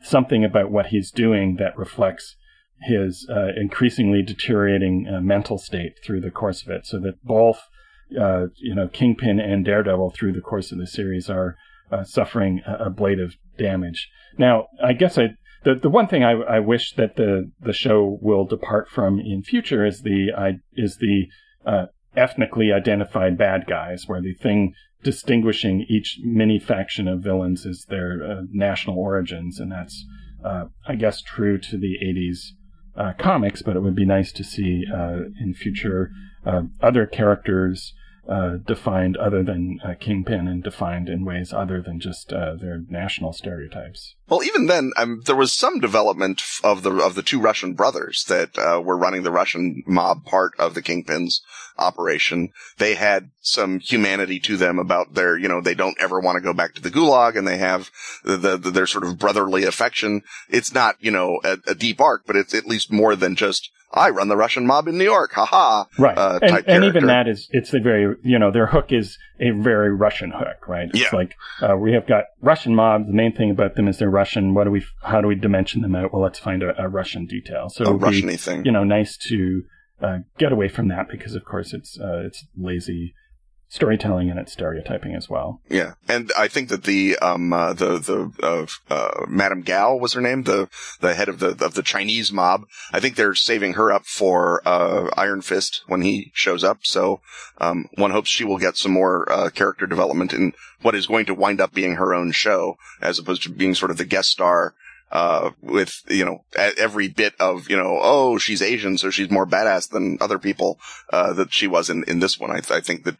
something 0.00 0.44
about 0.44 0.70
what 0.70 0.86
he's 0.86 1.10
doing 1.10 1.56
that 1.56 1.76
reflects 1.76 2.36
his 2.82 3.26
uh, 3.30 3.48
increasingly 3.56 4.22
deteriorating 4.22 5.06
uh, 5.08 5.20
mental 5.20 5.58
state 5.58 5.94
through 6.04 6.20
the 6.20 6.30
course 6.30 6.62
of 6.62 6.68
it, 6.68 6.86
so 6.86 6.98
that 7.00 7.22
both 7.24 7.62
uh, 8.20 8.46
you 8.56 8.74
know 8.74 8.88
Kingpin 8.88 9.40
and 9.40 9.64
Daredevil 9.64 10.10
through 10.10 10.32
the 10.32 10.40
course 10.40 10.72
of 10.72 10.78
the 10.78 10.86
series 10.86 11.30
are 11.30 11.56
uh, 11.90 12.04
suffering 12.04 12.62
ablative 12.66 13.36
damage. 13.58 14.08
Now, 14.38 14.66
I 14.82 14.92
guess 14.92 15.18
I 15.18 15.30
the 15.64 15.74
the 15.74 15.90
one 15.90 16.06
thing 16.06 16.22
I, 16.22 16.32
I 16.32 16.60
wish 16.60 16.94
that 16.94 17.16
the 17.16 17.50
the 17.60 17.72
show 17.72 18.18
will 18.20 18.44
depart 18.44 18.88
from 18.88 19.18
in 19.18 19.42
future 19.42 19.84
is 19.84 20.02
the 20.02 20.32
I, 20.36 20.58
is 20.74 20.98
the 20.98 21.26
uh, 21.64 21.86
ethnically 22.14 22.72
identified 22.72 23.38
bad 23.38 23.66
guys, 23.66 24.04
where 24.06 24.20
the 24.20 24.34
thing 24.34 24.74
distinguishing 25.02 25.86
each 25.88 26.18
mini 26.22 26.58
faction 26.58 27.08
of 27.08 27.20
villains 27.20 27.64
is 27.64 27.86
their 27.88 28.22
uh, 28.22 28.42
national 28.52 28.98
origins, 28.98 29.58
and 29.58 29.72
that's 29.72 30.04
I 30.86 30.94
guess 30.94 31.22
true 31.22 31.58
to 31.58 31.76
the 31.76 31.96
80s 32.04 32.52
uh, 32.52 32.65
comics, 33.18 33.62
but 33.62 33.76
it 33.76 33.80
would 33.80 33.94
be 33.94 34.04
nice 34.06 34.32
to 34.32 34.44
see 34.44 34.84
uh, 34.92 35.24
in 35.40 35.54
future 35.54 36.10
uh, 36.44 36.62
other 36.80 37.06
characters 37.06 37.92
uh, 38.28 38.56
defined 38.66 39.16
other 39.16 39.42
than 39.42 39.78
uh, 39.84 39.94
Kingpin 39.98 40.48
and 40.48 40.62
defined 40.62 41.08
in 41.08 41.24
ways 41.24 41.52
other 41.52 41.80
than 41.80 42.00
just 42.00 42.32
uh, 42.32 42.54
their 42.56 42.82
national 42.88 43.32
stereotypes. 43.32 44.14
Well, 44.28 44.42
even 44.42 44.66
then, 44.66 44.92
um, 44.96 45.22
there 45.26 45.36
was 45.36 45.52
some 45.52 45.78
development 45.78 46.42
of 46.64 46.82
the 46.82 46.92
of 46.92 47.14
the 47.14 47.22
two 47.22 47.40
Russian 47.40 47.74
brothers 47.74 48.24
that 48.28 48.58
uh, 48.58 48.80
were 48.80 48.96
running 48.96 49.22
the 49.22 49.30
Russian 49.30 49.82
mob 49.86 50.24
part 50.24 50.52
of 50.58 50.74
the 50.74 50.82
Kingpin's 50.82 51.40
operation. 51.78 52.50
They 52.78 52.94
had 52.94 53.30
some 53.40 53.78
humanity 53.78 54.40
to 54.40 54.56
them 54.56 54.78
about 54.78 55.14
their, 55.14 55.38
you 55.38 55.46
know, 55.46 55.60
they 55.60 55.74
don't 55.74 56.00
ever 56.00 56.18
want 56.18 56.36
to 56.36 56.42
go 56.42 56.52
back 56.52 56.74
to 56.74 56.82
the 56.82 56.90
Gulag, 56.90 57.36
and 57.36 57.46
they 57.46 57.58
have 57.58 57.90
the, 58.24 58.36
the, 58.36 58.56
the 58.56 58.70
their 58.70 58.86
sort 58.86 59.04
of 59.04 59.18
brotherly 59.18 59.64
affection. 59.64 60.22
It's 60.48 60.74
not, 60.74 60.96
you 61.00 61.10
know, 61.10 61.40
a, 61.44 61.58
a 61.68 61.74
deep 61.74 62.00
arc, 62.00 62.26
but 62.26 62.36
it's 62.36 62.54
at 62.54 62.66
least 62.66 62.90
more 62.90 63.14
than 63.14 63.36
just 63.36 63.70
I 63.92 64.10
run 64.10 64.28
the 64.28 64.36
Russian 64.36 64.66
mob 64.66 64.88
in 64.88 64.98
New 64.98 65.04
York, 65.04 65.32
haha. 65.32 65.84
Right. 65.98 66.16
Uh, 66.16 66.38
and, 66.42 66.64
and 66.66 66.84
even 66.84 67.06
that 67.06 67.28
is, 67.28 67.48
it's 67.50 67.72
a 67.72 67.80
very, 67.80 68.16
you 68.22 68.38
know, 68.38 68.50
their 68.50 68.66
hook 68.66 68.92
is 68.92 69.18
a 69.40 69.50
very 69.50 69.94
Russian 69.94 70.32
hook, 70.32 70.68
right? 70.68 70.88
It's 70.92 71.00
yeah. 71.00 71.08
like, 71.12 71.34
uh, 71.62 71.76
we 71.76 71.92
have 71.92 72.06
got 72.06 72.24
Russian 72.42 72.74
mobs. 72.74 73.06
The 73.06 73.12
main 73.12 73.32
thing 73.32 73.50
about 73.50 73.76
them 73.76 73.88
is 73.88 73.98
they're 73.98 74.10
Russian. 74.10 74.54
What 74.54 74.64
do 74.64 74.70
we, 74.70 74.84
how 75.02 75.20
do 75.20 75.28
we 75.28 75.34
dimension 75.34 75.82
them 75.82 75.94
out? 75.94 76.12
Well, 76.12 76.22
let's 76.22 76.38
find 76.38 76.62
a, 76.62 76.80
a 76.82 76.88
Russian 76.88 77.26
detail. 77.26 77.68
So, 77.68 77.84
a 77.84 77.94
Russian 77.94 78.36
thing. 78.36 78.64
You 78.64 78.72
know, 78.72 78.84
nice 78.84 79.16
to, 79.28 79.62
uh, 80.02 80.18
get 80.36 80.52
away 80.52 80.68
from 80.68 80.88
that 80.88 81.08
because 81.08 81.34
of 81.34 81.44
course 81.44 81.72
it's, 81.72 81.98
uh, 81.98 82.22
it's 82.26 82.44
lazy 82.56 83.14
storytelling 83.68 84.30
and 84.30 84.38
its 84.38 84.52
stereotyping 84.52 85.14
as 85.14 85.28
well. 85.28 85.60
Yeah, 85.68 85.94
and 86.08 86.30
I 86.38 86.48
think 86.48 86.68
that 86.68 86.84
the 86.84 87.16
um 87.18 87.52
uh, 87.52 87.72
the 87.72 87.98
the 87.98 88.32
uh, 88.42 88.66
uh, 88.92 89.26
Madame 89.28 89.62
Gao 89.62 89.96
was 89.96 90.12
her 90.14 90.20
name, 90.20 90.44
the 90.44 90.68
the 91.00 91.14
head 91.14 91.28
of 91.28 91.38
the 91.40 91.64
of 91.64 91.74
the 91.74 91.82
Chinese 91.82 92.32
mob. 92.32 92.66
I 92.92 93.00
think 93.00 93.16
they're 93.16 93.34
saving 93.34 93.74
her 93.74 93.92
up 93.92 94.06
for 94.06 94.62
uh, 94.66 95.10
Iron 95.16 95.42
Fist 95.42 95.82
when 95.86 96.02
he 96.02 96.30
shows 96.34 96.64
up. 96.64 96.80
So 96.82 97.20
um, 97.58 97.88
one 97.94 98.10
hopes 98.10 98.30
she 98.30 98.44
will 98.44 98.58
get 98.58 98.76
some 98.76 98.92
more 98.92 99.30
uh, 99.30 99.50
character 99.50 99.86
development 99.86 100.32
in 100.32 100.52
what 100.82 100.94
is 100.94 101.06
going 101.06 101.26
to 101.26 101.34
wind 101.34 101.60
up 101.60 101.72
being 101.72 101.96
her 101.96 102.14
own 102.14 102.32
show, 102.32 102.76
as 103.00 103.18
opposed 103.18 103.42
to 103.44 103.50
being 103.50 103.74
sort 103.74 103.90
of 103.90 103.96
the 103.96 104.04
guest 104.04 104.30
star 104.30 104.74
uh, 105.10 105.50
with, 105.60 106.02
you 106.08 106.24
know, 106.24 106.44
every 106.56 107.08
bit 107.08 107.34
of, 107.38 107.70
you 107.70 107.76
know, 107.76 107.98
oh, 108.00 108.38
she's 108.38 108.60
Asian, 108.60 108.98
so 108.98 109.10
she's 109.10 109.30
more 109.30 109.46
badass 109.46 109.88
than 109.88 110.18
other 110.20 110.38
people, 110.38 110.78
uh, 111.12 111.32
that 111.34 111.52
she 111.52 111.66
was 111.66 111.88
in, 111.88 112.04
in 112.04 112.18
this 112.20 112.38
one. 112.38 112.50
I, 112.50 112.60
th- 112.60 112.70
I 112.72 112.80
think 112.80 113.04
that, 113.04 113.16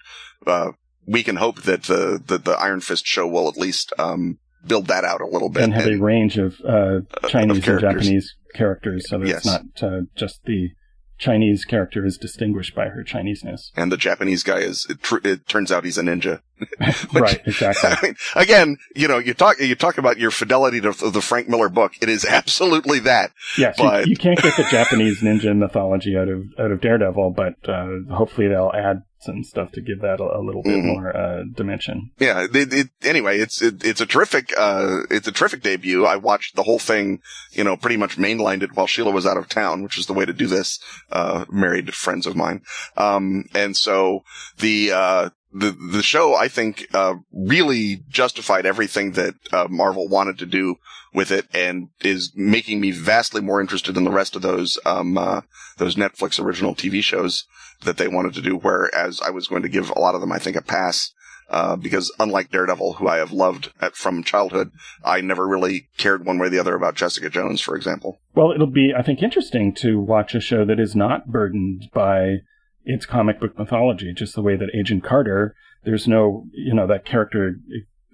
uh, 0.47 0.72
we 1.07 1.22
can 1.22 1.37
hope 1.37 1.62
that 1.62 1.84
the, 1.84 2.20
that 2.26 2.45
the 2.45 2.53
Iron 2.53 2.80
Fist 2.80 3.07
show 3.07 3.26
will 3.26 3.49
at 3.49 3.57
least, 3.57 3.93
um, 3.99 4.39
build 4.66 4.89
that 4.89 5.05
out 5.05 5.20
a 5.20 5.26
little 5.26 5.49
bit. 5.49 5.62
And 5.62 5.74
have 5.74 5.87
and, 5.87 6.01
a 6.01 6.05
range 6.05 6.39
of, 6.39 6.55
uh, 6.66 7.01
Chinese 7.28 7.59
of 7.59 7.68
and 7.68 7.80
Japanese 7.80 8.34
characters, 8.55 9.09
so 9.09 9.18
that 9.18 9.28
yes. 9.28 9.37
it's 9.39 9.47
not, 9.47 9.62
uh, 9.82 10.01
just 10.16 10.41
the, 10.45 10.70
Chinese 11.18 11.64
character 11.64 12.04
is 12.04 12.18
distinguished 12.18 12.74
by 12.74 12.88
her 12.88 13.02
Chineseness. 13.02 13.72
And 13.74 13.90
the 13.90 13.96
Japanese 13.96 14.42
guy 14.42 14.58
is, 14.58 14.86
it, 14.88 15.02
tr- 15.02 15.24
it 15.24 15.48
turns 15.48 15.72
out 15.72 15.84
he's 15.84 15.98
a 15.98 16.02
ninja. 16.02 16.40
Which, 17.12 17.22
right, 17.22 17.40
exactly. 17.46 17.90
I 17.92 17.98
mean, 18.02 18.16
again, 18.34 18.76
you 18.94 19.08
know, 19.08 19.18
you 19.18 19.34
talk, 19.34 19.58
you 19.58 19.74
talk 19.74 19.98
about 19.98 20.18
your 20.18 20.30
fidelity 20.30 20.80
to 20.80 20.92
the 20.92 21.22
Frank 21.22 21.48
Miller 21.48 21.68
book. 21.68 21.92
It 22.00 22.08
is 22.08 22.24
absolutely 22.24 22.98
that. 23.00 23.32
Yes, 23.56 23.76
but... 23.78 24.06
you, 24.06 24.10
you, 24.10 24.16
can't 24.16 24.40
get 24.40 24.56
the 24.56 24.66
Japanese 24.70 25.20
ninja 25.22 25.56
mythology 25.56 26.16
out 26.16 26.28
of, 26.28 26.44
out 26.58 26.70
of 26.70 26.80
Daredevil, 26.80 27.30
but, 27.30 27.68
uh, 27.68 28.14
hopefully 28.14 28.48
they'll 28.48 28.72
add 28.74 29.02
and 29.28 29.46
stuff 29.46 29.72
to 29.72 29.80
give 29.80 30.00
that 30.00 30.20
a, 30.20 30.38
a 30.38 30.42
little 30.42 30.62
bit 30.62 30.76
mm-hmm. 30.76 30.86
more 30.86 31.16
uh, 31.16 31.42
dimension. 31.54 32.10
Yeah. 32.18 32.46
It, 32.52 32.72
it, 32.72 32.88
anyway, 33.02 33.38
it's 33.38 33.62
it, 33.62 33.84
it's 33.84 34.00
a 34.00 34.06
terrific 34.06 34.52
uh, 34.56 35.00
it's 35.10 35.28
a 35.28 35.32
terrific 35.32 35.62
debut. 35.62 36.04
I 36.04 36.16
watched 36.16 36.56
the 36.56 36.62
whole 36.62 36.78
thing, 36.78 37.20
you 37.52 37.64
know, 37.64 37.76
pretty 37.76 37.96
much 37.96 38.16
mainlined 38.16 38.62
it 38.62 38.74
while 38.74 38.86
Sheila 38.86 39.10
was 39.10 39.26
out 39.26 39.36
of 39.36 39.48
town, 39.48 39.82
which 39.82 39.98
is 39.98 40.06
the 40.06 40.12
way 40.12 40.24
to 40.24 40.32
do 40.32 40.46
this. 40.46 40.78
Uh, 41.10 41.44
married 41.50 41.94
friends 41.94 42.26
of 42.26 42.36
mine, 42.36 42.62
um, 42.96 43.44
and 43.54 43.76
so 43.76 44.24
the 44.58 44.92
uh, 44.92 45.30
the 45.53 45.70
the 45.92 46.03
show 46.03 46.34
I 46.34 46.49
think 46.49 46.86
uh, 46.94 47.14
really 47.32 48.03
justified 48.09 48.66
everything 48.66 49.12
that 49.12 49.34
uh, 49.53 49.66
Marvel 49.68 50.09
wanted 50.09 50.38
to 50.38 50.47
do 50.47 50.76
with 51.14 51.30
it, 51.30 51.47
and 51.55 51.88
is 52.03 52.32
making 52.34 52.80
me 52.80 52.90
vastly 52.90 53.40
more 53.40 53.61
interested 53.61 53.97
in 53.97 54.05
the 54.05 54.11
rest 54.11 54.36
of 54.36 54.42
those 54.42 54.78
um, 54.84 55.16
uh, 55.16 55.42
those 55.78 55.97
Netflix 55.97 56.42
original 56.42 56.74
TV 56.74 57.03
shows 57.03 57.44
that 57.84 57.97
they 57.97 58.09
wanted 58.09 58.34
to 58.34 58.42
do. 58.42 58.57
Whereas 58.57 59.20
I 59.20 59.30
was 59.30 59.49
going 59.49 59.62
to 59.62 59.68
give 59.68 59.90
a 59.90 59.99
lot 59.99 60.14
of 60.14 60.20
them, 60.20 60.32
I 60.32 60.38
think, 60.38 60.57
a 60.57 60.62
pass. 60.62 61.12
Uh, 61.49 61.76
because 61.76 62.12
unlike 62.18 62.51
Daredevil, 62.51 62.94
who 62.94 63.07
I 63.07 63.18
have 63.18 63.30
loved 63.30 63.70
at, 63.80 63.94
from 63.94 64.24
childhood, 64.24 64.72
I 65.05 65.20
never 65.20 65.47
really 65.47 65.88
cared 65.97 66.26
one 66.26 66.40
way 66.40 66.49
or 66.49 66.51
the 66.51 66.59
other 66.59 66.74
about 66.74 66.97
Jessica 66.97 67.30
Jones, 67.30 67.61
for 67.61 67.76
example. 67.76 68.18
Well, 68.34 68.51
it'll 68.51 68.66
be, 68.66 68.92
I 68.92 69.03
think, 69.03 69.22
interesting 69.22 69.72
to 69.76 70.01
watch 70.01 70.34
a 70.34 70.40
show 70.40 70.64
that 70.64 70.80
is 70.80 70.97
not 70.97 71.28
burdened 71.28 71.88
by 71.94 72.38
its 72.87 73.05
comic 73.05 73.39
book 73.41 73.59
mythology, 73.59 74.12
just 74.14 74.34
the 74.34 74.43
way 74.43 74.57
that 74.57 74.70
Agent 74.78 75.05
Carter, 75.05 75.55
there's 75.84 76.09
no, 76.09 76.45
you 76.53 76.72
know, 76.72 76.87
that 76.87 77.05
character 77.05 77.57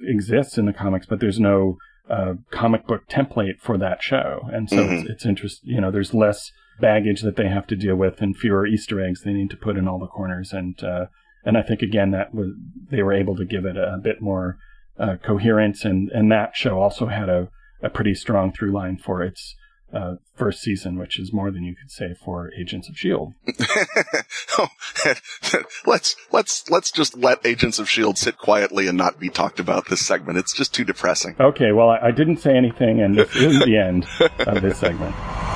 exists 0.00 0.58
in 0.58 0.66
the 0.66 0.72
comics, 0.72 1.06
but 1.06 1.20
there's 1.20 1.38
no 1.38 1.76
uh, 2.10 2.34
comic 2.50 2.86
book 2.86 3.02
template 3.08 3.60
for 3.60 3.78
that 3.78 4.02
show, 4.02 4.40
and 4.52 4.68
so 4.68 4.84
Mhm. 4.84 4.92
it's, 5.00 5.10
it's 5.10 5.26
interesting. 5.26 5.70
You 5.70 5.80
know, 5.80 5.90
there's 5.92 6.12
less 6.12 6.50
baggage 6.80 7.22
that 7.22 7.36
they 7.36 7.48
have 7.48 7.66
to 7.68 7.76
deal 7.76 7.94
with, 7.94 8.20
and 8.20 8.36
fewer 8.36 8.66
Easter 8.66 9.00
eggs 9.00 9.22
they 9.22 9.32
need 9.32 9.50
to 9.50 9.56
put 9.56 9.76
in 9.76 9.86
all 9.86 10.00
the 10.00 10.08
corners, 10.08 10.52
and 10.52 10.82
uh, 10.82 11.06
and 11.44 11.56
I 11.56 11.62
think 11.62 11.80
again 11.80 12.10
that 12.10 12.34
was 12.34 12.48
they 12.90 13.02
were 13.02 13.12
able 13.12 13.36
to 13.36 13.44
give 13.44 13.64
it 13.64 13.76
a, 13.76 13.98
bit 14.02 14.20
more 14.20 14.58
uh, 14.98 15.16
coherence, 15.22 15.84
and 15.84 16.10
and 16.10 16.30
that 16.32 16.56
show 16.56 16.80
also 16.80 17.06
had 17.06 17.28
a 17.28 17.48
a 17.82 17.88
pretty 17.88 18.14
strong 18.14 18.52
through 18.52 18.72
line 18.72 18.96
for 18.96 19.22
its 19.22 19.54
uh, 19.92 20.16
first 20.34 20.60
season, 20.60 20.98
which 20.98 21.18
is 21.18 21.32
more 21.32 21.50
than 21.50 21.62
you 21.62 21.74
could 21.74 21.90
say 21.90 22.14
for 22.14 22.50
Agents 22.58 22.88
of 22.88 22.96
Shield. 22.96 23.34
Oh, 24.58 24.68
let's 25.86 26.14
let's 26.30 26.68
let's 26.68 26.90
just 26.90 27.16
let 27.16 27.44
Agents 27.46 27.78
of 27.78 27.88
Shield 27.88 28.18
sit 28.18 28.36
quietly 28.36 28.86
and 28.86 28.98
not 28.98 29.18
be 29.18 29.30
talked 29.30 29.58
about 29.58 29.88
this 29.88 30.04
segment. 30.04 30.38
It's 30.38 30.54
just 30.54 30.74
too 30.74 30.84
depressing. 30.84 31.36
Okay, 31.40 31.72
well 31.72 31.88
I, 31.88 32.08
I 32.08 32.10
didn't 32.10 32.36
say 32.36 32.54
anything, 32.54 33.00
and 33.00 33.14
this 33.14 33.34
is 33.34 33.60
the 33.60 33.78
end 33.78 34.06
of 34.46 34.60
this 34.60 34.78
segment. 34.78 35.14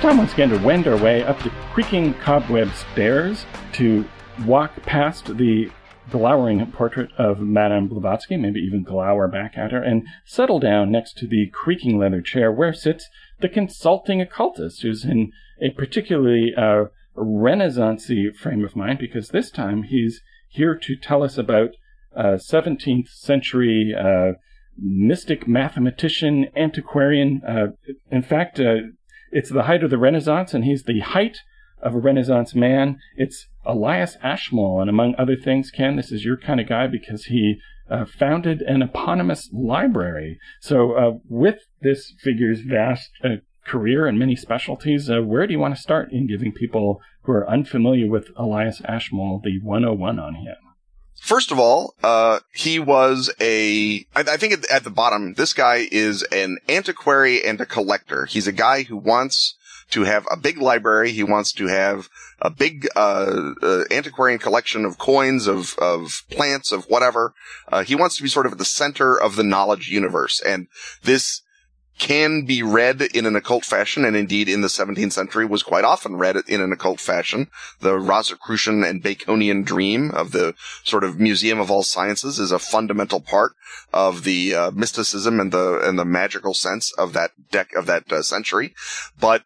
time 0.00 0.16
once 0.16 0.32
again 0.32 0.48
to 0.48 0.58
wend 0.60 0.88
our 0.88 0.96
way 1.02 1.22
up 1.24 1.38
the 1.42 1.50
creaking 1.74 2.14
cobweb 2.14 2.70
stairs 2.72 3.44
to 3.70 4.02
walk 4.46 4.74
past 4.82 5.36
the 5.36 5.70
glowering 6.10 6.64
portrait 6.72 7.10
of 7.18 7.40
Madame 7.40 7.86
Blavatsky, 7.86 8.38
maybe 8.38 8.60
even 8.60 8.82
glower 8.82 9.28
back 9.28 9.58
at 9.58 9.72
her, 9.72 9.82
and 9.82 10.06
settle 10.24 10.58
down 10.58 10.90
next 10.90 11.18
to 11.18 11.26
the 11.26 11.50
creaking 11.52 11.98
leather 11.98 12.22
chair 12.22 12.50
where 12.50 12.72
sits 12.72 13.10
the 13.40 13.48
consulting 13.48 14.22
occultist, 14.22 14.80
who's 14.80 15.04
in 15.04 15.32
a 15.60 15.68
particularly 15.68 16.54
uh, 16.56 16.84
renaissancey 17.14 18.34
frame 18.34 18.64
of 18.64 18.74
mind 18.74 18.98
because 18.98 19.28
this 19.28 19.50
time 19.50 19.82
he's 19.82 20.22
here 20.48 20.74
to 20.74 20.96
tell 20.96 21.22
us 21.22 21.36
about 21.36 21.70
uh, 22.16 22.38
17th 22.38 23.08
century 23.08 23.94
uh, 23.94 24.32
mystic 24.78 25.46
mathematician, 25.46 26.46
antiquarian. 26.56 27.42
Uh, 27.46 27.66
in 28.10 28.22
fact, 28.22 28.58
uh, 28.58 28.76
it's 29.30 29.50
the 29.50 29.64
height 29.64 29.82
of 29.82 29.90
the 29.90 29.98
Renaissance, 29.98 30.54
and 30.54 30.64
he's 30.64 30.84
the 30.84 31.00
height 31.00 31.38
of 31.82 31.94
a 31.94 31.98
Renaissance 31.98 32.54
man. 32.54 32.98
It's 33.16 33.48
Elias 33.64 34.16
Ashmole, 34.22 34.80
and 34.80 34.90
among 34.90 35.14
other 35.16 35.36
things, 35.36 35.70
Ken, 35.70 35.96
this 35.96 36.12
is 36.12 36.24
your 36.24 36.36
kind 36.36 36.60
of 36.60 36.68
guy 36.68 36.86
because 36.86 37.26
he 37.26 37.60
uh, 37.90 38.04
founded 38.04 38.62
an 38.62 38.82
eponymous 38.82 39.50
library. 39.52 40.38
So, 40.60 40.92
uh, 40.92 41.18
with 41.28 41.58
this 41.80 42.14
figure's 42.20 42.60
vast 42.60 43.10
uh, 43.24 43.36
career 43.66 44.06
and 44.06 44.18
many 44.18 44.36
specialties, 44.36 45.10
uh, 45.10 45.20
where 45.20 45.46
do 45.46 45.52
you 45.52 45.58
want 45.58 45.74
to 45.74 45.80
start 45.80 46.12
in 46.12 46.26
giving 46.26 46.52
people 46.52 47.00
who 47.22 47.32
are 47.32 47.48
unfamiliar 47.48 48.08
with 48.08 48.30
Elias 48.36 48.80
Ashmole 48.84 49.40
the 49.42 49.60
101 49.62 50.18
on 50.18 50.34
him? 50.36 50.56
First 51.20 51.52
of 51.52 51.58
all, 51.58 51.94
uh, 52.02 52.40
he 52.50 52.78
was 52.78 53.30
a, 53.40 54.06
I, 54.16 54.20
I 54.20 54.36
think 54.38 54.54
at, 54.54 54.70
at 54.70 54.84
the 54.84 54.90
bottom, 54.90 55.34
this 55.34 55.52
guy 55.52 55.86
is 55.92 56.22
an 56.32 56.58
antiquary 56.66 57.44
and 57.44 57.60
a 57.60 57.66
collector. 57.66 58.24
He's 58.24 58.46
a 58.46 58.52
guy 58.52 58.84
who 58.84 58.96
wants 58.96 59.54
to 59.90 60.04
have 60.04 60.26
a 60.30 60.36
big 60.38 60.58
library. 60.58 61.12
He 61.12 61.22
wants 61.22 61.52
to 61.52 61.66
have 61.66 62.08
a 62.40 62.48
big, 62.48 62.88
uh, 62.96 63.52
uh 63.62 63.84
antiquarian 63.90 64.38
collection 64.38 64.86
of 64.86 64.96
coins, 64.96 65.46
of, 65.46 65.74
of 65.78 66.22
plants, 66.30 66.72
of 66.72 66.86
whatever. 66.86 67.34
Uh, 67.70 67.84
he 67.84 67.94
wants 67.94 68.16
to 68.16 68.22
be 68.22 68.28
sort 68.28 68.46
of 68.46 68.52
at 68.52 68.58
the 68.58 68.64
center 68.64 69.14
of 69.14 69.36
the 69.36 69.44
knowledge 69.44 69.90
universe. 69.90 70.40
And 70.40 70.68
this, 71.02 71.42
can 72.00 72.46
be 72.46 72.62
read 72.62 73.02
in 73.02 73.26
an 73.26 73.36
occult 73.36 73.62
fashion, 73.64 74.06
and 74.06 74.16
indeed 74.16 74.48
in 74.48 74.62
the 74.62 74.68
17th 74.68 75.12
century 75.12 75.44
was 75.44 75.62
quite 75.62 75.84
often 75.84 76.16
read 76.16 76.34
in 76.48 76.62
an 76.62 76.72
occult 76.72 76.98
fashion. 76.98 77.48
The 77.80 77.98
Rosicrucian 77.98 78.82
and 78.82 79.02
Baconian 79.02 79.64
dream 79.64 80.10
of 80.12 80.32
the 80.32 80.54
sort 80.82 81.04
of 81.04 81.20
Museum 81.20 81.60
of 81.60 81.70
All 81.70 81.82
Sciences 81.82 82.38
is 82.38 82.52
a 82.52 82.58
fundamental 82.58 83.20
part 83.20 83.52
of 83.92 84.24
the 84.24 84.54
uh, 84.54 84.70
mysticism 84.70 85.38
and 85.38 85.52
the 85.52 85.80
and 85.86 85.98
the 85.98 86.06
magical 86.06 86.54
sense 86.54 86.90
of 86.96 87.12
that 87.12 87.32
deck 87.50 87.74
of 87.74 87.84
that 87.86 88.10
uh, 88.10 88.22
century. 88.22 88.74
But 89.20 89.44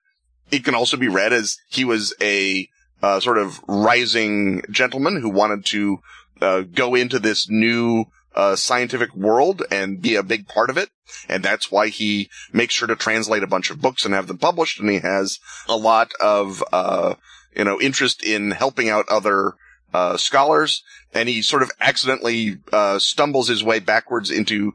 it 0.53 0.65
can 0.65 0.77
also 0.77 0.97
be 0.97 1.09
read 1.09 1.33
as 1.33 1.59
he 1.69 1.85
was 1.85 2.15
a 2.23 2.69
uh, 3.03 3.19
sort 3.19 3.39
of 3.39 3.61
rising 3.67 4.63
gentleman 4.71 5.21
who 5.21 5.29
wanted 5.29 5.65
to 5.67 5.99
uh, 6.41 6.61
go 6.61 6.95
into 6.95 7.19
this 7.19 7.49
new 7.51 8.05
uh, 8.35 8.57
scientific 8.57 9.15
world 9.15 9.63
and 9.71 10.01
be 10.01 10.17
a 10.17 10.23
big 10.23 10.49
part 10.49 10.71
of 10.71 10.77
it. 10.77 10.91
And 11.29 11.43
that's 11.43 11.71
why 11.71 11.89
he 11.89 12.31
makes 12.53 12.75
sure 12.75 12.89
to 12.89 12.97
translate 12.97 13.43
a 13.43 13.49
bunch 13.49 13.71
of 13.71 13.81
books 13.81 14.05
and 14.05 14.15
have 14.15 14.27
them 14.27 14.39
published. 14.39 14.81
And 14.81 14.91
he 14.91 14.99
has 15.01 15.39
a 15.69 15.77
lot 15.77 16.13
of, 16.21 16.63
uh, 16.73 17.15
you 17.57 17.65
know, 17.65 17.81
interest 17.81 18.25
in 18.25 18.51
helping 18.51 18.89
out 18.89 19.07
other, 19.09 19.53
uh, 19.93 20.17
scholars. 20.17 20.83
And 21.13 21.29
he 21.29 21.43
sort 21.43 21.63
of 21.63 21.71
accidentally, 21.81 22.59
uh, 22.73 22.99
stumbles 22.99 23.49
his 23.49 23.63
way 23.63 23.79
backwards 23.79 24.31
into 24.31 24.75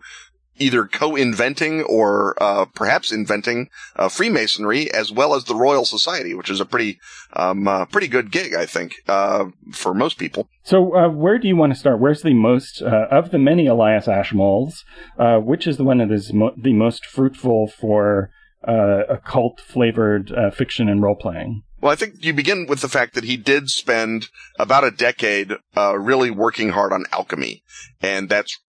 either 0.60 0.86
co-inventing 0.86 1.84
or, 1.84 2.36
uh, 2.42 2.66
perhaps 2.66 3.12
inventing, 3.12 3.70
uh, 3.96 4.10
Freemasonry 4.10 4.92
as 4.92 5.12
well 5.12 5.34
as 5.34 5.46
the 5.46 5.56
Royal 5.56 5.86
Society, 5.86 6.34
which 6.34 6.50
is 6.50 6.60
a 6.60 6.66
pretty, 6.66 7.00
um, 7.34 7.68
uh, 7.68 7.86
pretty 7.86 8.08
good 8.08 8.32
gig, 8.32 8.54
I 8.54 8.66
think, 8.66 8.96
uh, 9.08 9.46
for 9.72 9.94
most 9.94 10.18
people. 10.18 10.48
So, 10.64 10.96
uh, 10.96 11.10
where 11.10 11.40
do 11.40 11.48
you 11.48 11.56
want 11.56 11.74
to 11.74 11.80
start? 11.80 12.00
Where's 12.00 12.22
the 12.22 12.34
most, 12.34 12.82
uh, 12.82 13.08
of 13.10 13.32
the 13.32 13.40
many 13.40 13.68
Elias 13.68 14.06
Ashmoles, 14.08 14.84
uh, 15.18 15.38
which 15.38 15.66
is 15.66 15.78
the 15.78 15.84
one 15.84 16.00
that 16.00 16.12
is 16.12 16.34
mo- 16.34 16.54
the 16.58 16.74
most 16.74 17.06
fruitful 17.06 17.68
for 17.68 18.30
uh, 18.68 19.04
occult 19.10 19.62
flavored 19.62 20.32
uh, 20.32 20.52
fiction 20.52 20.90
and 20.90 21.02
role 21.02 21.16
playing? 21.16 21.64
Well, 21.82 21.94
I 21.94 21.96
think 21.96 22.16
you 22.20 22.34
begin 22.34 22.66
with 22.68 22.82
the 22.82 22.90
fact 22.90 23.14
that 23.14 23.24
he 23.24 23.38
did 23.38 23.70
spend 23.70 24.28
about 24.58 24.84
a 24.84 24.92
decade 24.92 25.54
uh, 25.78 25.98
really 25.98 26.30
working 26.30 26.72
hard 26.72 26.92
on 26.92 27.06
alchemy, 27.14 27.64
and 28.02 28.28
that's 28.28 28.60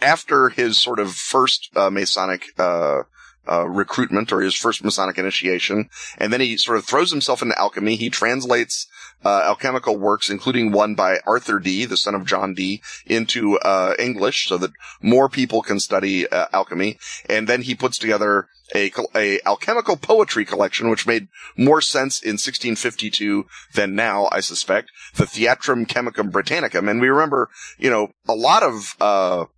after 0.00 0.48
his 0.48 0.78
sort 0.78 0.98
of 0.98 1.12
first 1.12 1.70
uh, 1.76 1.90
Masonic 1.90 2.46
uh, 2.58 3.02
uh, 3.50 3.66
recruitment 3.66 4.32
or 4.32 4.40
his 4.40 4.54
first 4.54 4.84
Masonic 4.84 5.18
initiation, 5.18 5.88
and 6.18 6.32
then 6.32 6.40
he 6.40 6.56
sort 6.56 6.78
of 6.78 6.84
throws 6.84 7.10
himself 7.10 7.42
into 7.42 7.58
alchemy. 7.58 7.96
He 7.96 8.10
translates 8.10 8.86
uh, 9.24 9.42
alchemical 9.44 9.96
works, 9.96 10.30
including 10.30 10.70
one 10.70 10.94
by 10.94 11.18
Arthur 11.26 11.58
Dee, 11.58 11.84
the 11.84 11.96
son 11.96 12.14
of 12.14 12.26
John 12.26 12.54
Dee, 12.54 12.82
into 13.06 13.58
uh, 13.58 13.94
English 13.98 14.48
so 14.48 14.58
that 14.58 14.70
more 15.02 15.28
people 15.28 15.62
can 15.62 15.80
study 15.80 16.28
uh, 16.28 16.46
alchemy. 16.52 16.98
And 17.28 17.48
then 17.48 17.62
he 17.62 17.74
puts 17.74 17.98
together 17.98 18.48
a, 18.74 18.92
a 19.16 19.40
alchemical 19.46 19.96
poetry 19.96 20.44
collection, 20.44 20.90
which 20.90 21.06
made 21.06 21.28
more 21.56 21.80
sense 21.80 22.20
in 22.20 22.32
1652 22.34 23.46
than 23.74 23.94
now, 23.94 24.28
I 24.30 24.40
suspect. 24.40 24.90
The 25.14 25.24
Theatrum 25.24 25.88
Chemicum 25.88 26.30
Britannicum, 26.30 26.88
and 26.88 27.00
we 27.00 27.08
remember, 27.08 27.48
you 27.78 27.90
know, 27.90 28.12
a 28.28 28.34
lot 28.34 28.62
of. 28.62 29.48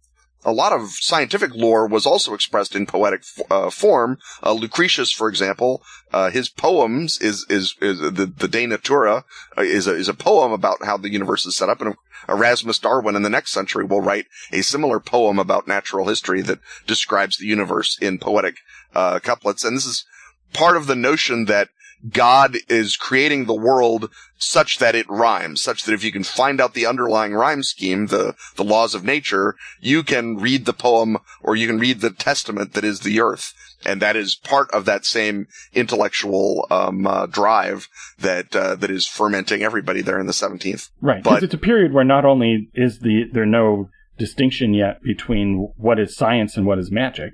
A 0.43 0.53
lot 0.53 0.73
of 0.73 0.91
scientific 0.93 1.55
lore 1.55 1.87
was 1.87 2.07
also 2.07 2.33
expressed 2.33 2.75
in 2.75 2.87
poetic 2.87 3.23
uh, 3.51 3.69
form. 3.69 4.19
Uh, 4.43 4.53
Lucretius, 4.53 5.13
for 5.13 5.29
example, 5.29 5.83
uh, 6.13 6.31
his 6.31 6.49
poems 6.49 7.19
is 7.21 7.45
is, 7.51 7.75
is 7.81 8.01
the 8.01 8.27
the 8.27 8.49
De 8.49 8.67
Natura 8.67 9.25
uh, 9.59 9.63
is 9.63 9.87
a 9.87 9.95
is 9.95 10.09
a 10.09 10.15
poem 10.15 10.53
about 10.53 10.85
how 10.85 10.97
the 10.97 11.13
universe 11.13 11.45
is 11.45 11.57
set 11.57 11.69
up, 11.69 11.83
and 11.83 11.95
Erasmus 12.29 12.79
Darwin 12.79 13.17
in 13.17 13.23
the 13.23 13.31
next 13.31 13.53
century 13.53 13.85
will 13.85 14.01
write 14.01 14.27
a 14.51 14.63
similar 14.63 14.99
poem 14.99 15.39
about 15.39 15.69
natural 15.69 16.09
history 16.09 16.41
that 16.43 16.61
describes 16.87 17.37
the 17.37 17.47
universe 17.47 17.99
in 18.01 18.19
poetic 18.19 18.57
uh, 18.95 19.19
couplets. 19.21 19.65
And 19.65 19.77
this 19.77 19.87
is 19.87 20.07
part 20.53 20.77
of 20.77 20.87
the 20.87 20.97
notion 20.97 21.45
that 21.47 21.69
God 22.09 22.57
is 22.69 22.97
creating 22.97 23.45
the 23.45 23.55
world 23.55 24.11
such 24.39 24.79
that 24.79 24.95
it 24.95 25.09
rhymes, 25.09 25.61
such 25.61 25.85
that 25.85 25.93
if 25.93 26.03
you 26.03 26.11
can 26.11 26.25
find 26.25 26.61
out 26.61 26.75
the 26.75 26.87
underlying 26.87 27.35
rhyme 27.35 27.63
scheme, 27.63 28.07
the, 28.07 28.35
the 28.57 28.65
laws 28.65 28.95
of 28.95 29.05
nature, 29.05 29.55
you 29.81 30.03
can 30.03 30.37
read 30.37 30.65
the 30.65 30.73
poem 30.73 31.19
or 31.43 31.57
you 31.57 31.67
can 31.67 31.79
read 31.79 32.01
the 32.01 32.11
testament 32.11 32.73
that 32.73 32.85
is 32.85 33.01
the 33.01 33.21
earth. 33.21 33.53
And 33.85 34.01
that 34.03 34.17
is 34.17 34.35
part 34.35 34.71
of 34.73 34.85
that 34.87 35.05
same 35.05 35.47
intellectual, 35.73 36.67
um, 36.71 37.07
uh, 37.07 37.27
drive 37.27 37.89
that, 38.19 38.55
uh, 38.55 38.77
that 38.77 38.91
is 38.91 39.07
fermenting 39.07 39.63
everybody 39.63 40.03
there 40.03 40.21
in 40.21 40.27
the 40.27 40.33
17th. 40.33 40.91
Right. 41.01 41.23
But- 41.23 41.43
it's 41.43 41.55
a 41.55 41.59
period 41.59 41.93
where 41.93 42.05
not 42.05 42.25
only 42.25 42.71
is 42.75 43.01
the 43.01 43.25
there 43.33 43.47
no 43.47 43.89
distinction 44.19 44.75
yet 44.75 45.03
between 45.03 45.73
what 45.77 45.99
is 45.99 46.15
science 46.15 46.57
and 46.57 46.67
what 46.67 46.79
is 46.79 46.91
magic, 46.91 47.33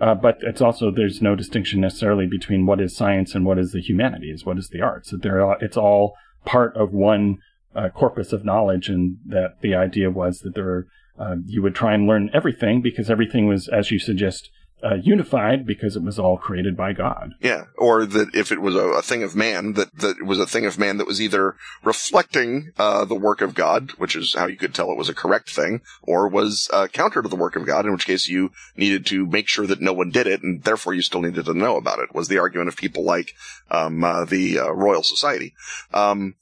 uh, 0.00 0.14
but 0.14 0.38
it's 0.42 0.60
also 0.60 0.90
there's 0.90 1.22
no 1.22 1.34
distinction 1.34 1.80
necessarily 1.80 2.26
between 2.26 2.66
what 2.66 2.80
is 2.80 2.96
science 2.96 3.34
and 3.34 3.44
what 3.44 3.58
is 3.58 3.72
the 3.72 3.80
humanities, 3.80 4.44
what 4.44 4.58
is 4.58 4.68
the 4.68 4.82
arts. 4.82 5.12
They're 5.16 5.56
it's 5.60 5.76
all 5.76 6.14
part 6.44 6.76
of 6.76 6.92
one 6.92 7.38
uh, 7.74 7.88
corpus 7.90 8.32
of 8.32 8.44
knowledge, 8.44 8.88
and 8.88 9.18
that 9.26 9.60
the 9.60 9.74
idea 9.74 10.10
was 10.10 10.40
that 10.40 10.54
there 10.54 10.86
uh, 11.18 11.36
you 11.46 11.62
would 11.62 11.74
try 11.74 11.94
and 11.94 12.06
learn 12.06 12.30
everything 12.34 12.82
because 12.82 13.10
everything 13.10 13.46
was, 13.46 13.68
as 13.68 13.90
you 13.90 13.98
suggest, 13.98 14.50
uh, 14.86 14.94
unified 14.96 15.66
because 15.66 15.96
it 15.96 16.02
was 16.02 16.18
all 16.18 16.36
created 16.36 16.76
by 16.76 16.92
God. 16.92 17.34
Yeah, 17.40 17.64
or 17.76 18.06
that 18.06 18.34
if 18.34 18.52
it 18.52 18.60
was 18.60 18.74
a, 18.74 18.86
a, 18.86 19.02
thing 19.02 19.22
of 19.22 19.34
man, 19.34 19.72
that 19.72 19.96
that 19.98 20.18
it 20.18 20.26
was 20.26 20.38
a 20.38 20.46
thing 20.46 20.66
of 20.66 20.78
man 20.78 20.98
that 20.98 21.06
was 21.06 21.20
either 21.20 21.56
reflecting 21.82 22.72
uh, 22.78 23.04
the 23.04 23.14
work 23.14 23.40
of 23.40 23.54
God, 23.54 23.92
which 23.92 24.14
is 24.14 24.34
how 24.34 24.46
you 24.46 24.56
could 24.56 24.74
tell 24.74 24.90
it 24.90 24.98
was 24.98 25.08
a 25.08 25.14
correct 25.14 25.50
thing, 25.50 25.80
or 26.02 26.28
was 26.28 26.68
uh, 26.72 26.86
counter 26.88 27.22
to 27.22 27.28
the 27.28 27.36
work 27.36 27.56
of 27.56 27.66
God, 27.66 27.86
in 27.86 27.92
which 27.92 28.06
case 28.06 28.28
you 28.28 28.52
needed 28.76 29.06
to 29.06 29.26
make 29.26 29.48
sure 29.48 29.66
that 29.66 29.80
no 29.80 29.92
one 29.92 30.10
did 30.10 30.26
it, 30.26 30.42
and 30.42 30.62
therefore 30.62 30.94
you 30.94 31.02
still 31.02 31.22
needed 31.22 31.46
to 31.46 31.54
know 31.54 31.76
about 31.76 31.98
it. 31.98 32.14
Was 32.14 32.28
the 32.28 32.38
argument 32.38 32.68
of 32.68 32.76
people 32.76 33.02
like 33.02 33.34
um, 33.70 34.04
uh, 34.04 34.24
the 34.24 34.60
uh, 34.60 34.70
Royal 34.70 35.02
Society. 35.02 35.54
Um, 35.92 36.36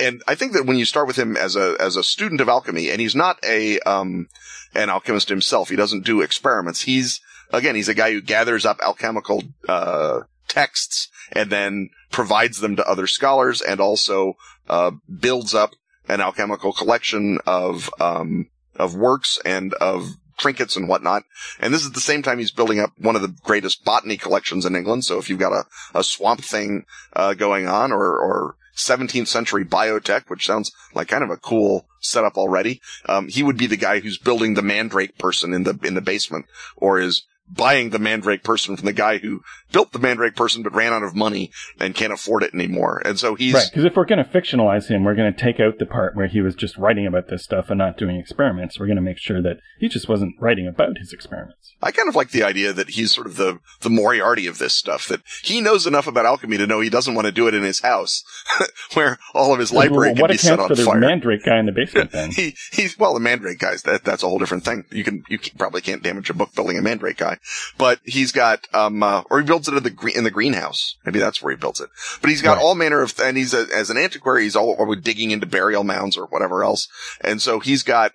and 0.00 0.22
I 0.26 0.34
think 0.34 0.52
that 0.52 0.64
when 0.64 0.78
you 0.78 0.86
start 0.86 1.06
with 1.06 1.18
him 1.18 1.36
as 1.36 1.56
a 1.56 1.76
as 1.78 1.96
a 1.96 2.02
student 2.02 2.40
of 2.40 2.48
alchemy, 2.48 2.90
and 2.90 3.00
he's 3.00 3.14
not 3.14 3.38
a 3.44 3.78
um, 3.80 4.28
an 4.74 4.88
alchemist 4.88 5.28
himself, 5.28 5.68
he 5.68 5.76
doesn't 5.76 6.06
do 6.06 6.22
experiments. 6.22 6.82
He's 6.82 7.20
again, 7.52 7.74
he's 7.74 7.88
a 7.88 7.94
guy 7.94 8.12
who 8.12 8.20
gathers 8.20 8.64
up 8.64 8.80
alchemical 8.82 9.42
uh, 9.68 10.20
texts 10.48 11.08
and 11.32 11.50
then 11.50 11.90
provides 12.10 12.60
them 12.60 12.76
to 12.76 12.86
other 12.86 13.06
scholars, 13.06 13.60
and 13.60 13.80
also 13.80 14.34
uh, 14.68 14.90
builds 15.20 15.54
up 15.54 15.72
an 16.08 16.20
alchemical 16.20 16.72
collection 16.72 17.38
of 17.46 17.90
um, 18.00 18.48
of 18.76 18.94
works 18.94 19.38
and 19.44 19.72
of 19.74 20.10
trinkets 20.38 20.76
and 20.76 20.88
whatnot. 20.88 21.22
And 21.60 21.72
this 21.72 21.84
is 21.84 21.92
the 21.92 22.00
same 22.00 22.22
time 22.22 22.38
he's 22.38 22.50
building 22.50 22.80
up 22.80 22.90
one 22.98 23.16
of 23.16 23.22
the 23.22 23.34
greatest 23.42 23.84
botany 23.84 24.16
collections 24.16 24.66
in 24.66 24.76
England. 24.76 25.04
So 25.04 25.18
if 25.18 25.30
you've 25.30 25.38
got 25.38 25.52
a, 25.52 25.64
a 25.94 26.04
swamp 26.04 26.42
thing 26.42 26.84
uh, 27.14 27.34
going 27.34 27.66
on, 27.66 27.92
or 27.92 28.18
or 28.18 28.56
17th 28.76 29.28
century 29.28 29.64
biotech, 29.64 30.28
which 30.28 30.46
sounds 30.46 30.72
like 30.94 31.08
kind 31.08 31.24
of 31.24 31.30
a 31.30 31.36
cool 31.36 31.86
setup 32.00 32.36
already. 32.36 32.80
Um, 33.06 33.28
he 33.28 33.42
would 33.42 33.56
be 33.56 33.66
the 33.66 33.76
guy 33.76 34.00
who's 34.00 34.18
building 34.18 34.54
the 34.54 34.62
mandrake 34.62 35.18
person 35.18 35.52
in 35.52 35.64
the 35.64 35.78
in 35.82 35.94
the 35.94 36.00
basement, 36.00 36.46
or 36.76 36.98
is 36.98 37.22
buying 37.48 37.90
the 37.90 37.98
mandrake 37.98 38.42
person 38.42 38.76
from 38.76 38.86
the 38.86 38.92
guy 38.92 39.18
who 39.18 39.42
built 39.72 39.92
the 39.92 39.98
mandrake 39.98 40.34
person 40.34 40.62
but 40.62 40.74
ran 40.74 40.92
out 40.92 41.02
of 41.02 41.14
money 41.14 41.50
and 41.78 41.94
can't 41.94 42.12
afford 42.12 42.42
it 42.42 42.54
anymore. 42.54 43.02
And 43.04 43.18
so 43.18 43.34
he's 43.34 43.54
right 43.54 43.68
because 43.70 43.84
if 43.84 43.96
we're 43.96 44.06
going 44.06 44.24
to 44.24 44.30
fictionalize 44.30 44.88
him, 44.88 45.04
we're 45.04 45.14
going 45.14 45.32
to 45.32 45.38
take 45.38 45.60
out 45.60 45.78
the 45.78 45.86
part 45.86 46.16
where 46.16 46.26
he 46.26 46.40
was 46.40 46.54
just 46.54 46.76
writing 46.76 47.06
about 47.06 47.28
this 47.28 47.44
stuff 47.44 47.68
and 47.68 47.78
not 47.78 47.96
doing 47.96 48.16
experiments. 48.16 48.78
We're 48.78 48.86
going 48.86 48.96
to 48.96 49.02
make 49.02 49.18
sure 49.18 49.42
that 49.42 49.58
he 49.78 49.88
just 49.88 50.08
wasn't 50.08 50.34
writing 50.40 50.66
about 50.66 50.98
his 50.98 51.12
experiments. 51.12 51.74
I 51.82 51.90
kind 51.90 52.08
of 52.08 52.14
like 52.14 52.30
the 52.30 52.44
idea 52.44 52.72
that 52.72 52.90
he's 52.90 53.12
sort 53.12 53.26
of 53.26 53.36
the 53.36 53.58
the 53.80 53.90
Moriarty 53.90 54.46
of 54.46 54.58
this 54.58 54.72
stuff. 54.72 55.08
That 55.08 55.20
he 55.42 55.60
knows 55.60 55.86
enough 55.86 56.06
about 56.06 56.26
alchemy 56.26 56.56
to 56.58 56.66
know 56.66 56.80
he 56.80 56.90
doesn't 56.90 57.14
want 57.14 57.26
to 57.26 57.32
do 57.32 57.48
it 57.48 57.54
in 57.54 57.64
his 57.64 57.80
house, 57.80 58.22
where 58.94 59.18
all 59.34 59.52
of 59.52 59.58
his 59.58 59.72
library 59.72 60.12
well, 60.12 60.28
can 60.28 60.28
be 60.28 60.36
set 60.36 60.60
on 60.60 60.74
fire. 60.76 61.00
mandrake 61.00 61.44
guy 61.44 61.58
in 61.58 61.66
the 61.66 61.72
basement 61.72 62.10
then? 62.12 62.30
he 62.30 62.54
he's 62.70 62.96
well 62.98 63.14
the 63.14 63.20
mandrake 63.20 63.58
guys 63.58 63.82
that 63.82 64.04
that's 64.04 64.22
a 64.22 64.28
whole 64.28 64.38
different 64.38 64.64
thing. 64.64 64.84
You 64.90 65.02
can 65.02 65.24
you 65.28 65.38
probably 65.58 65.80
can't 65.80 66.02
damage 66.02 66.30
a 66.30 66.34
book 66.34 66.54
building 66.54 66.78
a 66.78 66.82
mandrake 66.82 67.16
guy, 67.16 67.31
but 67.78 68.00
he's 68.04 68.32
got 68.32 68.66
um 68.74 69.02
uh, 69.02 69.22
or 69.30 69.40
he 69.40 69.46
builds 69.46 69.68
it 69.68 69.74
in 69.74 69.82
the 69.82 69.90
green 69.90 70.16
in 70.16 70.24
the 70.24 70.30
greenhouse. 70.30 70.96
Maybe 71.04 71.18
that's 71.18 71.42
where 71.42 71.52
he 71.52 71.56
builds 71.56 71.80
it. 71.80 71.90
But 72.20 72.30
he's 72.30 72.42
got 72.42 72.56
Right. 72.56 72.62
all 72.62 72.74
manner 72.74 73.02
of 73.02 73.18
and 73.20 73.36
he's 73.36 73.54
a, 73.54 73.66
as 73.74 73.90
an 73.90 73.96
antiquary 73.96 74.44
he's 74.44 74.56
all 74.56 74.94
digging 74.96 75.30
into 75.30 75.46
burial 75.46 75.84
mounds 75.84 76.16
or 76.16 76.26
whatever 76.26 76.62
else. 76.64 76.88
And 77.20 77.40
so 77.40 77.60
he's 77.60 77.82
got 77.82 78.12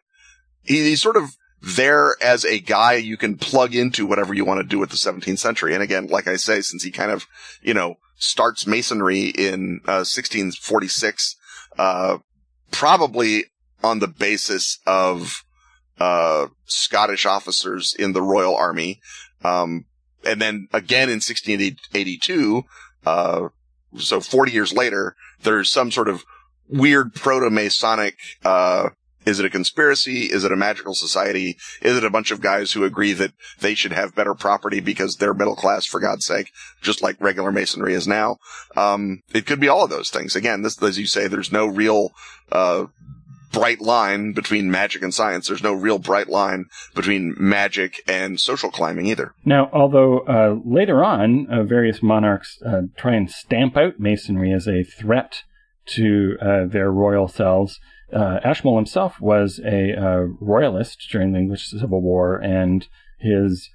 he, 0.63 0.83
he's 0.83 1.01
sort 1.01 1.17
of 1.17 1.35
there 1.61 2.15
as 2.21 2.45
a 2.45 2.59
guy 2.59 2.93
you 2.93 3.17
can 3.17 3.35
plug 3.37 3.73
into 3.73 4.05
whatever 4.05 4.33
you 4.33 4.45
want 4.45 4.59
to 4.61 4.67
do 4.67 4.77
with 4.77 4.91
the 4.91 4.95
17th 4.95 5.39
century. 5.39 5.73
And 5.73 5.81
again, 5.81 6.05
like 6.07 6.27
I 6.27 6.35
say, 6.35 6.61
since 6.61 6.83
he 6.83 6.91
kind 6.91 7.09
of, 7.09 7.25
you 7.61 7.73
know, 7.73 7.95
starts 8.15 8.67
masonry 8.67 9.25
in 9.29 9.81
uh, 9.87 10.05
1646, 10.05 11.35
uh, 11.79 12.19
probably 12.71 13.45
on 13.83 13.99
the 13.99 14.07
basis 14.07 14.79
of 14.85 15.43
uh, 15.99 16.47
Scottish 16.65 17.25
officers 17.25 17.95
in 17.97 18.13
the 18.13 18.21
Royal 18.21 18.55
Army. 18.55 18.99
Um, 19.43 19.85
and 20.25 20.41
then 20.41 20.67
again 20.73 21.09
in 21.09 21.15
1682, 21.15 22.63
uh, 23.05 23.49
so 23.97 24.19
40 24.19 24.51
years 24.51 24.73
later, 24.73 25.15
there's 25.43 25.71
some 25.71 25.91
sort 25.91 26.09
of 26.09 26.23
weird 26.67 27.13
proto-Masonic, 27.13 28.15
uh, 28.43 28.89
is 29.27 29.41
it 29.41 29.45
a 29.45 29.49
conspiracy? 29.49 30.27
Is 30.27 30.45
it 30.45 30.53
a 30.53 30.55
magical 30.55 30.93
society? 30.93 31.57
Is 31.81 31.97
it 31.97 32.05
a 32.05 32.09
bunch 32.09 32.31
of 32.31 32.39
guys 32.39 32.71
who 32.71 32.85
agree 32.85 33.11
that 33.11 33.33
they 33.59 33.75
should 33.75 33.91
have 33.91 34.15
better 34.15 34.33
property 34.33 34.79
because 34.79 35.17
they're 35.17 35.33
middle 35.33 35.57
class, 35.57 35.85
for 35.85 35.99
God's 35.99 36.25
sake, 36.25 36.53
just 36.81 37.03
like 37.03 37.17
regular 37.19 37.51
masonry 37.51 37.93
is 37.93 38.07
now? 38.07 38.37
Um, 38.77 39.23
it 39.33 39.45
could 39.45 39.59
be 39.59 39.67
all 39.67 39.83
of 39.83 39.89
those 39.89 40.09
things. 40.09 40.37
Again, 40.37 40.61
this, 40.61 40.81
as 40.81 40.97
you 40.97 41.05
say, 41.05 41.27
there's 41.27 41.51
no 41.51 41.67
real, 41.67 42.11
uh, 42.53 42.85
bright 43.51 43.81
line 43.81 44.33
between 44.33 44.69
magic 44.69 45.01
and 45.01 45.13
science. 45.13 45.47
There's 45.47 45.63
no 45.63 45.73
real 45.73 45.99
bright 45.99 46.29
line 46.29 46.65
between 46.95 47.35
magic 47.37 48.01
and 48.07 48.39
social 48.39 48.71
climbing 48.71 49.07
either. 49.07 49.33
Now, 49.45 49.69
although 49.73 50.19
uh, 50.19 50.59
later 50.65 51.03
on, 51.03 51.47
uh, 51.49 51.63
various 51.63 52.03
monarchs 52.03 52.59
uh, 52.65 52.83
try 52.97 53.15
and 53.15 53.29
stamp 53.29 53.77
out 53.77 53.99
masonry 53.99 54.51
as 54.51 54.67
a 54.67 54.83
threat 54.83 55.43
to 55.95 56.37
uh, 56.41 56.65
their 56.65 56.91
royal 56.91 57.27
selves, 57.27 57.79
uh, 58.13 58.39
Ashmole 58.43 58.77
himself 58.77 59.19
was 59.19 59.59
a 59.65 59.93
uh, 59.93 60.27
royalist 60.39 61.07
during 61.11 61.33
the 61.33 61.39
English 61.39 61.69
Civil 61.69 62.01
War, 62.01 62.37
and 62.37 62.87
his 63.19 63.69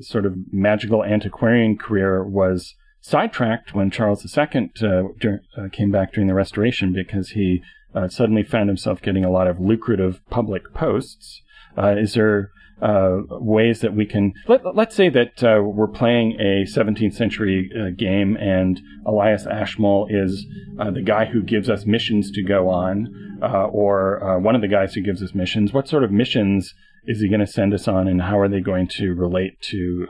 sort 0.00 0.24
of 0.24 0.34
magical 0.50 1.04
antiquarian 1.04 1.76
career 1.76 2.24
was 2.24 2.74
sidetracked 3.04 3.74
when 3.74 3.90
Charles 3.90 4.24
II 4.24 4.70
uh, 4.82 5.02
dur- 5.20 5.42
uh, 5.58 5.68
came 5.70 5.90
back 5.90 6.14
during 6.14 6.26
the 6.26 6.32
Restoration 6.32 6.94
because 6.94 7.30
he 7.30 7.62
uh, 7.94 8.08
suddenly 8.08 8.42
found 8.42 8.68
himself 8.68 9.00
getting 9.02 9.24
a 9.24 9.30
lot 9.30 9.46
of 9.46 9.60
lucrative 9.60 10.20
public 10.30 10.72
posts. 10.74 11.42
Uh, 11.76 11.94
is 11.96 12.14
there 12.14 12.50
uh, 12.82 13.18
ways 13.30 13.80
that 13.80 13.94
we 13.94 14.04
can 14.04 14.32
let, 14.48 14.74
let's 14.74 14.94
say 14.96 15.08
that 15.08 15.42
uh, 15.42 15.62
we're 15.62 15.86
playing 15.86 16.32
a 16.40 16.64
17th 16.64 17.14
century 17.14 17.70
uh, 17.78 17.90
game 17.96 18.36
and 18.36 18.80
Elias 19.06 19.46
Ashmole 19.46 20.08
is 20.10 20.44
uh, 20.78 20.90
the 20.90 21.02
guy 21.02 21.24
who 21.26 21.42
gives 21.42 21.70
us 21.70 21.86
missions 21.86 22.30
to 22.32 22.42
go 22.42 22.68
on, 22.68 23.38
uh, 23.42 23.66
or 23.66 24.22
uh, 24.22 24.38
one 24.38 24.54
of 24.54 24.60
the 24.60 24.68
guys 24.68 24.94
who 24.94 25.02
gives 25.02 25.22
us 25.22 25.34
missions. 25.34 25.72
What 25.72 25.88
sort 25.88 26.04
of 26.04 26.10
missions 26.10 26.74
is 27.06 27.20
he 27.20 27.28
going 27.28 27.40
to 27.40 27.46
send 27.46 27.74
us 27.74 27.86
on, 27.86 28.08
and 28.08 28.22
how 28.22 28.38
are 28.38 28.48
they 28.48 28.60
going 28.60 28.88
to 28.88 29.14
relate 29.14 29.60
to 29.62 30.08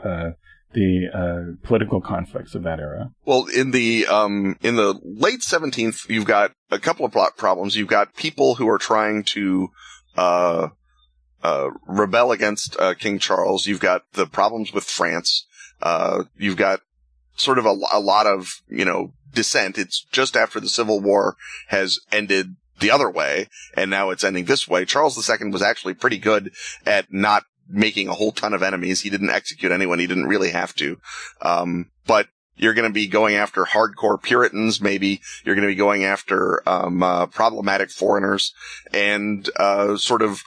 the 0.75 1.07
uh, 1.11 1.67
political 1.67 2.01
conflicts 2.01 2.53
of 2.53 2.63
that 2.63 2.79
era? 2.79 3.11
Well, 3.25 3.47
in 3.47 3.71
the 3.71 4.05
um 4.05 4.57
in 4.61 4.75
the 4.75 4.99
late 5.03 5.39
17th, 5.39 6.07
you've 6.09 6.25
got 6.25 6.51
a 6.69 6.77
couple 6.77 7.05
of 7.05 7.13
problems. 7.37 7.75
You've 7.75 7.87
got 7.87 8.15
people 8.15 8.55
who 8.55 8.69
are 8.69 8.77
trying 8.77 9.23
to 9.23 9.69
uh 10.15 10.69
uh 11.41 11.69
rebel 11.87 12.31
against 12.31 12.79
uh, 12.79 12.93
King 12.93 13.17
Charles. 13.17 13.65
You've 13.65 13.79
got 13.79 14.03
the 14.13 14.27
problems 14.27 14.73
with 14.73 14.83
France. 14.83 15.47
Uh 15.81 16.25
you've 16.37 16.57
got 16.57 16.81
sort 17.35 17.57
of 17.57 17.65
a, 17.65 17.75
a 17.93 17.99
lot 17.99 18.27
of, 18.27 18.61
you 18.69 18.85
know, 18.85 19.13
dissent. 19.33 19.77
It's 19.77 20.05
just 20.11 20.35
after 20.35 20.59
the 20.59 20.69
Civil 20.69 21.01
War 21.01 21.35
has 21.67 21.99
ended 22.11 22.55
the 22.79 22.91
other 22.91 23.09
way 23.09 23.47
and 23.75 23.89
now 23.89 24.09
it's 24.09 24.23
ending 24.23 24.45
this 24.45 24.67
way. 24.67 24.85
Charles 24.85 25.17
II 25.17 25.51
was 25.51 25.61
actually 25.61 25.93
pretty 25.93 26.17
good 26.17 26.51
at 26.85 27.11
not 27.11 27.43
making 27.67 28.07
a 28.07 28.13
whole 28.13 28.31
ton 28.31 28.53
of 28.53 28.63
enemies. 28.63 29.01
He 29.01 29.09
didn't 29.09 29.29
execute 29.29 29.71
anyone. 29.71 29.99
He 29.99 30.07
didn't 30.07 30.27
really 30.27 30.51
have 30.51 30.75
to. 30.75 30.97
Um, 31.41 31.91
but 32.05 32.27
you're 32.57 32.73
going 32.73 32.87
to 32.87 32.93
be 32.93 33.07
going 33.07 33.35
after 33.35 33.63
hardcore 33.65 34.21
Puritans. 34.21 34.79
Maybe 34.79 35.21
you're 35.43 35.55
going 35.55 35.67
to 35.67 35.71
be 35.71 35.75
going 35.75 36.05
after, 36.05 36.67
um, 36.67 37.03
uh, 37.03 37.25
problematic 37.25 37.89
foreigners 37.89 38.53
and, 38.93 39.49
uh, 39.57 39.97
sort 39.97 40.21
of, 40.21 40.41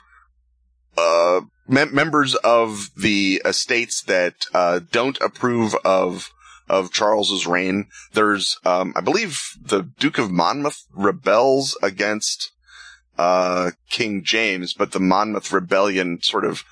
uh, 0.97 1.43
mem- 1.66 1.95
members 1.95 2.35
of 2.37 2.91
the 2.97 3.43
estates 3.45 4.03
that, 4.05 4.47
uh, 4.55 4.81
don't 4.91 5.21
approve 5.21 5.75
of, 5.85 6.31
of 6.69 6.93
Charles's 6.93 7.47
reign. 7.47 7.89
There's, 8.14 8.59
um, 8.64 8.95
I 8.97 9.01
believe 9.01 9.43
the 9.61 9.83
Duke 9.83 10.19
of 10.19 10.31
Monmouth 10.31 10.85
rebels 10.95 11.77
against, 11.83 12.53
uh, 13.19 13.73
King 13.91 14.23
James, 14.25 14.73
but 14.73 14.93
the 14.93 15.01
Monmouth 15.01 15.53
rebellion 15.53 16.21
sort 16.23 16.45
of 16.45 16.64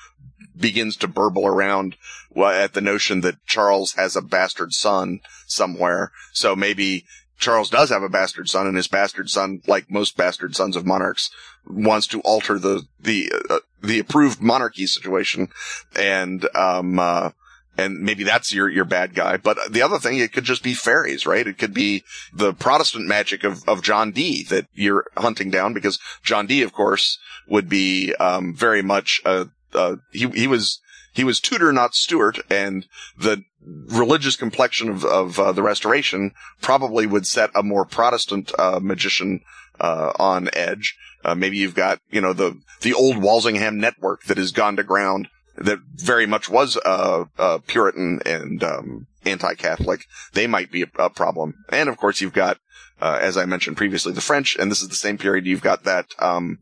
begins 0.58 0.96
to 0.96 1.08
burble 1.08 1.46
around 1.46 1.96
at 2.36 2.74
the 2.74 2.80
notion 2.80 3.20
that 3.22 3.44
Charles 3.46 3.94
has 3.94 4.16
a 4.16 4.22
bastard 4.22 4.72
son 4.72 5.20
somewhere. 5.46 6.12
So 6.32 6.54
maybe 6.54 7.04
Charles 7.38 7.70
does 7.70 7.90
have 7.90 8.02
a 8.02 8.08
bastard 8.08 8.48
son 8.48 8.66
and 8.66 8.76
his 8.76 8.88
bastard 8.88 9.28
son, 9.28 9.60
like 9.66 9.90
most 9.90 10.16
bastard 10.16 10.56
sons 10.56 10.76
of 10.76 10.86
monarchs, 10.86 11.30
wants 11.66 12.06
to 12.08 12.20
alter 12.20 12.58
the, 12.58 12.86
the, 12.98 13.30
uh, 13.50 13.58
the 13.82 13.98
approved 13.98 14.40
monarchy 14.40 14.86
situation. 14.86 15.48
And, 15.94 16.48
um, 16.54 16.98
uh, 16.98 17.30
and 17.78 18.00
maybe 18.00 18.24
that's 18.24 18.54
your, 18.54 18.70
your 18.70 18.86
bad 18.86 19.14
guy. 19.14 19.36
But 19.36 19.58
the 19.70 19.82
other 19.82 19.98
thing, 19.98 20.16
it 20.16 20.32
could 20.32 20.44
just 20.44 20.62
be 20.62 20.72
fairies, 20.72 21.26
right? 21.26 21.46
It 21.46 21.58
could 21.58 21.74
be 21.74 22.04
the 22.32 22.54
Protestant 22.54 23.06
magic 23.06 23.44
of, 23.44 23.68
of 23.68 23.82
John 23.82 24.12
Dee 24.12 24.44
that 24.44 24.66
you're 24.72 25.04
hunting 25.16 25.50
down 25.50 25.74
because 25.74 25.98
John 26.22 26.46
Dee, 26.46 26.62
of 26.62 26.72
course, 26.72 27.18
would 27.46 27.68
be, 27.68 28.14
um, 28.14 28.54
very 28.54 28.80
much, 28.80 29.20
uh, 29.26 29.46
uh, 29.74 29.96
he, 30.12 30.28
he 30.28 30.46
was, 30.46 30.80
he 31.12 31.24
was 31.24 31.40
Tudor, 31.40 31.72
not 31.72 31.94
Stuart, 31.94 32.38
and 32.50 32.86
the 33.18 33.42
religious 33.62 34.36
complexion 34.36 34.88
of, 34.88 35.04
of 35.04 35.40
uh, 35.40 35.52
the 35.52 35.62
Restoration 35.62 36.32
probably 36.60 37.06
would 37.06 37.26
set 37.26 37.50
a 37.54 37.62
more 37.62 37.84
Protestant 37.84 38.52
uh, 38.58 38.80
magician 38.82 39.40
uh, 39.80 40.12
on 40.18 40.48
edge. 40.52 40.96
Uh, 41.24 41.34
maybe 41.34 41.56
you've 41.56 41.74
got, 41.74 42.00
you 42.10 42.20
know, 42.20 42.32
the, 42.32 42.60
the 42.82 42.94
old 42.94 43.18
Walsingham 43.18 43.80
network 43.80 44.24
that 44.24 44.36
has 44.38 44.52
gone 44.52 44.76
to 44.76 44.84
ground 44.84 45.28
that 45.56 45.78
very 45.94 46.26
much 46.26 46.48
was, 46.48 46.76
uh, 46.84 47.24
Puritan 47.66 48.20
and, 48.26 48.62
um, 48.62 49.06
anti-Catholic. 49.24 50.04
They 50.34 50.46
might 50.46 50.70
be 50.70 50.82
a, 50.82 50.88
a 50.98 51.10
problem. 51.10 51.64
And 51.70 51.88
of 51.88 51.96
course 51.96 52.20
you've 52.20 52.32
got, 52.32 52.58
uh, 53.00 53.18
as 53.20 53.36
I 53.36 53.44
mentioned 53.44 53.76
previously, 53.76 54.12
the 54.12 54.20
French, 54.20 54.56
and 54.56 54.70
this 54.70 54.82
is 54.82 54.88
the 54.88 54.94
same 54.94 55.18
period 55.18 55.46
you've 55.46 55.62
got 55.62 55.84
that, 55.84 56.06
um, 56.18 56.58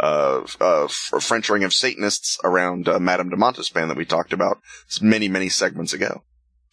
uh, 0.00 0.42
uh, 0.60 0.88
French 0.88 1.48
ring 1.50 1.64
of 1.64 1.72
Satanists 1.72 2.38
around, 2.42 2.88
uh, 2.88 2.98
Madame 2.98 3.28
de 3.28 3.36
Montespan 3.36 3.88
that 3.88 3.96
we 3.96 4.04
talked 4.04 4.32
about 4.32 4.60
many, 5.00 5.28
many 5.28 5.48
segments 5.48 5.92
ago. 5.92 6.22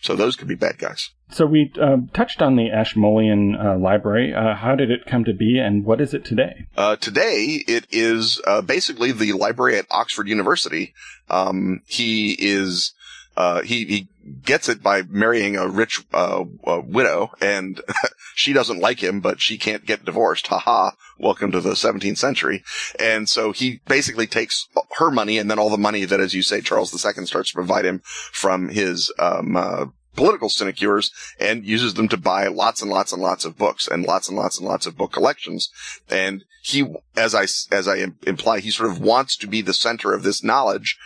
So 0.02 0.16
those 0.16 0.36
could 0.36 0.48
be 0.48 0.56
bad 0.56 0.80
guys. 0.80 1.12
So 1.30 1.46
we 1.46 1.72
uh, 1.80 1.98
touched 2.12 2.42
on 2.42 2.56
the 2.56 2.72
Ashmolean 2.72 3.56
uh, 3.56 3.78
library. 3.78 4.34
Uh, 4.34 4.56
how 4.56 4.76
did 4.76 4.90
it 4.90 5.06
come 5.06 5.24
to 5.26 5.34
be, 5.34 5.60
and 5.60 5.86
what 5.86 6.02
is 6.02 6.14
it 6.14 6.26
today? 6.26 6.66
Uh, 6.76 6.96
today, 6.96 7.64
it 7.68 7.86
is 7.92 8.42
uh, 8.46 8.62
basically 8.62 9.12
the 9.12 9.34
library 9.34 9.78
at 9.78 9.86
Oxford 9.92 10.28
University. 10.28 10.94
Um, 11.30 11.82
he 11.86 12.32
is 12.32 12.94
uh, 13.38 13.62
he 13.62 13.86
he 13.86 14.08
gets 14.44 14.70
it 14.70 14.82
by 14.82 15.04
marrying 15.04 15.56
a 15.56 15.68
rich 15.68 16.04
widow, 16.12 17.32
and 17.40 17.80
she 18.42 18.54
doesn't 18.54 18.80
like 18.80 19.02
him, 19.02 19.22
but 19.22 19.40
she 19.40 19.58
can't 19.58 19.86
get 19.86 20.04
divorced. 20.04 20.48
Ha 20.48 20.58
ha! 20.58 20.94
Welcome 21.20 21.52
to 21.52 21.62
the 21.62 21.74
17th 21.74 22.18
century. 22.18 22.64
And 23.00 23.30
so 23.30 23.52
he 23.52 23.82
basically 23.88 24.26
takes 24.26 24.68
her 24.98 25.12
money, 25.12 25.38
and 25.38 25.50
then 25.50 25.60
all 25.60 25.70
the 25.70 25.78
money 25.78 26.06
that, 26.06 26.20
as 26.20 26.34
you 26.34 26.42
say, 26.42 26.60
Charles 26.62 26.94
II 26.94 27.26
starts 27.26 27.50
to 27.50 27.56
provide 27.56 27.86
him 27.86 28.02
from 28.04 28.70
his 28.70 29.14
um, 29.20 29.94
political 30.16 30.50
sinecures 30.50 31.12
and 31.40 31.66
uses 31.66 31.94
them 31.94 32.08
to 32.08 32.18
buy 32.18 32.48
lots 32.48 32.82
and 32.82 32.90
lots 32.90 33.12
and 33.12 33.22
lots 33.22 33.46
of 33.46 33.58
books 33.58 33.88
and 33.88 34.04
lots 34.06 34.28
and 34.28 34.38
lots 34.38 34.58
and 34.58 34.68
lots 34.68 34.86
of 34.86 34.98
book 34.98 35.12
collections. 35.12 35.70
And 36.10 36.44
he, 36.64 36.92
as 37.16 37.36
I, 37.36 37.44
as 37.74 37.88
I 37.88 38.08
imply, 38.26 38.60
he 38.60 38.72
sort 38.72 38.90
of 38.90 39.00
wants 39.00 39.38
to 39.38 39.48
be 39.48 39.62
the 39.62 39.74
center 39.74 40.14
of 40.14 40.24
this 40.24 40.44
knowledge, 40.44 40.98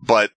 but 0.00 0.30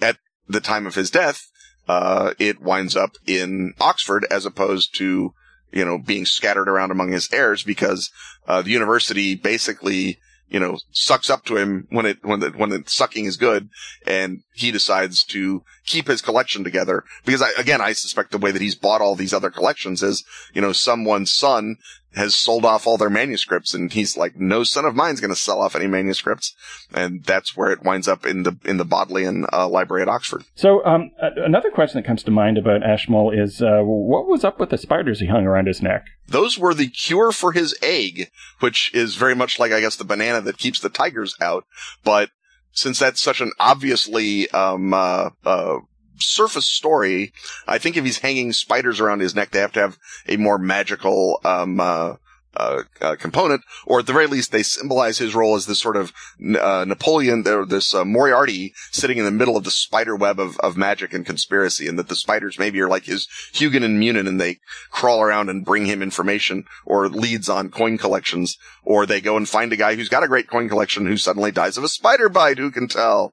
at 0.00 0.18
the 0.46 0.60
time 0.60 0.86
of 0.86 0.94
his 0.94 1.10
death, 1.10 1.48
uh, 1.88 2.34
it 2.38 2.60
winds 2.60 2.96
up 2.96 3.16
in 3.26 3.74
Oxford 3.80 4.26
as 4.30 4.46
opposed 4.46 4.94
to, 4.96 5.34
you 5.72 5.84
know, 5.84 5.98
being 5.98 6.26
scattered 6.26 6.68
around 6.68 6.90
among 6.90 7.12
his 7.12 7.32
heirs 7.32 7.62
because, 7.62 8.10
uh, 8.46 8.62
the 8.62 8.70
university 8.70 9.34
basically 9.34 10.18
you 10.52 10.60
know, 10.60 10.76
sucks 10.90 11.30
up 11.30 11.46
to 11.46 11.56
him 11.56 11.86
when 11.88 12.04
it, 12.04 12.18
when 12.22 12.40
the, 12.40 12.50
when 12.50 12.68
the 12.68 12.82
sucking 12.86 13.24
is 13.24 13.38
good 13.38 13.70
and 14.06 14.42
he 14.52 14.70
decides 14.70 15.24
to 15.24 15.64
keep 15.86 16.08
his 16.08 16.20
collection 16.20 16.62
together. 16.62 17.04
Because 17.24 17.40
I, 17.40 17.52
again, 17.56 17.80
I 17.80 17.92
suspect 17.94 18.32
the 18.32 18.38
way 18.38 18.50
that 18.50 18.60
he's 18.60 18.74
bought 18.74 19.00
all 19.00 19.14
these 19.14 19.32
other 19.32 19.50
collections 19.50 20.02
is, 20.02 20.24
you 20.52 20.60
know, 20.60 20.72
someone's 20.72 21.32
son 21.32 21.76
has 22.14 22.34
sold 22.34 22.64
off 22.64 22.86
all 22.86 22.96
their 22.96 23.10
manuscripts 23.10 23.74
and 23.74 23.92
he's 23.92 24.16
like, 24.16 24.36
no 24.36 24.64
son 24.64 24.84
of 24.84 24.94
mine's 24.94 25.20
going 25.20 25.32
to 25.32 25.38
sell 25.38 25.60
off 25.60 25.74
any 25.74 25.86
manuscripts. 25.86 26.54
And 26.92 27.24
that's 27.24 27.56
where 27.56 27.70
it 27.70 27.82
winds 27.82 28.08
up 28.08 28.26
in 28.26 28.42
the, 28.42 28.56
in 28.64 28.76
the 28.76 28.84
Bodleian 28.84 29.46
uh, 29.52 29.68
library 29.68 30.02
at 30.02 30.08
Oxford. 30.08 30.44
So, 30.54 30.84
um, 30.84 31.10
another 31.18 31.70
question 31.70 32.00
that 32.00 32.06
comes 32.06 32.22
to 32.24 32.30
mind 32.30 32.58
about 32.58 32.82
Ashmole 32.82 33.30
is, 33.30 33.62
uh, 33.62 33.80
what 33.82 34.26
was 34.26 34.44
up 34.44 34.60
with 34.60 34.70
the 34.70 34.78
spiders 34.78 35.20
he 35.20 35.26
hung 35.26 35.46
around 35.46 35.66
his 35.66 35.82
neck? 35.82 36.06
Those 36.28 36.58
were 36.58 36.74
the 36.74 36.88
cure 36.88 37.32
for 37.32 37.52
his 37.52 37.74
ague, 37.82 38.28
which 38.60 38.94
is 38.94 39.16
very 39.16 39.34
much 39.34 39.58
like, 39.58 39.72
I 39.72 39.80
guess, 39.80 39.96
the 39.96 40.04
banana 40.04 40.40
that 40.42 40.58
keeps 40.58 40.80
the 40.80 40.88
tigers 40.88 41.36
out. 41.40 41.64
But 42.04 42.30
since 42.72 42.98
that's 42.98 43.20
such 43.20 43.40
an 43.40 43.52
obviously, 43.58 44.50
um, 44.50 44.94
uh, 44.94 45.30
uh, 45.44 45.78
surface 46.22 46.66
story, 46.66 47.32
I 47.66 47.78
think 47.78 47.96
if 47.96 48.04
he's 48.04 48.18
hanging 48.18 48.52
spiders 48.52 49.00
around 49.00 49.20
his 49.20 49.34
neck, 49.34 49.50
they 49.50 49.60
have 49.60 49.72
to 49.72 49.80
have 49.80 49.98
a 50.28 50.36
more 50.36 50.58
magical, 50.58 51.40
um, 51.44 51.80
uh, 51.80 52.16
uh, 52.54 52.82
uh, 53.00 53.16
component, 53.16 53.62
or 53.86 54.00
at 54.00 54.06
the 54.06 54.12
very 54.12 54.26
least, 54.26 54.52
they 54.52 54.62
symbolize 54.62 55.16
his 55.16 55.34
role 55.34 55.54
as 55.54 55.64
this 55.64 55.78
sort 55.78 55.96
of 55.96 56.12
uh, 56.60 56.84
Napoleon, 56.86 57.48
or 57.48 57.64
this 57.64 57.94
uh, 57.94 58.04
Moriarty 58.04 58.74
sitting 58.90 59.16
in 59.16 59.24
the 59.24 59.30
middle 59.30 59.56
of 59.56 59.64
the 59.64 59.70
spider 59.70 60.14
web 60.14 60.38
of, 60.38 60.58
of 60.60 60.76
magic 60.76 61.14
and 61.14 61.24
conspiracy, 61.24 61.88
and 61.88 61.98
that 61.98 62.08
the 62.08 62.14
spiders 62.14 62.58
maybe 62.58 62.78
are 62.80 62.90
like 62.90 63.04
his 63.04 63.26
Hugin 63.54 63.82
and 63.82 63.98
Munin, 63.98 64.26
and 64.26 64.38
they 64.38 64.58
crawl 64.90 65.22
around 65.22 65.48
and 65.48 65.64
bring 65.64 65.86
him 65.86 66.02
information 66.02 66.64
or 66.84 67.08
leads 67.08 67.48
on 67.48 67.70
coin 67.70 67.96
collections, 67.96 68.58
or 68.84 69.06
they 69.06 69.22
go 69.22 69.38
and 69.38 69.48
find 69.48 69.72
a 69.72 69.76
guy 69.76 69.94
who's 69.94 70.10
got 70.10 70.22
a 70.22 70.28
great 70.28 70.50
coin 70.50 70.68
collection 70.68 71.06
who 71.06 71.16
suddenly 71.16 71.52
dies 71.52 71.78
of 71.78 71.84
a 71.84 71.88
spider 71.88 72.28
bite. 72.28 72.58
Who 72.58 72.70
can 72.70 72.86
tell? 72.86 73.32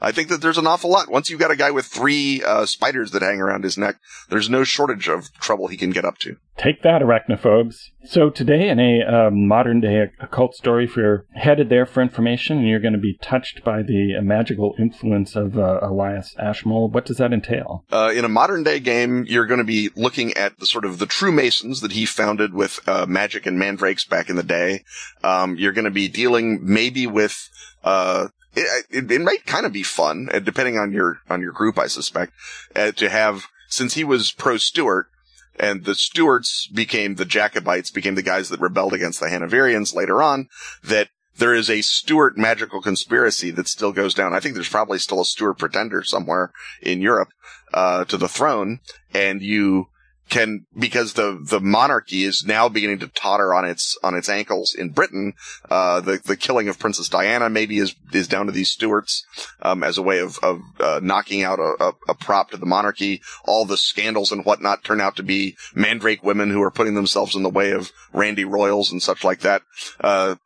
I 0.00 0.12
think 0.12 0.28
that 0.28 0.40
there's 0.40 0.58
an 0.58 0.66
awful 0.66 0.90
lot. 0.90 1.10
Once 1.10 1.28
you've 1.28 1.40
got 1.40 1.50
a 1.50 1.56
guy 1.56 1.70
with 1.70 1.86
three 1.86 2.42
uh, 2.42 2.66
spiders 2.66 3.10
that 3.12 3.22
hang 3.22 3.40
around 3.40 3.64
his 3.64 3.76
neck, 3.76 3.96
there's 4.28 4.48
no 4.48 4.64
shortage 4.64 5.08
of 5.08 5.32
trouble 5.34 5.68
he 5.68 5.76
can 5.76 5.90
get 5.90 6.04
up 6.04 6.18
to. 6.18 6.36
Take 6.56 6.82
that, 6.82 7.02
arachnophobes. 7.02 7.90
So 8.04 8.30
today, 8.30 8.68
in 8.68 8.80
a 8.80 9.02
uh, 9.02 9.30
modern 9.30 9.80
day 9.80 10.10
occult 10.20 10.54
story, 10.54 10.84
if 10.84 10.96
you're 10.96 11.24
headed 11.34 11.68
there 11.68 11.86
for 11.86 12.02
information 12.02 12.58
and 12.58 12.68
you're 12.68 12.80
going 12.80 12.94
to 12.94 12.98
be 12.98 13.16
touched 13.22 13.62
by 13.64 13.82
the 13.82 14.16
uh, 14.18 14.22
magical 14.22 14.74
influence 14.78 15.36
of 15.36 15.56
uh, 15.56 15.78
Elias 15.82 16.34
Ashmole, 16.38 16.88
what 16.88 17.04
does 17.04 17.18
that 17.18 17.32
entail? 17.32 17.84
Uh, 17.92 18.12
in 18.14 18.24
a 18.24 18.28
modern 18.28 18.64
day 18.64 18.80
game, 18.80 19.24
you're 19.28 19.46
going 19.46 19.58
to 19.58 19.64
be 19.64 19.90
looking 19.94 20.32
at 20.34 20.58
the 20.58 20.66
sort 20.66 20.84
of 20.84 20.98
the 20.98 21.06
true 21.06 21.32
masons 21.32 21.80
that 21.80 21.92
he 21.92 22.06
founded 22.06 22.52
with 22.52 22.80
uh, 22.88 23.06
magic 23.06 23.46
and 23.46 23.58
mandrakes 23.58 24.04
back 24.04 24.28
in 24.28 24.36
the 24.36 24.42
day. 24.42 24.84
Um, 25.22 25.56
you're 25.56 25.72
going 25.72 25.84
to 25.84 25.90
be 25.90 26.08
dealing 26.08 26.60
maybe 26.62 27.06
with 27.06 27.50
uh, 27.84 28.28
it, 28.58 28.86
it, 28.90 29.10
it 29.10 29.20
might 29.20 29.46
kind 29.46 29.66
of 29.66 29.72
be 29.72 29.82
fun, 29.82 30.28
uh, 30.32 30.38
depending 30.38 30.78
on 30.78 30.92
your 30.92 31.20
on 31.28 31.40
your 31.40 31.52
group, 31.52 31.78
I 31.78 31.86
suspect, 31.86 32.32
uh, 32.74 32.92
to 32.92 33.08
have 33.08 33.46
since 33.68 33.94
he 33.94 34.04
was 34.04 34.32
pro 34.32 34.56
Stuart, 34.56 35.08
and 35.58 35.84
the 35.84 35.94
Stuarts 35.94 36.66
became 36.66 37.14
the 37.14 37.24
Jacobites, 37.24 37.90
became 37.90 38.14
the 38.14 38.22
guys 38.22 38.48
that 38.48 38.60
rebelled 38.60 38.94
against 38.94 39.20
the 39.20 39.26
Hanoverians 39.26 39.94
later 39.94 40.22
on. 40.22 40.48
That 40.82 41.08
there 41.36 41.54
is 41.54 41.70
a 41.70 41.82
Stuart 41.82 42.36
magical 42.36 42.82
conspiracy 42.82 43.50
that 43.52 43.68
still 43.68 43.92
goes 43.92 44.14
down. 44.14 44.34
I 44.34 44.40
think 44.40 44.54
there's 44.54 44.68
probably 44.68 44.98
still 44.98 45.20
a 45.20 45.24
Stuart 45.24 45.54
pretender 45.54 46.02
somewhere 46.02 46.52
in 46.82 47.00
Europe 47.00 47.28
uh, 47.72 48.04
to 48.06 48.16
the 48.16 48.28
throne, 48.28 48.80
and 49.14 49.40
you 49.40 49.88
can 50.28 50.66
because 50.78 51.14
the 51.14 51.38
the 51.42 51.60
monarchy 51.60 52.24
is 52.24 52.44
now 52.46 52.68
beginning 52.68 52.98
to 53.00 53.08
totter 53.08 53.54
on 53.54 53.64
its 53.64 53.96
on 54.02 54.14
its 54.14 54.28
ankles 54.28 54.74
in 54.74 54.90
Britain. 54.90 55.34
Uh, 55.70 56.00
the 56.00 56.20
the 56.24 56.36
killing 56.36 56.68
of 56.68 56.78
Princess 56.78 57.08
Diana 57.08 57.48
maybe 57.48 57.78
is 57.78 57.94
is 58.12 58.28
down 58.28 58.46
to 58.46 58.52
these 58.52 58.70
Stuarts 58.70 59.24
um, 59.62 59.82
as 59.82 59.98
a 59.98 60.02
way 60.02 60.18
of 60.18 60.38
of 60.42 60.60
uh, 60.80 61.00
knocking 61.02 61.42
out 61.42 61.58
a, 61.58 61.74
a, 61.80 61.92
a, 62.08 62.14
prop 62.14 62.50
to 62.50 62.56
the 62.56 62.66
monarchy. 62.66 63.22
All 63.44 63.64
the 63.64 63.76
scandals 63.76 64.32
and 64.32 64.44
whatnot 64.44 64.84
turn 64.84 65.00
out 65.00 65.16
to 65.16 65.22
be 65.22 65.56
mandrake 65.74 66.22
women 66.22 66.50
who 66.50 66.62
are 66.62 66.70
putting 66.70 66.94
themselves 66.94 67.34
in 67.34 67.42
the 67.42 67.48
way 67.48 67.72
of 67.72 67.90
Randy 68.12 68.44
Royals 68.44 68.92
and 68.92 69.02
such 69.02 69.24
like 69.24 69.40
that. 69.40 69.62
Uh, 70.00 70.36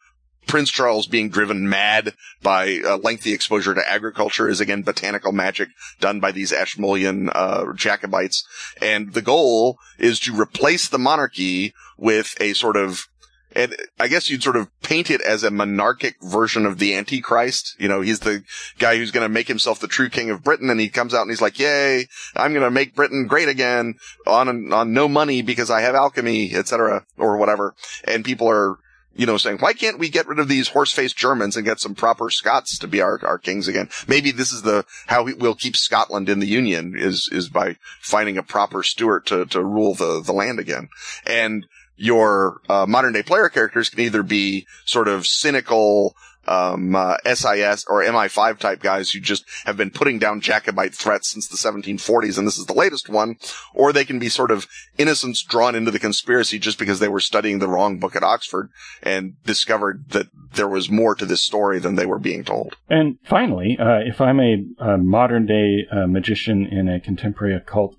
Prince 0.47 0.70
Charles 0.70 1.07
being 1.07 1.30
driven 1.30 1.68
mad 1.68 2.14
by 2.43 2.80
uh, 2.84 2.99
lengthy 2.99 3.32
exposure 3.32 3.74
to 3.74 3.90
agriculture 3.90 4.49
is 4.49 4.61
again 4.61 4.82
botanical 4.82 5.32
magic 5.32 5.68
done 6.01 6.20
by 6.20 6.32
these 6.32 6.53
Ashmolean 6.53 7.30
uh, 7.34 7.72
Jacobites, 7.74 8.47
and 8.80 9.12
the 9.14 9.22
goal 9.22 9.78
is 9.99 10.20
to 10.20 10.38
replace 10.38 10.88
the 10.88 10.99
monarchy 10.99 11.72
with 11.97 12.34
a 12.40 12.53
sort 12.53 12.76
of 12.76 13.07
and 13.55 13.76
I 13.99 14.09
guess 14.09 14.30
you'd 14.30 14.43
sort 14.43 14.57
of 14.57 14.68
paint 14.82 15.11
it 15.11 15.20
as 15.20 15.45
a 15.45 15.51
monarchic 15.51 16.16
version 16.22 16.66
of 16.66 16.78
the 16.78 16.95
Antichrist. 16.95 17.76
You 17.78 17.88
know, 17.88 18.01
he's 18.01 18.20
the 18.20 18.45
guy 18.78 18.97
who's 18.97 19.11
going 19.11 19.24
to 19.24 19.28
make 19.28 19.49
himself 19.49 19.78
the 19.78 19.88
true 19.88 20.09
king 20.09 20.30
of 20.30 20.43
Britain, 20.43 20.70
and 20.70 20.80
he 20.80 20.88
comes 20.88 21.14
out 21.14 21.22
and 21.22 21.30
he's 21.30 21.43
like, 21.43 21.59
"Yay, 21.59 22.07
I'm 22.36 22.53
going 22.53 22.64
to 22.64 22.70
make 22.70 22.95
Britain 22.95 23.26
great 23.26 23.49
again 23.49 23.95
on 24.26 24.72
on 24.72 24.93
no 24.93 25.09
money 25.09 25.43
because 25.43 25.70
I 25.70 25.82
have 25.82 25.95
alchemy, 25.95 26.55
etc., 26.55 27.05
or 27.16 27.36
whatever." 27.36 27.74
And 28.05 28.24
people 28.24 28.49
are 28.49 28.76
you 29.15 29.27
know, 29.27 29.37
saying, 29.37 29.59
why 29.59 29.73
can't 29.73 29.99
we 29.99 30.09
get 30.09 30.27
rid 30.27 30.39
of 30.39 30.49
these 30.49 30.69
horse-faced 30.69 31.17
Germans 31.17 31.57
and 31.57 31.67
get 31.67 31.81
some 31.81 31.95
proper 31.95 32.31
Scots 32.31 32.79
to 32.79 32.87
be 32.87 33.01
our, 33.01 33.21
our 33.25 33.39
kings 33.39 33.69
again? 33.69 33.89
Maybe 34.09 34.31
this 34.31 34.53
is 34.53 34.63
the, 34.63 34.85
how 35.07 35.25
we, 35.25 35.35
will 35.35 35.55
keep 35.55 35.77
Scotland 35.77 36.29
in 36.29 36.39
the 36.39 36.47
Union 36.47 36.95
is, 36.97 37.29
is 37.31 37.49
by 37.49 37.77
finding 38.01 38.39
a 38.39 38.43
proper 38.43 38.83
Stuart 38.83 39.27
to, 39.27 39.45
to 39.47 39.63
rule 39.63 39.95
the, 39.95 40.23
the 40.25 40.33
land 40.33 40.59
again. 40.59 40.89
And 41.27 41.67
your, 41.97 42.61
uh, 42.69 42.87
modern 42.87 43.13
day 43.13 43.23
player 43.23 43.49
characters 43.49 43.91
can 43.91 44.01
either 44.01 44.23
be 44.23 44.67
sort 44.85 45.09
of 45.09 45.27
cynical, 45.27 46.17
um, 46.47 46.95
uh, 46.95 47.16
SIS 47.24 47.84
or 47.88 48.03
MI5 48.03 48.59
type 48.59 48.80
guys 48.80 49.11
who 49.11 49.20
just 49.20 49.45
have 49.64 49.76
been 49.76 49.90
putting 49.90 50.18
down 50.18 50.40
Jacobite 50.40 50.95
threats 50.95 51.30
since 51.30 51.49
the 51.49 51.57
1740s, 51.57 52.38
and 52.38 52.47
this 52.47 52.59
is 52.59 52.66
the 52.66 52.72
latest 52.72 53.09
one, 53.09 53.36
or 53.74 53.93
they 53.93 54.05
can 54.05 54.18
be 54.18 54.28
sort 54.28 54.51
of 54.51 54.66
innocents 54.99 55.43
drawn 55.43 55.74
into 55.74 55.90
the 55.90 55.99
conspiracy 55.99 56.59
just 56.59 56.78
because 56.78 57.01
they 57.01 57.09
were 57.09 57.20
studying 57.20 57.59
the 57.59 57.68
wrong 57.68 57.99
book 57.99 58.16
at 58.16 58.22
Oxford 58.22 58.70
and 59.03 59.43
discovered 59.45 60.09
that 60.11 60.28
there 60.55 60.68
was 60.68 60.90
more 60.90 61.14
to 61.14 61.26
this 61.26 61.43
story 61.43 61.78
than 61.78 61.95
they 61.95 62.07
were 62.07 62.18
being 62.18 62.45
told. 62.45 62.76
And 62.88 63.18
finally, 63.24 63.76
uh, 63.78 64.01
if 64.05 64.20
I'm 64.20 64.40
a, 64.40 64.64
a 64.78 64.99
modern 64.99 65.47
day 65.47 65.86
uh, 65.90 66.07
magician 66.07 66.66
in 66.66 66.88
a 66.88 67.01
contemporary 67.01 67.55
occult 67.55 67.97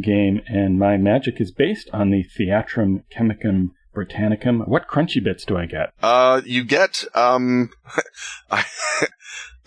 game 0.00 0.40
and 0.46 0.78
my 0.78 0.96
magic 0.96 1.40
is 1.40 1.50
based 1.50 1.90
on 1.92 2.10
the 2.10 2.24
Theatrum 2.24 3.04
Chemicum 3.10 3.72
Britannicum. 3.94 4.66
What 4.66 4.88
crunchy 4.88 5.22
bits 5.22 5.44
do 5.44 5.56
I 5.56 5.66
get? 5.66 5.92
Uh, 6.02 6.40
you 6.44 6.64
get, 6.64 7.04
um, 7.14 7.70
I, 8.50 8.64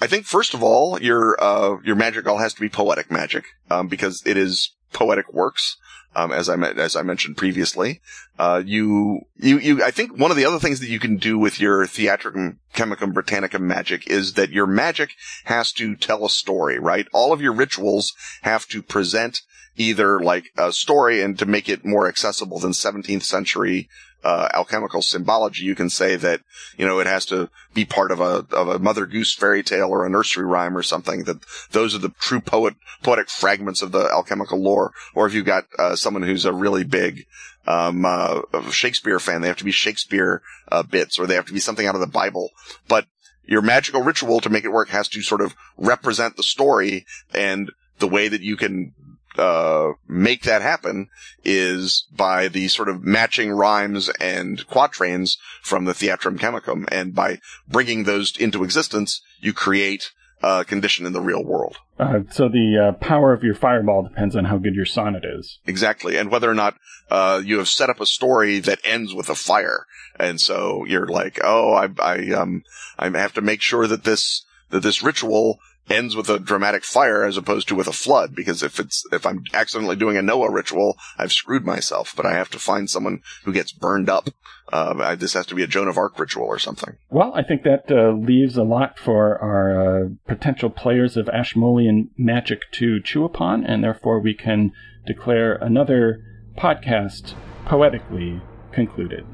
I 0.01 0.07
think 0.07 0.25
first 0.25 0.53
of 0.53 0.63
all, 0.63 1.01
your, 1.01 1.41
uh, 1.41 1.77
your 1.83 1.95
magic 1.95 2.27
all 2.27 2.37
has 2.37 2.53
to 2.53 2.61
be 2.61 2.69
poetic 2.69 3.11
magic, 3.11 3.45
um, 3.69 3.87
because 3.87 4.23
it 4.25 4.37
is 4.37 4.71
poetic 4.93 5.31
works. 5.33 5.77
Um, 6.17 6.31
as 6.31 6.47
I 6.47 6.55
as 6.55 6.95
I 6.95 7.01
mentioned 7.01 7.35
previously, 7.35 7.99
uh, 8.39 8.63
you 8.65 9.25
you 9.35 9.59
you 9.59 9.83
I 9.83 9.91
think 9.91 10.17
one 10.17 10.31
of 10.31 10.37
the 10.37 10.45
other 10.45 10.59
things 10.59 10.79
that 10.79 10.87
you 10.87 10.97
can 10.97 11.17
do 11.17 11.37
with 11.37 11.59
your 11.59 11.85
Theatricum 11.85 12.59
Chemicum 12.71 13.13
Britannicum 13.13 13.59
magic 13.59 14.07
is 14.07 14.33
that 14.33 14.49
your 14.49 14.65
magic 14.65 15.09
has 15.43 15.73
to 15.73 15.93
tell 15.97 16.25
a 16.25 16.29
story, 16.29 16.79
right? 16.79 17.05
All 17.11 17.33
of 17.33 17.41
your 17.41 17.51
rituals 17.51 18.13
have 18.43 18.65
to 18.67 18.81
present 18.81 19.41
either 19.75 20.21
like 20.21 20.51
a 20.57 20.71
story 20.71 21.21
and 21.21 21.37
to 21.39 21.45
make 21.45 21.67
it 21.67 21.85
more 21.85 22.07
accessible 22.07 22.59
than 22.59 22.71
17th 22.71 23.23
century 23.23 23.89
uh, 24.25 24.49
alchemical 24.55 25.03
symbology, 25.03 25.63
you 25.63 25.75
can 25.75 25.87
say 25.87 26.15
that, 26.15 26.41
you 26.77 26.85
know, 26.85 26.99
it 26.99 27.05
has 27.05 27.27
to 27.27 27.47
be 27.75 27.85
part 27.85 28.11
of 28.11 28.19
a, 28.19 28.43
of 28.51 28.67
a 28.67 28.79
Mother 28.79 29.05
Goose 29.05 29.35
fairy 29.35 29.61
tale 29.61 29.89
or 29.89 30.03
a 30.03 30.09
nursery 30.09 30.45
rhyme 30.45 30.75
or 30.75 30.81
something 30.81 31.25
that 31.25 31.37
those 31.71 31.93
are 31.93 31.99
the 31.99 32.09
true 32.19 32.41
poet, 32.41 32.73
poetic 33.03 33.29
fragments 33.29 33.83
of 33.83 33.91
the 33.91 34.09
alchemical 34.11 34.59
lore. 34.59 34.93
Or 35.13 35.27
if 35.27 35.35
you've 35.35 35.45
got, 35.45 35.65
uh, 35.77 35.95
someone 35.95 36.23
who's 36.23 36.43
a 36.43 36.51
really 36.51 36.83
big, 36.83 37.27
um, 37.67 38.03
uh, 38.03 38.41
Shakespeare 38.71 39.19
fan, 39.19 39.41
they 39.41 39.47
have 39.47 39.57
to 39.57 39.63
be 39.63 39.71
Shakespeare, 39.71 40.41
uh, 40.71 40.81
bits 40.81 41.19
or 41.19 41.27
they 41.27 41.35
have 41.35 41.45
to 41.45 41.53
be 41.53 41.59
something 41.59 41.85
out 41.85 41.95
of 41.95 42.01
the 42.01 42.07
Bible. 42.07 42.49
But 42.87 43.05
your 43.43 43.61
magical 43.61 44.01
ritual 44.01 44.41
to 44.41 44.49
make 44.49 44.65
it 44.65 44.71
work 44.71 44.89
has 44.89 45.07
to 45.09 45.21
sort 45.21 45.41
of 45.41 45.55
represent 45.77 46.35
the 46.35 46.41
story 46.41 47.05
and 47.31 47.71
the 47.99 48.07
way 48.07 48.27
that 48.27 48.41
you 48.41 48.57
can 48.57 48.93
uh, 49.37 49.93
make 50.07 50.43
that 50.43 50.61
happen 50.61 51.09
is 51.43 52.05
by 52.15 52.47
the 52.47 52.67
sort 52.67 52.89
of 52.89 53.03
matching 53.03 53.51
rhymes 53.51 54.09
and 54.19 54.65
quatrains 54.67 55.37
from 55.61 55.85
the 55.85 55.93
Theatrum 55.93 56.39
Chemicum. 56.39 56.85
And 56.91 57.13
by 57.13 57.39
bringing 57.67 58.03
those 58.03 58.35
into 58.37 58.63
existence, 58.63 59.21
you 59.39 59.53
create 59.53 60.11
a 60.41 60.65
condition 60.65 61.05
in 61.05 61.13
the 61.13 61.21
real 61.21 61.43
world. 61.43 61.77
Uh, 61.97 62.19
so 62.29 62.49
the 62.49 62.89
uh, 62.89 62.91
power 62.93 63.33
of 63.33 63.43
your 63.43 63.55
fireball 63.55 64.03
depends 64.03 64.35
on 64.35 64.45
how 64.45 64.57
good 64.57 64.75
your 64.75 64.85
sonnet 64.85 65.23
is. 65.25 65.59
Exactly. 65.65 66.17
And 66.17 66.29
whether 66.29 66.49
or 66.49 66.53
not, 66.53 66.75
uh, 67.09 67.41
you 67.43 67.57
have 67.59 67.69
set 67.69 67.89
up 67.89 68.01
a 68.01 68.05
story 68.05 68.59
that 68.59 68.79
ends 68.83 69.13
with 69.13 69.29
a 69.29 69.35
fire. 69.35 69.85
And 70.19 70.39
so 70.41 70.85
you're 70.85 71.07
like, 71.07 71.39
oh, 71.43 71.73
I, 71.73 71.89
I, 71.99 72.31
um, 72.31 72.63
I 72.99 73.09
have 73.09 73.33
to 73.33 73.41
make 73.41 73.61
sure 73.61 73.87
that 73.87 74.03
this, 74.03 74.45
that 74.71 74.83
this 74.83 75.01
ritual 75.01 75.59
ends 75.89 76.15
with 76.15 76.29
a 76.29 76.39
dramatic 76.39 76.83
fire 76.83 77.23
as 77.23 77.37
opposed 77.37 77.67
to 77.67 77.75
with 77.75 77.87
a 77.87 77.93
flood 77.93 78.35
because 78.35 78.63
if 78.63 78.79
it's 78.79 79.03
if 79.11 79.25
I'm 79.25 79.43
accidentally 79.53 79.95
doing 79.95 80.17
a 80.17 80.21
Noah 80.21 80.51
ritual, 80.51 80.97
I've 81.17 81.31
screwed 81.31 81.65
myself. 81.65 82.13
But 82.15 82.25
I 82.25 82.33
have 82.33 82.49
to 82.51 82.59
find 82.59 82.89
someone 82.89 83.21
who 83.43 83.53
gets 83.53 83.71
burned 83.71 84.09
up. 84.09 84.29
Uh, 84.71 84.95
I, 84.99 85.15
this 85.15 85.33
has 85.33 85.45
to 85.47 85.55
be 85.55 85.63
a 85.63 85.67
Joan 85.67 85.87
of 85.87 85.97
Arc 85.97 86.19
ritual 86.19 86.45
or 86.45 86.57
something. 86.57 86.97
Well, 87.09 87.33
I 87.35 87.43
think 87.43 87.63
that 87.63 87.91
uh, 87.91 88.11
leaves 88.11 88.57
a 88.57 88.63
lot 88.63 88.97
for 88.97 89.37
our 89.37 90.05
uh, 90.05 90.09
potential 90.27 90.71
players 90.71 91.17
of 91.17 91.29
Ashmolean 91.29 92.09
magic 92.17 92.71
to 92.73 92.99
chew 92.99 93.25
upon, 93.25 93.63
and 93.63 93.83
therefore 93.83 94.19
we 94.19 94.33
can 94.33 94.71
declare 95.05 95.55
another 95.55 96.23
podcast 96.57 97.35
poetically 97.65 98.41
concluded. 98.71 99.25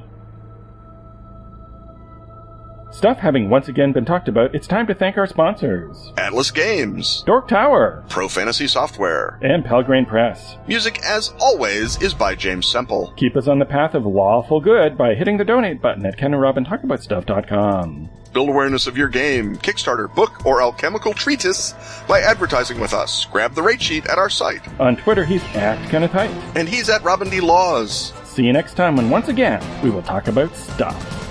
Stuff 2.91 3.19
having 3.19 3.49
once 3.49 3.69
again 3.69 3.93
been 3.93 4.03
talked 4.03 4.27
about, 4.27 4.53
it's 4.53 4.67
time 4.67 4.85
to 4.87 4.93
thank 4.93 5.17
our 5.17 5.25
sponsors 5.25 6.11
Atlas 6.17 6.51
Games, 6.51 7.23
Dork 7.25 7.47
Tower, 7.47 8.03
Pro 8.09 8.27
Fantasy 8.27 8.67
Software, 8.67 9.39
and 9.41 9.63
Pelgrane 9.63 10.05
Press. 10.05 10.57
Music, 10.67 10.99
as 11.05 11.33
always, 11.39 12.01
is 12.01 12.13
by 12.13 12.35
James 12.35 12.67
Semple. 12.67 13.13
Keep 13.15 13.37
us 13.37 13.47
on 13.47 13.59
the 13.59 13.65
path 13.65 13.95
of 13.95 14.05
lawful 14.05 14.59
good 14.59 14.97
by 14.97 15.15
hitting 15.15 15.37
the 15.37 15.45
donate 15.45 15.81
button 15.81 16.05
at 16.05 16.17
kenandrobintalkaboutstuff.com. 16.17 18.09
Build 18.33 18.49
awareness 18.49 18.87
of 18.87 18.97
your 18.97 19.07
game, 19.07 19.55
Kickstarter, 19.55 20.13
book, 20.13 20.45
or 20.45 20.61
alchemical 20.61 21.13
treatise 21.13 21.73
by 22.09 22.19
advertising 22.19 22.79
with 22.79 22.93
us. 22.93 23.25
Grab 23.31 23.55
the 23.55 23.61
rate 23.61 23.81
sheet 23.81 24.05
at 24.07 24.17
our 24.17 24.29
site. 24.29 24.61
On 24.81 24.97
Twitter, 24.97 25.23
he's 25.23 25.43
at 25.55 25.77
Kenneth 25.89 26.11
Hite. 26.11 26.29
And 26.57 26.67
he's 26.67 26.89
at 26.89 27.03
Robin 27.03 27.29
D. 27.29 27.39
Laws. 27.39 28.11
See 28.25 28.43
you 28.45 28.51
next 28.53 28.73
time 28.75 28.97
when 28.97 29.09
once 29.09 29.29
again 29.29 29.61
we 29.81 29.89
will 29.89 30.03
talk 30.03 30.27
about 30.27 30.53
stuff. 30.55 31.30